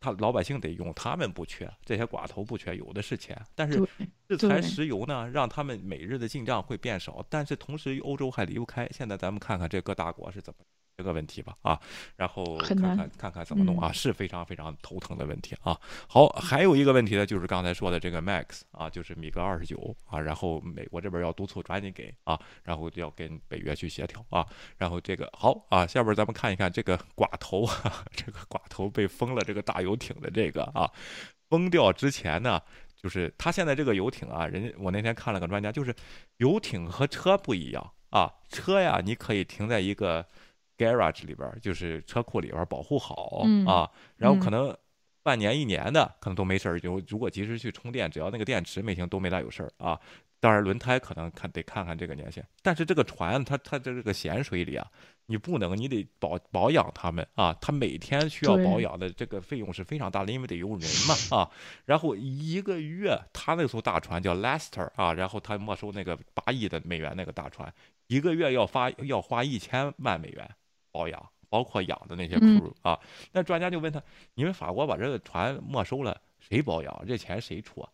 [0.00, 3.40] 他老百姓得用，他们不缺，这些寡头不缺，有的是钱。
[3.54, 3.86] 但是
[4.28, 8.88] 制裁石油呢，让他们每日的进账会变少，但是同时欧洲还离不开。
[8.92, 10.64] 现在咱们看看这各大国是怎么。
[10.98, 11.80] 这个问题吧啊，
[12.16, 15.78] 然后看看看看怎么弄啊，是非常非常头疼的问题啊。
[16.08, 24.44] 好，还有一个问题呢，就是刚才说的这个 Max 啊，就是米格二十九啊，然后美国这边要督促抓紧给啊，然后要跟北约去协调啊，
[24.76, 27.64] 然后这个好啊，下边咱们看一看这个寡头，
[28.10, 30.90] 这个寡头被封了这个大游艇的这个啊，
[31.48, 32.60] 封掉之前呢，
[33.00, 35.94] 就是他现在这个游艇啊，人家我那天看了个专家，就是
[36.38, 40.26] 游艇和车不一样啊，车呀你可以停在一个。
[40.78, 44.74] Garage 里边就是车库里边保护好啊，然后可能
[45.22, 50.00] 半年一年的可能都没事儿，就如果及时去充电，只要那个电池没停都没大有事儿啊。
[50.40, 54.86] 当然轮胎可能看得看看这个年限，但是这个船它它在这个咸水里啊，
[55.26, 61.50] 你不能你得保保养它们啊，它每天需要保养的这个费用是非常大的，因为得用人嘛啊。
[61.86, 67.74] 然后一个月他那艘大船叫 Lester 啊，然后他没收那个八亿的美元那个大船，
[68.06, 70.48] 一个月要发要花一千万美元。
[70.98, 72.98] 保养，包括养的那些 crew 啊，
[73.30, 74.02] 那专家就问他
[74.34, 77.04] ：“你们法国把这个船没收了，谁保养？
[77.06, 77.86] 这钱谁出？”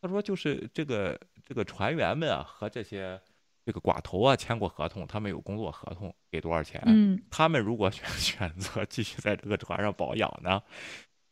[0.00, 3.20] 他说：“就是这个这个船员们啊，和这些
[3.66, 6.80] 这个寡头啊签过合同，他们有工作合同，给多少钱？
[6.86, 10.62] 嗯，他们如果选 选择继续在这个船上保养呢，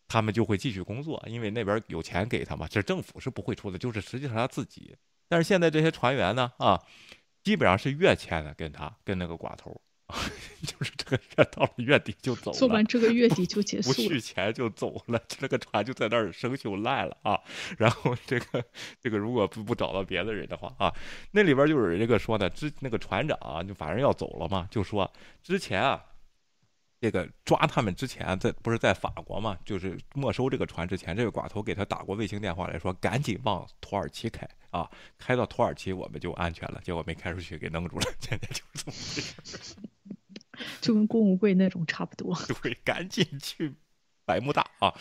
[0.08, 2.66] 他们就会继续工作，因为那边有钱给他嘛。
[2.66, 4.96] 这政府是不会出的，就是实际上他自己。
[5.28, 6.82] 但是现在这些船员呢，啊，
[7.44, 9.80] 基本上是月签的，跟他跟那个寡头。”
[10.62, 17.40] 就是这个月到了月底就走了，做完这个月底就结束，不续钱就走了，这个船就在那儿生锈烂了啊。
[17.76, 18.64] 然后这个
[19.00, 20.94] 这个如果不不找到别的人的话啊，
[21.32, 25.12] 那里边就有这个说的，之那个船长啊，就反正要走了嘛，就说
[25.42, 26.00] 之前啊，
[27.00, 34.48] 这个抓他们之前在不是在法国嘛，就是没收这个船之前，这个寡头给他打过卫星电话来说，赶紧往土耳其开。
[34.70, 38.04] 啊，开到土耳其我们就安全了，结果没开出去，给弄住了。
[38.20, 39.22] 现在就是这么回
[39.54, 39.76] 事，
[40.80, 42.36] 就跟郭文贵那种差不多。
[42.62, 43.74] 对，赶紧去
[44.24, 44.92] 百慕大啊，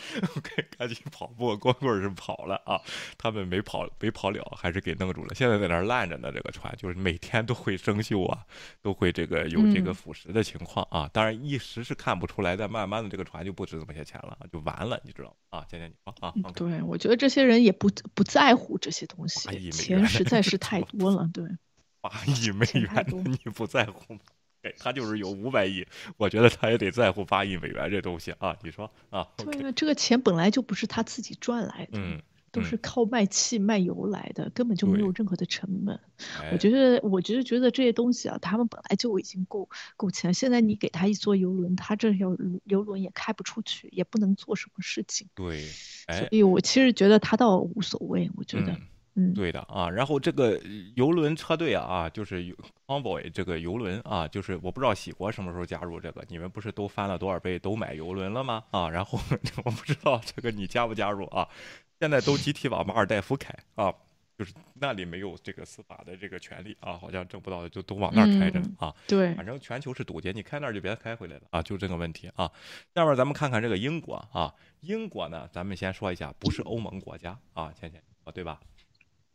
[0.78, 2.80] 赶紧跑，不过郭文贵是跑了啊，
[3.18, 5.34] 他们没跑，没跑了，还是给弄住了。
[5.34, 8.46] 现在在那儿烂着呢，这个船就是每天都会生锈啊，
[8.80, 11.10] 都会这个有这个腐蚀的情况啊。
[11.12, 15.58] 当然一时是看不出来，但慢慢的这个船就不值这么些钱了，就完了，你知道吗？
[15.58, 21.44] 啊，姐姐你说啊，对，我觉得这些人也不不在乎这些东西，钱实在是 太多了，对，
[22.00, 24.20] 八亿美元你不在乎吗？
[24.78, 25.86] 他就是有五百亿，
[26.16, 29.26] 我觉得他也得在乎八亿美元这东西啊，你说啊？
[29.36, 32.20] 对啊，这个钱本来就不是他自己赚来的，嗯，
[32.52, 35.98] 都是靠卖气卖油来的，根本就没有任何的成本。
[36.52, 45.28] 我觉得，我觉得觉得这些东西啊，他们本来就已经够够钱，现在你给他一座游轮，他这条游轮也开不出去，也不能做什么事情。
[45.34, 48.72] 对，所以我其实觉得他倒无所谓，我觉得。
[48.72, 48.80] 嗯，
[49.34, 50.60] 对的啊，然后这个
[50.94, 52.54] 游轮车队啊啊，就是
[52.86, 58.62] Convoy 这个游轮啊，就是我不知道喜国什么时候加入这个，你们不是都翻了多少倍都买游轮了吗？
[58.70, 59.18] 啊，然后
[59.64, 61.48] 我不知道这个你加不加入啊？
[61.98, 63.90] 现在都集体往马尔代夫开啊，
[64.38, 68.94] 就是那里没有这个司法的这个权利啊，好像挣不到的就都往那儿开着啊。
[69.08, 72.52] 对，反正全球是堵截，你开那儿就别开回来了啊，就这个问题啊。
[72.94, 78.60] 下面咱们看看这个英国啊，英国呢，咱们先说一下，不是欧盟国家啊，倩倩啊，对吧？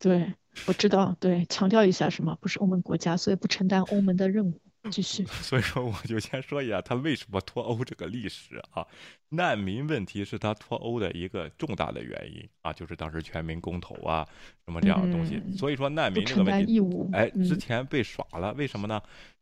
[0.02, 0.34] 对，
[0.66, 1.16] 我知道。
[1.20, 4.60] 对，强调一下，什么不是欧盟国家，所以不承担欧盟的任务。
[4.90, 5.24] 继续。
[5.26, 8.84] 所以说，我就先说一下他为什么脱欧这个历史啊。
[9.30, 14.28] 难民问题是他脱欧的一个重大的原因啊，就是当时全民公投啊，
[14.66, 15.40] 什么这样的东西。
[15.56, 16.82] 所以说，难民这个问题，
[17.14, 19.00] 哎，之前被耍了，为什么呢？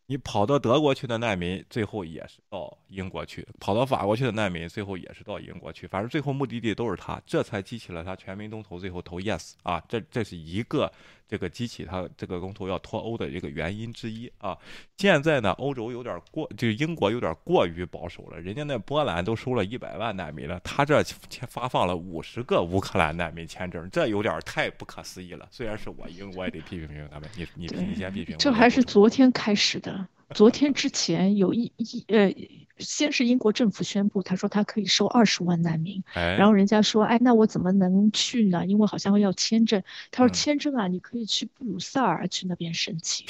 [0.10, 5.86] 你跑到德国去的难民，最后也是到英国去；跑到法国去的难民，最后也是到英国去。
[5.86, 9.80] 反正最后目的地都是他，这才激起了他全民公投，最后投 yes 啊！
[9.88, 10.91] 这这是一个。
[11.30, 14.57] 这个激起他这个公投要脱欧的一个原因之一啊！
[14.97, 18.41] 现在呢，欧洲有点过，就英国有点过于保守了。
[18.41, 21.03] 人家那波兰都收了一百万难民了，他这
[21.47, 25.47] 发放了五十个乌克兰难民签证，这有点太不可思议了。
[25.51, 27.30] 虽然是我英，我也得批评批评他们。
[27.38, 28.35] 你你你先批评。
[28.39, 32.34] 这还是昨天开始的，昨天之前有一一呃
[32.77, 38.65] 先是英国政府宣布，他说他可以收二十万难民，哎然后人家说，哎，那我怎么能去呢？
[38.65, 39.84] 因为好像要签证。
[40.11, 43.26] 他说嗯签证啊，你可以去布鲁塞尔去那边申请。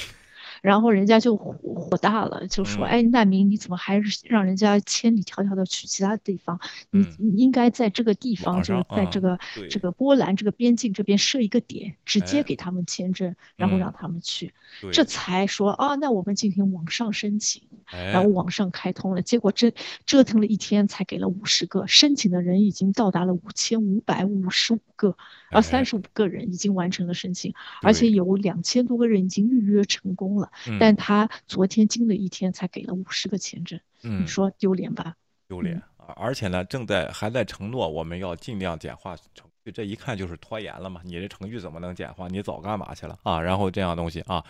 [0.62, 6.60] 然后人家就火火大了，就说：“嗯哎，难民你怎么还是让人家千里迢迢的去其他地方？
[6.90, 9.38] 你你应该在这个地方，就是在这个
[9.70, 14.52] 这个波兰这个边境这边设一个点，直接哎给他们签证，然后嗯让他们去。
[14.92, 19.22] 这才说啊，那我们进行网上申请，然后哎网上开通了。
[19.22, 19.72] 结果这
[20.06, 25.16] 折腾了一天，才给了五十个，申请的人已经到达了五千五百五十五个，
[25.50, 27.52] 啊，哎三十五个人已经完成了申请，
[27.82, 30.50] 而且对有两千多个人已经预约成功了。
[30.66, 35.14] 嗯但他昨天经了一天，才给了五十个签证，嗯你说丢脸吧？
[35.48, 35.82] 丢脸！
[36.16, 41.00] 而且呢，正在还在承诺我们要尽量简化程序，这一看就是拖延了嘛。
[41.04, 42.26] 你这程序怎么能简化？
[42.26, 43.40] 你早干嘛去了啊？
[43.40, 44.44] 然后这样东西啊，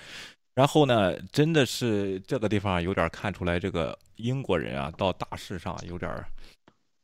[0.55, 6.27] 然后呢，真的是这个地方有点看出来，这个英国人啊，到大事上有点儿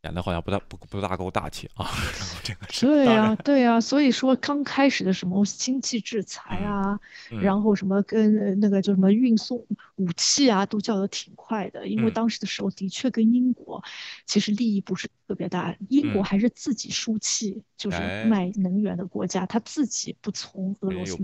[0.06, 1.84] 显得好像不大不不大够大气啊。
[1.84, 1.86] 然
[2.30, 6.98] 后这个是对呀、对呀、所以说刚开始的什么经济制裁啊，
[7.30, 9.64] 嗯然后什么跟呃那个叫什么运送
[9.96, 12.12] 武器啊，都叫的挺快的，因为嗯。
[12.12, 13.82] 当时的时候的确跟英国
[14.26, 16.24] 其实利益不是特别大，英国嗯。
[16.24, 18.20] 还是自己输气，就是哎。
[18.20, 21.16] 卖能源的国家，他自己不从俄罗斯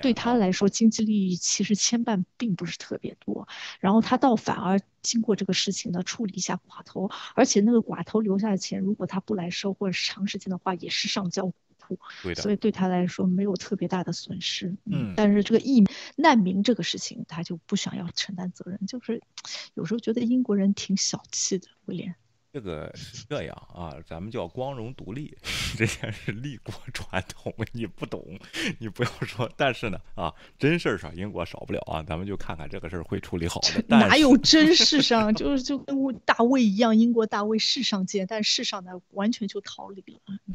[0.00, 3.46] 对他啊来说经济利益其实牵绊并不是特别多，
[3.80, 11.52] 然后他倒反而经过这个事情呢处理一下寡头，而且那个寡头留下的钱，如果他不来收或者是长时间的话，也是上交
[12.34, 14.74] 所以对他来说没有特别大的损失。
[14.84, 15.84] 嗯但是这个疫
[16.16, 19.22] 难民这个事情，他就不想要承担责任，就是
[19.74, 22.14] 有时候觉得英国人挺小气的，威廉。
[22.52, 25.36] 这个是这样啊，咱们叫光荣独立，
[25.76, 28.22] 这件是立国 传统，你不懂，
[28.78, 29.50] 你不要说。
[29.56, 33.84] 但是呢，啊，真事儿上英国少不了啊，咱们就看看这个事儿会处理好的。
[33.88, 40.54] 哪有真 世上，就是就跟大卫一样，英国大卫世上见，但世上呢完全就逃离了，嗯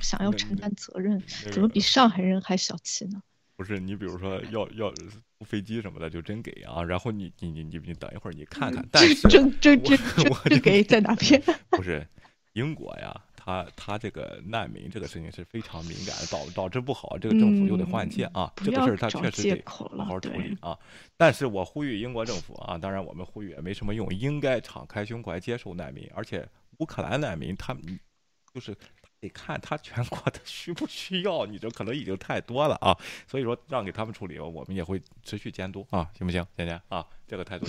[0.00, 3.22] 想要承担责任，那个怎么比上海人还小气呢？
[3.56, 9.98] 不是你比如说要要租飞机什么的，就真给啊，然后你你你你你等一会儿你看看，但是真真真
[10.44, 11.42] 真给在哪边？
[11.70, 12.06] 不是
[12.52, 20.76] 英国呀，他他这个难民这个事情是非常敏感，导导致不好，这个政府又得换届啊，这个事儿他确实得好好处理啊。
[21.16, 26.46] 但是我呼吁英国政府啊，当然我们呼吁也没什么用，应该敞开胸怀接受难民，而且
[26.78, 28.00] 乌克兰难民他们
[28.52, 28.76] 就是。
[29.18, 32.94] 得看他全国的需不需要，你这可能已经太多了啊，
[33.26, 36.46] 所以说让给他们处理，我们也会持续监督啊，行不行？
[36.54, 37.66] 甜甜啊，这个态度。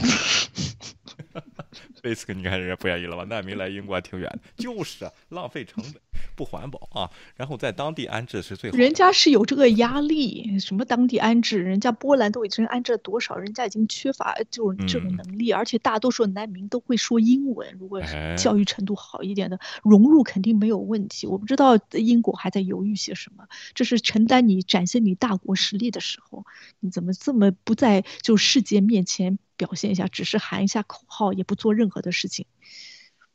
[2.01, 3.23] 贝斯克，你看人家不愿意了吧？
[3.25, 6.01] 难民来英国还挺远的，就是啊，浪费成本，
[6.35, 7.09] 不环保啊。
[7.35, 8.81] 然后在当地安置是最好的。
[8.81, 21.27] 人家是有这个压力，什么当地安置，人家波兰都已经安置了多少，人家已经缺乏就是这种嗯能力，而且大多数难民都会说英文，如果哎是教育程度好一点的，融入肯定没有问题。
[21.27, 26.45] 我不知道英国还在犹豫些什么，这是承担你展现你大国实力的时候，
[26.79, 32.45] 你怎么这么不在就世界面前表现一下，只是喊一下口号，也不做任何的事情，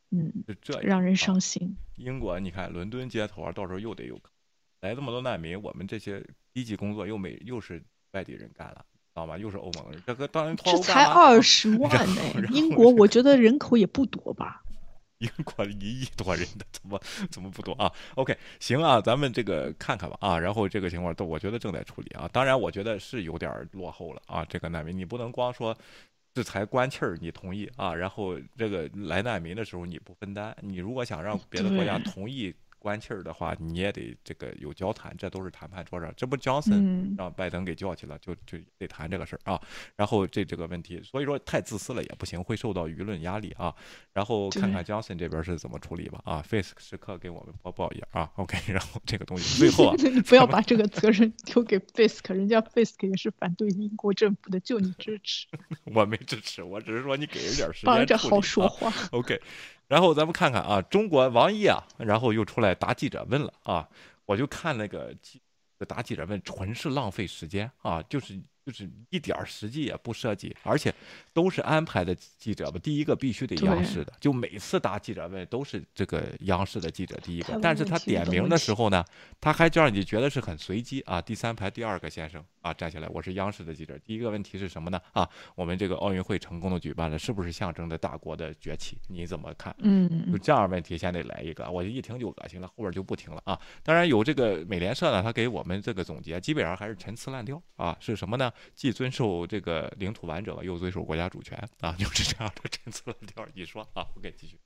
[0.09, 1.77] 嗯，这让人啊伤心。
[1.97, 4.19] 英国，你看伦敦街头啊，到时候又得有
[4.81, 7.83] 来这么多难民，我们这些低级工作又没又是
[8.13, 9.37] 外地人干了，知道吗？
[9.37, 12.21] 又是欧盟人，这个当然这才二 十万呢、
[12.51, 14.61] 英国我觉得人口也不多吧。
[15.19, 16.99] 英国一亿多人的，怎么
[17.31, 25.77] 怎么不多啊？OK，行啊，咱们这个看看吧啊，然后这个情况都我觉得正在处理啊，当然我觉得是有点落后了啊，这个难民你不能光说
[26.33, 32.53] 制裁关气儿你同意啊，然后这个来难民的时候你不分担，你如果想让别的国家同意。
[32.83, 36.13] 关气儿的话，你也得这个有交谈，这都是谈判桌上。
[36.17, 39.61] 这不 Johnson 让拜登给叫去了，就就得谈这个事儿啊。
[39.95, 43.73] 然后这这个问题，所以说太自私了也不行，会受到舆论压力啊。
[44.11, 46.41] 然后看看 Johnson 这边是怎么处理吧啊。
[46.41, 48.29] Face 时刻给我们播报一下啊。
[48.35, 55.47] OK，然后这个东西最后啊， 你不要把这个责任丢给 Fisk，人家 Fisk 也是反对英国政府的，就你支持。
[55.95, 59.41] 我没支持，我只是说你给人点时间帮着好说啊话 OK，
[59.87, 63.87] 然后咱们看看啊，中国王毅啊，然后又出来答记者问了啊，
[64.25, 65.41] 我就看那个记
[65.87, 70.93] 答记者问，纯是浪费时间啊，就是就是一点儿实际也不涉及，而且
[71.33, 72.79] 都是安排的记者吧。
[72.81, 79.03] 第一个必须得央视的，就每次答记者问都是这个央视的记者第一，个但是他点名的时候呢，
[79.41, 81.21] 他还就让你觉得是很随机啊。
[81.21, 83.97] 第三排第二个先生啊，站起来，我是央视的记者。
[83.99, 85.01] 第一个问题是什么呢？
[85.11, 88.97] 啊，我们这个奥运会成功的举办了，是不是象征着大国的崛起？
[89.09, 89.75] 你怎么看？
[89.79, 93.59] 嗯就这样问题先得来一个，我一听就恶心了，后边就不听了啊。
[93.83, 98.52] 当然有这个美联社呢，他给我们这个总结，基本上还是陈词滥调啊，是什么呢？
[98.75, 103.47] 既遵守这个领土完整，又遵守国家主权啊，就是这样的陈词滥调。
[103.53, 104.57] 你说啊，OK，继续。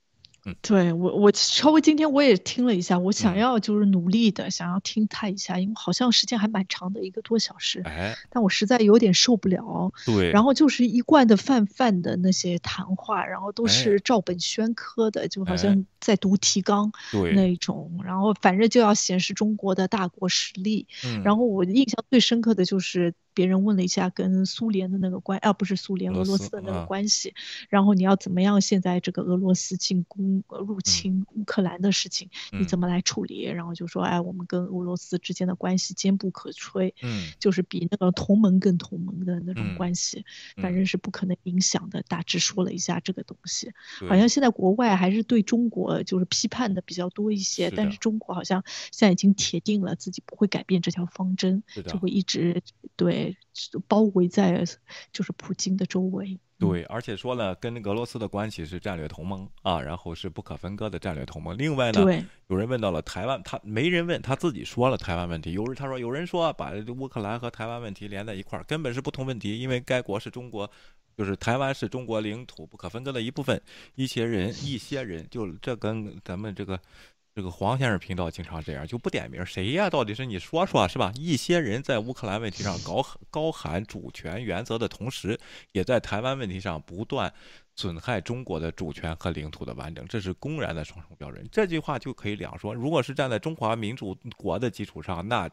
[0.46, 7.82] 嗯对我，我稍微今天我也听了一下，我想要就是努力的想要听他一下，因为好像时间还蛮长的，一个多小时。
[7.82, 9.92] 哎，但我实在有点受不了。
[10.06, 18.00] 对，然后就是一贯的泛泛的那些谈话，然后都哎是照本宣科的，就好像在读提纲对那一种。
[18.06, 20.88] 然后反正就要显示中国的大国实力。
[21.04, 27.36] 嗯然后我印象最深刻的就是别人问了一下跟苏联的那个关，啊不是苏联，俄俄罗斯的那个啊关系。
[27.70, 28.60] 然后你要怎么样？
[28.60, 33.44] 现在这个俄罗斯进攻、入侵乌克兰的事情，你怎么来处理？
[33.44, 42.02] 然后就说，哎，我们跟俄罗斯之间的关系坚不可摧，嗯就是比那个同盟更同盟的那种嗯关系，嗯反正是不可能影响的。
[42.08, 43.72] 大致说了一下这个东西，
[44.08, 52.62] 好像现在国外还是对中国就是批判的比较多一些，是但是中国好像现在已经铁定了自己不会改变这条方针就会一直
[52.96, 53.27] 对
[53.88, 54.64] 包围在
[55.12, 56.40] 就是普京的周围。
[56.60, 61.56] 对，而且说了，跟俄罗斯的关系是战略同盟啊，然后是不可分割的战略同盟。
[61.58, 65.54] 另外呢，有人问到了台湾，他没人问，他自己说了台湾问题。
[65.54, 70.70] 有人他说有人说把乌克兰和台湾问题连在一块儿，根本是不同问题，因为该国是中国。
[71.18, 73.60] 就是台湾是中国领土不可分割的一部分，
[73.96, 76.80] 一些人一些人就这跟咱们这个
[77.38, 79.88] 这个黄先生频道经常这样，就不点名谁呀？
[79.92, 81.14] 到底是你说说是吧？
[81.16, 85.40] 一些人在乌克兰问题上高高喊主权原则的同时，
[85.72, 87.32] 也在台湾问题上不断
[87.76, 91.48] 损害中国的主权和领土的完整，这是公然的双重标准。
[91.52, 92.74] 这句话就可以两说。
[92.74, 95.48] 如果是站在中华民主国的基础上，那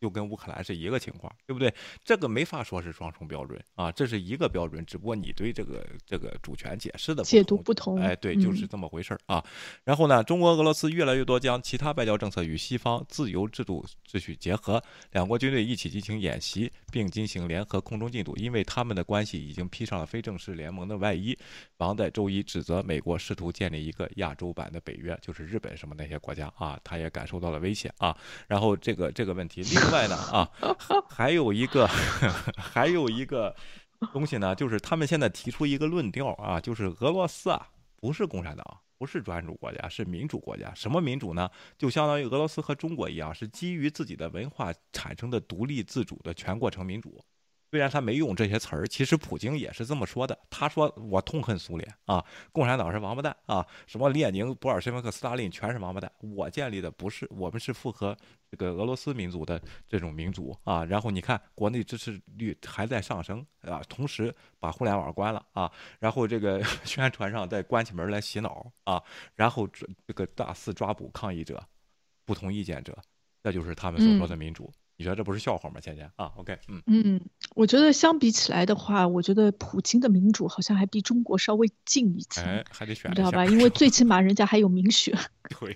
[0.00, 1.72] 就跟乌克兰是一个情况，对不对？
[2.02, 9.44] 这个没法说是双重标准啊，这是一个标准，只不过你对这个这个主权解释的解读不同哎，对，就是嗯这么回事儿啊。
[9.84, 14.82] 然后呢，中国、俄罗斯越来越多将其他外交政策与西方自由制度秩序结合，
[15.12, 18.34] 两国军队一起进行演习，并进行联合空中进度。
[18.36, 21.36] 因为他们的关系已经披上了非正式联盟的外衣。
[21.76, 28.16] 王在周一指责美国试图建立一个亚洲版的北约，就是日本什么那些国家啊，他也感受到了威胁啊。
[28.46, 30.50] 然后这个这个问题，另外呢 啊，
[31.08, 31.86] 还有一个
[32.56, 33.54] 还有一个
[34.12, 38.64] 东西呢，就是他们现在提出一个论调啊，就是俄罗斯啊不是共产党，
[38.98, 40.72] 不是专制国家，是民主国家。
[40.74, 41.50] 什么民主呢？
[41.76, 47.22] 就相当于俄罗斯和中国一样，是基于自己的文化产生的独立自主的全过程民主。
[47.70, 50.36] 虽然他没用这些词儿，其实普京也是这么说的。
[50.50, 56.10] 他说：“我痛恨苏联啊，共产党是王八蛋啊，什么列宁、布尔什维克、斯大林全是王八蛋。
[56.18, 58.16] 我建立的不是，我们是符合
[58.50, 60.84] 这个俄罗斯民族的这种民族啊。
[60.84, 69.02] 然后你看，国内支持率还在上升啊，同时把互联网关了啊，然后这个 宣传上再关起门来洗脑啊，
[69.34, 71.62] 然后这这个大肆抓捕抗议者、
[72.24, 72.96] 不同意见者，
[73.42, 74.72] 这就是他们所说的民主。
[74.96, 75.80] 你觉得这不是笑话吗？
[75.80, 76.82] 倩倩啊，OK，嗯。
[76.86, 77.20] 嗯，
[77.54, 83.46] 我觉得相比起来的话，我觉得普京的民主好像还比中国稍微近一层，哎，还得选你知道吧？
[83.46, 85.18] 因为 最起码人家还有民选。
[85.58, 85.74] 对，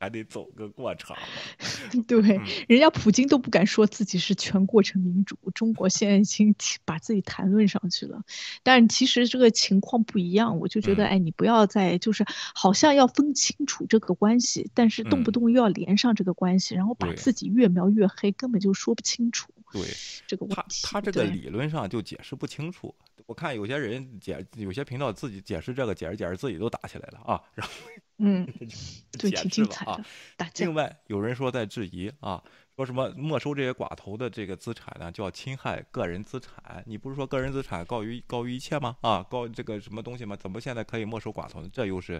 [0.00, 1.14] 还得走个过场。
[2.08, 6.54] 对，嗯人家普京都不敢说自己是全过程民主，中国现在已经
[6.86, 8.22] 把自己谈论上去了。
[8.62, 12.24] 但其实这个情况不一样，我就觉得，嗯哎，你不要再就是
[12.54, 19.82] 好像要分清楚这个关系，但是动不嗯动又要连上这个关系，然后把自己越描越黑，根本就说不清楚对，
[20.26, 20.86] 这个问他题。
[20.86, 22.94] 他这个理论上就解释不清楚。
[23.30, 27.72] 我看有些人解，有些频道自己解释这个，解释解释自己都打起来了啊，然后
[28.18, 28.44] 嗯，
[29.16, 30.04] 对，解挺精彩的。
[30.36, 30.74] 打另。
[30.74, 32.42] 外，有人说在质疑啊，
[32.80, 36.82] 说什么没收这些寡头的这个资产呢，叫侵害个人资产。
[36.86, 38.96] 你不是说个人资产高于高于一切吗？
[39.02, 40.34] 啊，高这个什么东西吗？
[40.34, 41.68] 怎么现在可以没收寡头呢？
[41.70, 42.18] 这又是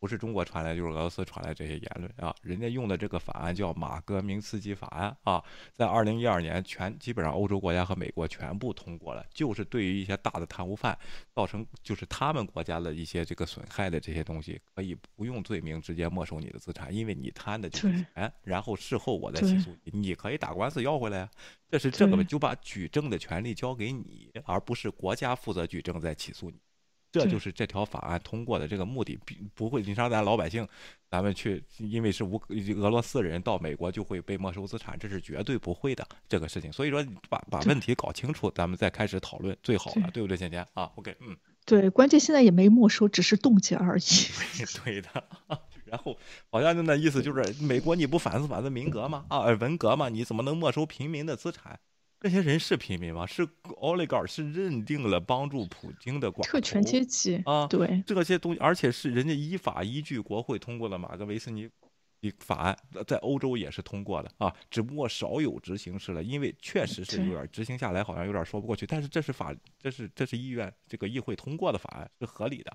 [0.00, 2.34] 不是中国传来，就是俄罗斯传来这些言论啊？
[2.42, 5.40] 人家用的这个法案叫马格明斯基法案啊，
[5.74, 10.98] 在二零一二年全基本上欧洲国家和美国全部通过了，就是对于一些大的贪污犯
[11.32, 21.30] 造成就是他们国家的一些这个损害的这些东西，可以不用罪名直接没收你的资产，因为你贪的就是钱，然后事后我再起诉你，你可以打官司要回来啊。
[21.68, 26.56] 这是这个对就把举证的权利交给你，而不是国家负责举证再起诉你。
[27.12, 30.64] 这就是这条法案通过的这个目的，并不会你让咱老百姓，
[31.10, 32.40] 咱们去因为是乌
[32.76, 36.72] 俄罗斯人到美国就会被没收资产，这是绝对不会的这个事情。
[36.72, 44.02] 所以说，把把问题搞清楚，咱们再开始讨论最好了，对对不对，倩倩啊？OK，嗯，对，关键现在也没没收，只是冻结而已。
[44.84, 45.08] 对的。
[45.90, 46.16] 然后
[46.50, 49.26] 好像就那意思就是，美国你不反思反思民革吗？
[49.28, 50.08] 啊，呃文革吗？
[50.08, 51.78] 你怎么能没收平民的资产？
[52.20, 53.26] 这些人是平民吗？
[53.26, 53.46] 是
[53.80, 61.66] oligarch 是认定了帮助普京的寡特权头阶级啊，对这些东西，而且是人家依法依据国会通过了马格维斯尼
[62.20, 72.70] 一法案呃在欧洲也是通过的啊，只不过少有执行是了，因为确实是有点执行下来好像有点说不过去，但是这是法，这是这是议院这个议会通过的法案是合理的，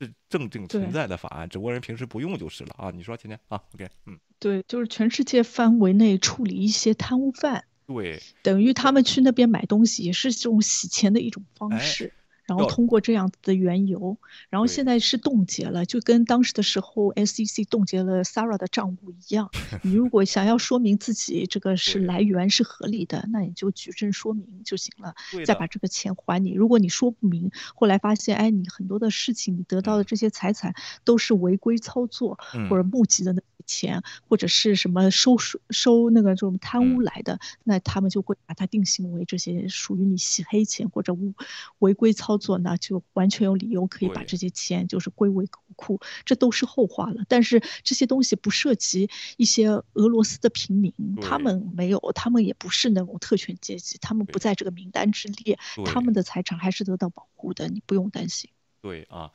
[0.00, 2.90] 是正正存在的法案，只不过人平时不用就是了啊。
[2.90, 12.14] 你说今天啊，OK，嗯，对，就是全世界范围内处理一些贪污犯，对，等于他们去那边买东西也是这种洗钱的一种方式。
[12.50, 14.18] 然后通过这样子的缘由，
[14.48, 19.48] 然后现在是冻结了，就跟当时的时候 SEC 冻结了 Sarah 的账户一样。
[19.82, 25.14] 你如果想要说明自己这个是来源是合理的，那你就举证说明就行了，
[25.46, 26.52] 再把这个钱还你。
[26.52, 30.74] 如果你说不明，后来发现，哎，你很多的事情，你得到的这些财产
[31.04, 32.36] 都是违规操作
[32.68, 33.40] 或者募集的那。
[33.66, 41.32] 钱或者是什么收收收那个这种贪污来的，那他们就会把它定性为这些属于你洗黑钱或者违
[41.78, 47.24] 违规操作，呢就完全有理由可以把这些钱就是归为国库，这都是后话了。
[47.28, 58.50] 但是这些东西不涉及一些俄罗斯的平民，他们没有，他们也不是那种特权阶级，他们不在这个名单之列，他们的财产还是得到保护的，你不用担心。
[58.80, 59.30] 对啊。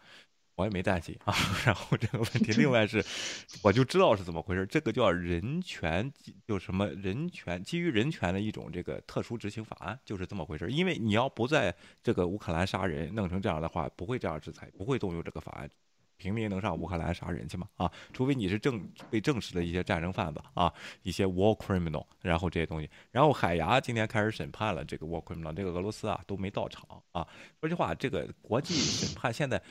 [0.55, 3.03] 我也没担心啊， 然后这个问题，另外是，
[3.61, 6.09] 我就知道是怎么回事，这个叫人权，
[6.47, 10.71] 就什么人权，基于人权的一种这个特殊执行法案，就是这么回事。
[10.71, 15.69] 因为你要不在这个乌克兰杀人，弄成这样的话，不会这样制裁，不会动用这个法案，
[16.15, 17.67] 平民能上乌克兰杀人去吗？
[17.75, 20.71] 啊，除非你是正被证实的一些战争贩子啊，
[21.03, 27.27] 一些 war criminal，然后这些东西，然后海牙今天开始审判了这个 war criminal，这个俄罗斯啊都没到场啊。
[27.59, 29.61] 说句话，这个国际审判现在。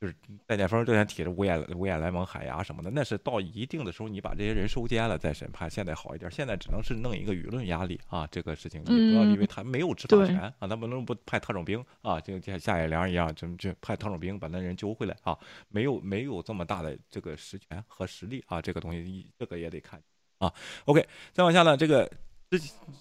[0.00, 0.14] 就是
[0.46, 5.68] 戴建峰之前提着五眼五眼联盟海牙什么的，那是到一定的时候，你把这些人收监了再审判。
[5.68, 20.02] 现在好一点，现在只能是弄一个舆论压力啊，这个事情你不要因为他没有执法权啊，他不能不派特种兵啊，就像夏野良一样，就就派特种兵把那人揪回来啊，没有没有这么大的这个实权和实力啊，这个东西这个也得看
[20.38, 20.50] 啊。
[20.86, 22.10] OK，再往下呢，这个。
[22.50, 22.58] 这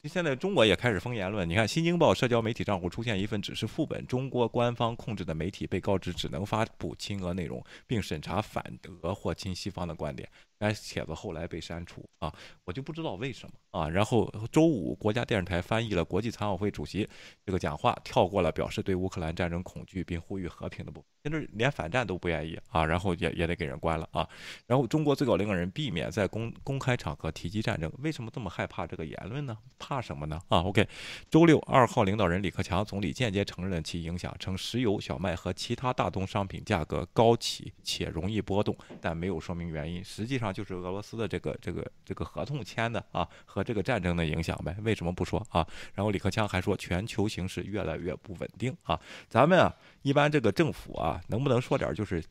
[0.08, 1.50] 现在中国也开始封言论。
[1.50, 8.64] 你看，《新京报》社交媒体账户出现一份指示副本，中国官方控制的媒体被告知只能发布亲俄内容，并审查反
[9.02, 10.30] 俄或亲西方的观点。
[10.60, 12.32] 该帖子后来被删除啊，
[12.66, 13.88] 我就不知道为什么啊。
[13.88, 17.08] 然后周五，国家电视台翻译了国际残奥会主席
[17.46, 22.86] 这个讲话，跳过了表示对乌克兰战争恐惧并呼吁和平的部分，甚至连反战都不愿意啊。
[22.86, 24.28] 然后也也得给人关了啊。
[24.68, 29.58] 然后中国最高领导人避免在公公开场合提及战争，为什么这么害怕这个言论呢？
[29.78, 30.42] 怕什么呢？
[30.50, 30.86] 啊，OK，
[31.30, 40.04] 周六二号，领导人李克强总理间接承认其影响，称石油、小麦和其他大宗商品价格高企且容易波动，但没有说明原因。
[40.04, 40.49] 实际上。
[40.52, 44.76] 就是俄罗斯的这个这个这个合同签的啊，和这个战争的影响呗？
[44.84, 45.68] 为什么不说啊？
[45.94, 49.00] 然后李克强还说，全球形势越来越不稳定啊。
[49.28, 52.24] 咱们啊，一般这个政府啊，能不能说点就是？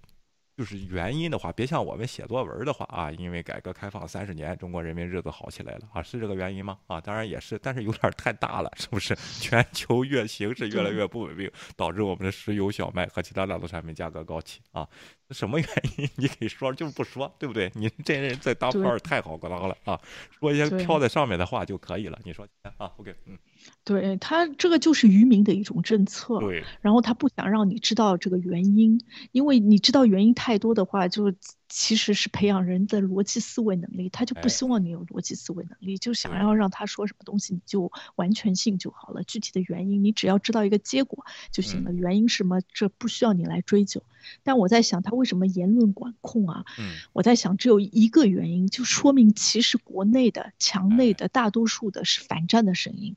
[0.58, 6.76] 就是原因的话，别像我们写作文的话啊，因为改革开放三十年，中国人民日子好起来了啊，是这个原因吗？
[6.88, 9.14] 啊，当然也是，但是有点太大了，是不是？
[9.38, 14.84] 全球越形势越来越不稳定，导致我们的石油、小麦和其他大宗产品价格高企啊，
[15.30, 15.68] 什么原
[15.98, 16.08] 因？
[16.16, 17.70] 你可以说就是不说，对不对？
[17.74, 20.00] 你这人在当官儿太好当了啊，
[20.38, 22.18] 说一些飘在上面的话就可以了。
[22.24, 22.46] 你说
[22.76, 23.38] 啊？OK，嗯。
[23.84, 29.00] 对他这个就是愚民的一种政策，对，然后他不想让你知道这个原因，
[29.32, 31.32] 因为你知道原因太多的话，就
[31.68, 44.02] 其实是培养人的逻辑思维能力，他就不希望你有逻辑思维能力，就想要让他说什么东西你就完全信就好了，具体的原因你只要知道一个结果就行了，原因什么这不需要你来追究。
[44.42, 46.64] 但我在想他为什么言论管控啊？
[46.78, 53.14] 嗯，我在想只有一个原因，就说明其实国内的墙内的大多数的是反战的声音。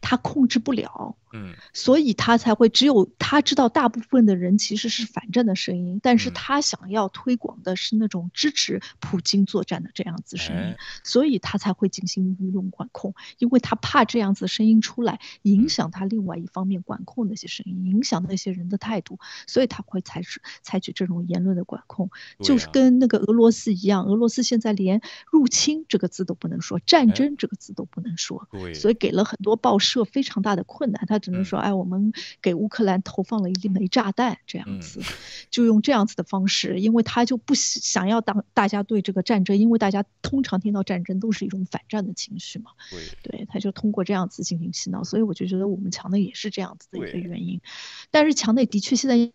[0.00, 1.16] 他控制不了。
[1.36, 25.02] 嗯，所以他才会只有他知道，大部分的人其实是反战的声音，但是他想要推广的是那种支持普京作战的这样子声音，所以他才会进行舆论管控，因为他怕这样子声音出来影响他另外一方面管控那些声音，影响那些人的态度，所以他会采取采取这种言论的管控，就是跟那个俄罗斯一样，俄罗斯现在连
[25.32, 31.20] 入侵这个字都不能说，战争这个字都不能说，所以给了很多报社非常大的困难，他。
[31.24, 35.00] 只能说，哎，我们给乌克兰投放了一枚炸弹，这样子，
[35.50, 42.72] 就用这样子的方式，因为他就不想要当大家对这个战争，因为大家通常听到战争都是一种反战的情绪嘛，
[43.22, 47.62] 对，他就通过这样子进行洗脑，所以我就觉得我们强内也是这样子的一个原因，
[48.10, 49.32] 但是强内的确现在。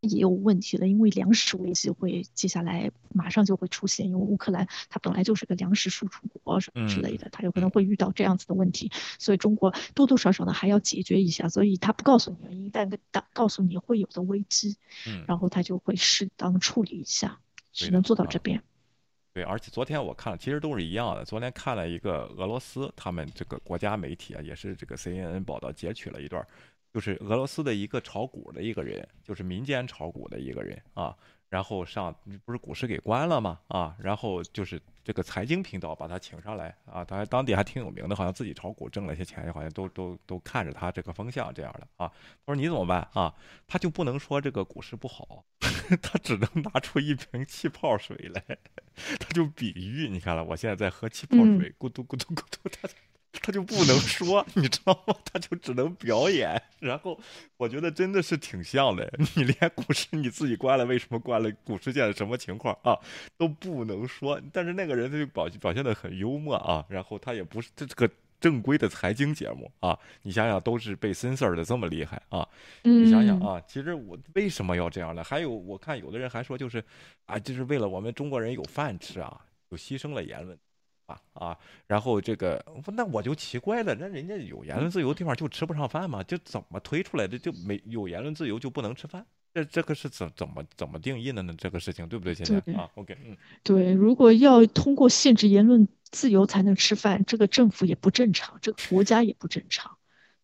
[0.00, 14.76] 也有问题了，因为粮食危机会接下来马上就会出现，因为乌克兰它本来就是个粮食输出国什么之类的，它有可能会遇到这样子的问题，所以中国多多少少的还要解决一下，所以他不告诉你原因，但告告诉你会有的危机，
[15.26, 17.38] 然后他就会适当处理一下，
[17.72, 18.62] 只能做到这边。
[19.32, 21.24] 对，而且昨天我看了，其实都是一样的。
[21.24, 26.44] 昨天看了一个俄罗斯他们这个国家媒体啊，也是这个 CNN 报道截取了一段，
[26.92, 31.16] 就是俄罗斯的一个炒股的一个人，就是民间炒股的一个人啊。
[31.48, 32.14] 然后上
[32.44, 33.58] 不是股市给关了吗？
[33.66, 42.06] 啊，然后就是这个财经频道把他请上来啊，他当地还挺有名的，好像自己炒股挣了些钱，好像都都都看着他这个风向这样的啊。
[42.46, 43.34] 他说你怎么办啊？
[43.66, 45.44] 他就不能说这个股市不好，
[46.00, 48.44] 他只能拿出一瓶气泡水来，
[49.18, 52.88] 他就比喻，你看了，我现在在喝气泡水，咕嘟咕嘟咕嘟，他。
[53.32, 55.14] 他就不能说， 你知道吗？
[55.32, 56.60] 他就只能表演。
[56.80, 57.18] 然后
[57.56, 59.10] 我觉得真的是挺像的。
[59.36, 61.50] 你连股市你自己关了，为什么关了？
[61.64, 62.98] 股市现在什么情况啊？
[63.36, 64.40] 都不能说。
[64.52, 66.84] 但是那个人他就表表现的很幽默啊。
[66.88, 69.96] 然后他也不是这这个正规的财经节目啊。
[70.22, 72.46] 你想想，都是被 censor 的这么厉害啊。
[72.82, 75.22] 你想想啊，其实我为什么要这样呢？
[75.22, 76.82] 还有我看有的人还说，就是
[77.26, 79.40] 啊，就是为了我们中国人有饭吃啊，
[79.70, 80.58] 就牺牲了言论。
[81.32, 81.56] 啊，
[81.86, 82.64] 然后这个，
[82.94, 86.22] 那我就奇怪了，那人家有言论自由地方就吃不上饭吗？
[86.22, 89.24] 就怎么推出来的就没有言论自由就不能吃饭？
[89.52, 91.52] 这这个是怎怎么怎么定义的呢？
[91.58, 92.34] 这个事情对不对？
[92.34, 99.96] 现在啊，OK，嗯，对，如果要通过限制言论自由才能吃饭，这个政府也不正常，这个国家也不正常，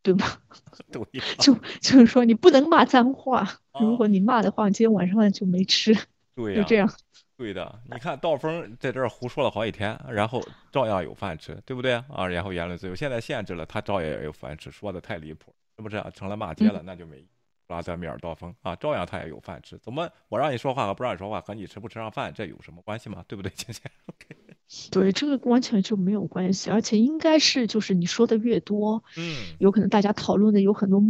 [0.02, 0.26] 对吗？
[0.90, 1.02] 对，
[1.38, 5.96] 就就是说你不能骂脏话，如果你骂的话，今天晚上就没吃，
[6.34, 6.92] 对，就这样。
[7.36, 10.42] 对的，你看道峰在这儿胡说了好几天，然后
[10.72, 12.26] 照样有饭吃，对不对啊？
[12.26, 15.98] 然后言论自由现在限制了，他照样也有饭吃，说的太离谱，是不是？
[15.98, 17.22] 啊成了骂街了，那就没
[17.68, 19.76] 拉德米尔道峰啊，照样他也有饭吃。
[19.78, 23.22] 怎么我让你说话和不让你说话和你吃不吃上饭这有什么关系吗？
[23.28, 24.36] 对不对，芊芊？OK。
[24.90, 31.00] 对，这个完全就没有关系，而且应该是就是你说的越多，嗯，有可能大家讨论的有很多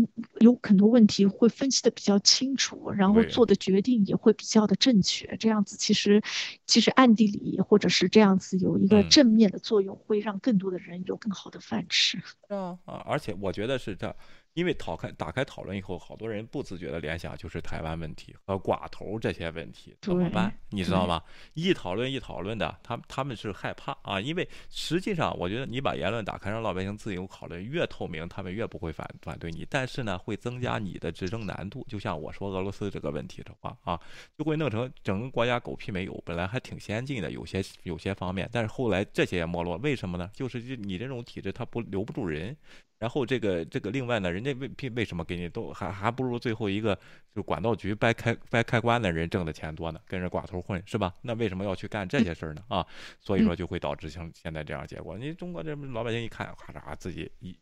[0.40, 5.36] 有很多问题会分析的比较清楚，然后做的决定也会比较的正确。
[5.38, 6.22] 这样子其实
[6.66, 12.18] 其实暗地里或者是这样子有一个正面的作用，会让更多的人有更好的饭吃。
[12.48, 13.02] 啊啊！
[13.06, 14.14] 而且我觉得是这。
[14.56, 20.50] 因为讨开打开讨论以后，好多人不自觉的联想就是台湾问题和寡头这些问题怎么办？
[20.70, 21.22] 你知道吗？
[21.52, 24.18] 一讨论一讨论的，他他们是害怕啊。
[24.18, 29.66] 因为实际上，我觉得你把言论打开，让老百姓自由讨论，越透明，他们越不会反反对你。
[29.68, 31.84] 但是呢，会增加你的执政难度。
[31.86, 34.00] 就像我说俄罗斯这个问题的话啊，
[34.38, 36.22] 就会弄成整个国家狗屁没有。
[36.24, 39.76] 本来还挺先进的，有些有些方面，但是后来这些也没落。
[39.76, 40.30] 为什么呢？
[40.32, 42.56] 就是你这种体制，它不留不住人。
[42.98, 46.98] 然后这个这个另外呢，人家为为什么给你都还还不如最后一个
[47.34, 50.00] 就管道局掰开掰开关的人挣的钱多呢？
[50.06, 51.14] 跟着寡头混是吧？
[51.22, 52.64] 那为什么要去干这些事儿呢？
[52.68, 52.86] 啊，
[53.20, 55.18] 所以说就会导致像现在这样结果。
[55.18, 57.54] 你中国这老百姓一看，咔嚓自己一。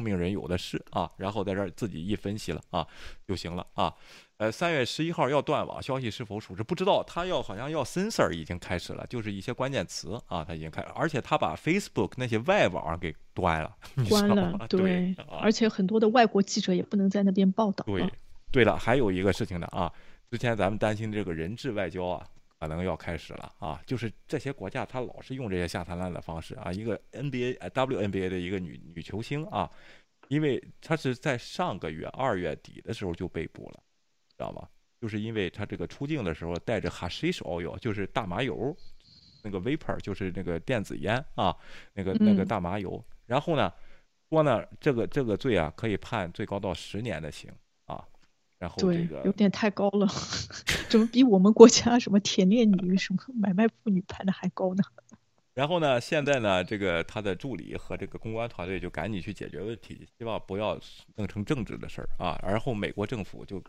[0.00, 2.86] 聪明人有的是啊，然后在这儿自己一分析了啊
[3.28, 3.94] 就行了啊。
[4.38, 7.04] 呃，三月十一号要断网，消息是否属实不知道。
[7.06, 13.76] 他要好像要 censor 已经开始了，就是一些关键词啊，他已经开，而且他把 Facebook 那些外网给端了，
[14.08, 17.84] 关了，对，而且很多的外国记者也不能在那边报道。
[17.84, 18.10] 对，
[18.50, 19.92] 对了，还有一个事情呢啊，
[20.30, 22.26] 之前咱们担心这个人质外交啊。
[22.60, 23.80] 可能要开始了啊！
[23.86, 26.70] 就是这些国家，他老是用这些下三滥的方式啊。
[26.70, 29.68] 一个 NBA、WNBA 的一个女女球星啊，
[30.28, 33.82] 因为她是在上个月二月底的时候就被捕了，
[34.28, 34.68] 知道吗？
[35.00, 38.76] 就是因为她这个出境的时候带着 hashish oil，就是大麻油，
[39.42, 41.56] 那个 vapor，就是那个电子烟啊，
[41.94, 43.02] 那个那个大麻油。
[43.24, 43.72] 然后呢，
[44.28, 47.50] 说呢，这个这个罪啊，可以判最高到十年的刑。
[48.60, 50.06] 然后这个有点太高了，
[50.88, 54.84] 怎么比我们国家什么铁链女、什么买卖妇女判的还高呢？
[55.54, 60.78] 然后呢，现在呢，这个他的助理和这个公关团队就赶紧去解决问题，希望不要
[61.16, 62.38] 弄成政治的事儿啊。
[62.42, 63.60] 然后美国政府就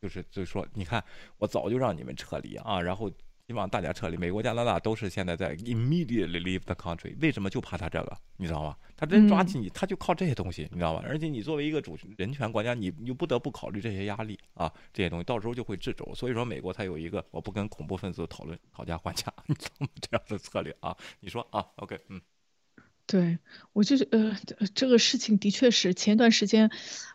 [0.00, 1.02] 就是就说，你看，
[1.38, 3.10] 我早就让你们撤离啊，然后。
[3.46, 4.16] 希望大家撤离。
[4.16, 7.14] 美国、加拿大都是现在在 immediately leave the country。
[7.20, 8.16] 为什么就怕他这个？
[8.36, 8.76] 你知道吗？
[8.96, 11.02] 他真抓起你，他就靠这些东西，你知道吗？
[11.04, 16.14] 而且你作为一个主人权国家，你你不得不考虑这些压力啊，这些东西到时候就会制肘。
[16.14, 19.88] 所以说，美国才有一个我不跟恐怖分子讨论、讨价还价， 你知道吗？
[20.00, 20.96] 这样的策略啊。
[21.20, 22.20] 你说啊？OK，嗯。
[23.06, 23.38] 对
[23.74, 24.34] 我就是呃，
[24.74, 26.70] 这个事情的确是前段时间，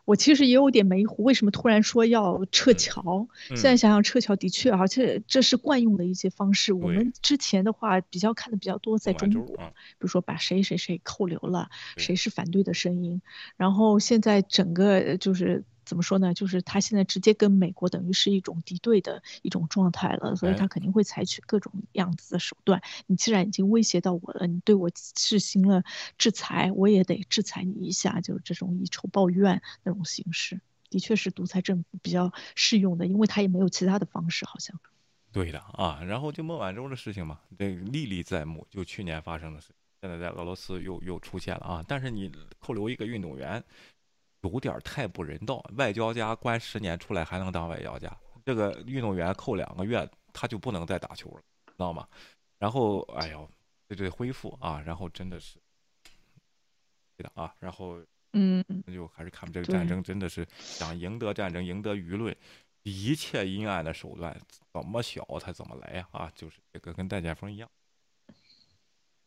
[0.05, 3.27] 我其实也有点迷糊，为什么突然说要撤侨？
[3.49, 6.73] 现在想想撤侨的确，而且这是惯用的一些方式。
[6.73, 13.21] 我们之前的话比较看的比较多，在中国，比如说把谁谁谁扣留了，谁是反对的声音，
[13.57, 15.63] 然后现在整个就是。
[15.89, 16.35] 怎么说呢？
[16.35, 22.79] 就是他现在直接跟美国等于是一种敌对的一种状态了，所以他肯定会采取各种样子的手段。
[23.07, 25.83] 你既然已经威胁到我了，你对我实行了
[26.19, 30.61] 制裁，我也得制裁你一下，就是这种以仇报怨那种形式，
[30.91, 34.79] 的确是独裁政府比较适用的，因为他也没有其他的方式，好像。
[35.31, 39.69] 对的啊，然后就孟晚舟的事情嘛，这个历历在目，就去年发生的事，
[40.01, 41.85] 现在在俄罗斯又又出现了啊。
[41.87, 43.63] 但是你扣留一个运动员，
[44.41, 45.63] 有点太不人道。
[45.75, 52.07] 外交家关十年出来还能当外交家，这个运动员扣两个月他就不能再打球了，知道吗？
[52.57, 53.49] 然后哎呦，
[53.87, 55.57] 这这恢复啊，然后真的是，
[57.15, 58.01] 对的啊，然后
[58.33, 62.35] 嗯，那就还是看这个战争真的是想赢得战争，赢得舆论。
[62.83, 64.35] 一切阴暗的手段
[64.71, 66.07] 怎么小，他怎么来呀？
[66.11, 67.69] 啊，就是这个跟戴建峰一样。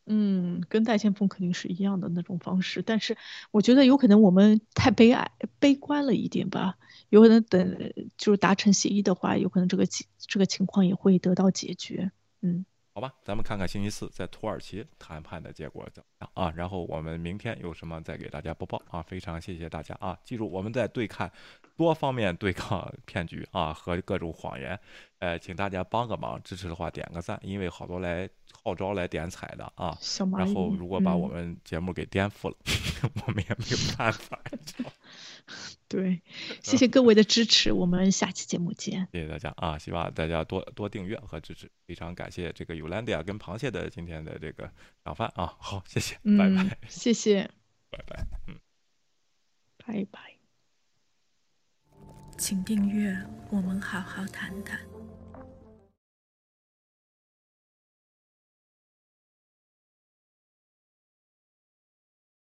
[0.06, 3.16] 嗯，跟戴先锋肯定是一样的那种方式，但是
[3.52, 5.30] 我觉得有可能我们太悲哀、
[5.60, 6.76] 悲观了一点吧。
[7.10, 9.84] 有可能等就是达成协议的话，有可能这个
[10.18, 12.10] 这个情况也会得到解决。
[12.40, 12.64] 嗯。
[12.94, 16.52] 好吧，咱们看看星期四在土耳其谈判的结果怎么样啊？
[16.54, 19.00] 然后我们明天有什么再给大家播报啊？
[19.00, 20.18] 非常谢谢大家啊！
[20.22, 21.30] 记住，我们在对抗
[21.74, 24.78] 多方面对抗 骗局啊和各种谎言，
[25.20, 28.28] 呃，请大家帮个忙，支持的话点个赞，因为好多来
[28.62, 29.96] 号召来点彩的啊。
[30.36, 32.56] 然后如果把我们节目给颠覆了，
[33.26, 34.38] 我们也没有办法。
[35.88, 36.22] 对，
[36.62, 39.08] 谢谢各位的支持，我们下期节目见。
[39.12, 39.78] 谢谢大家啊！
[39.78, 44.72] 希望大家多多订阅和支持，非常感谢这个尤兰迪亚跟螃蟹的今天的这个
[45.04, 45.54] 早饭啊！
[45.58, 47.50] 好，谢谢，拜拜，谢谢，
[47.90, 48.58] 拜拜，嗯，
[49.84, 50.18] 拜拜，
[52.38, 53.14] 请订阅，
[53.50, 54.91] 我们好好谈谈。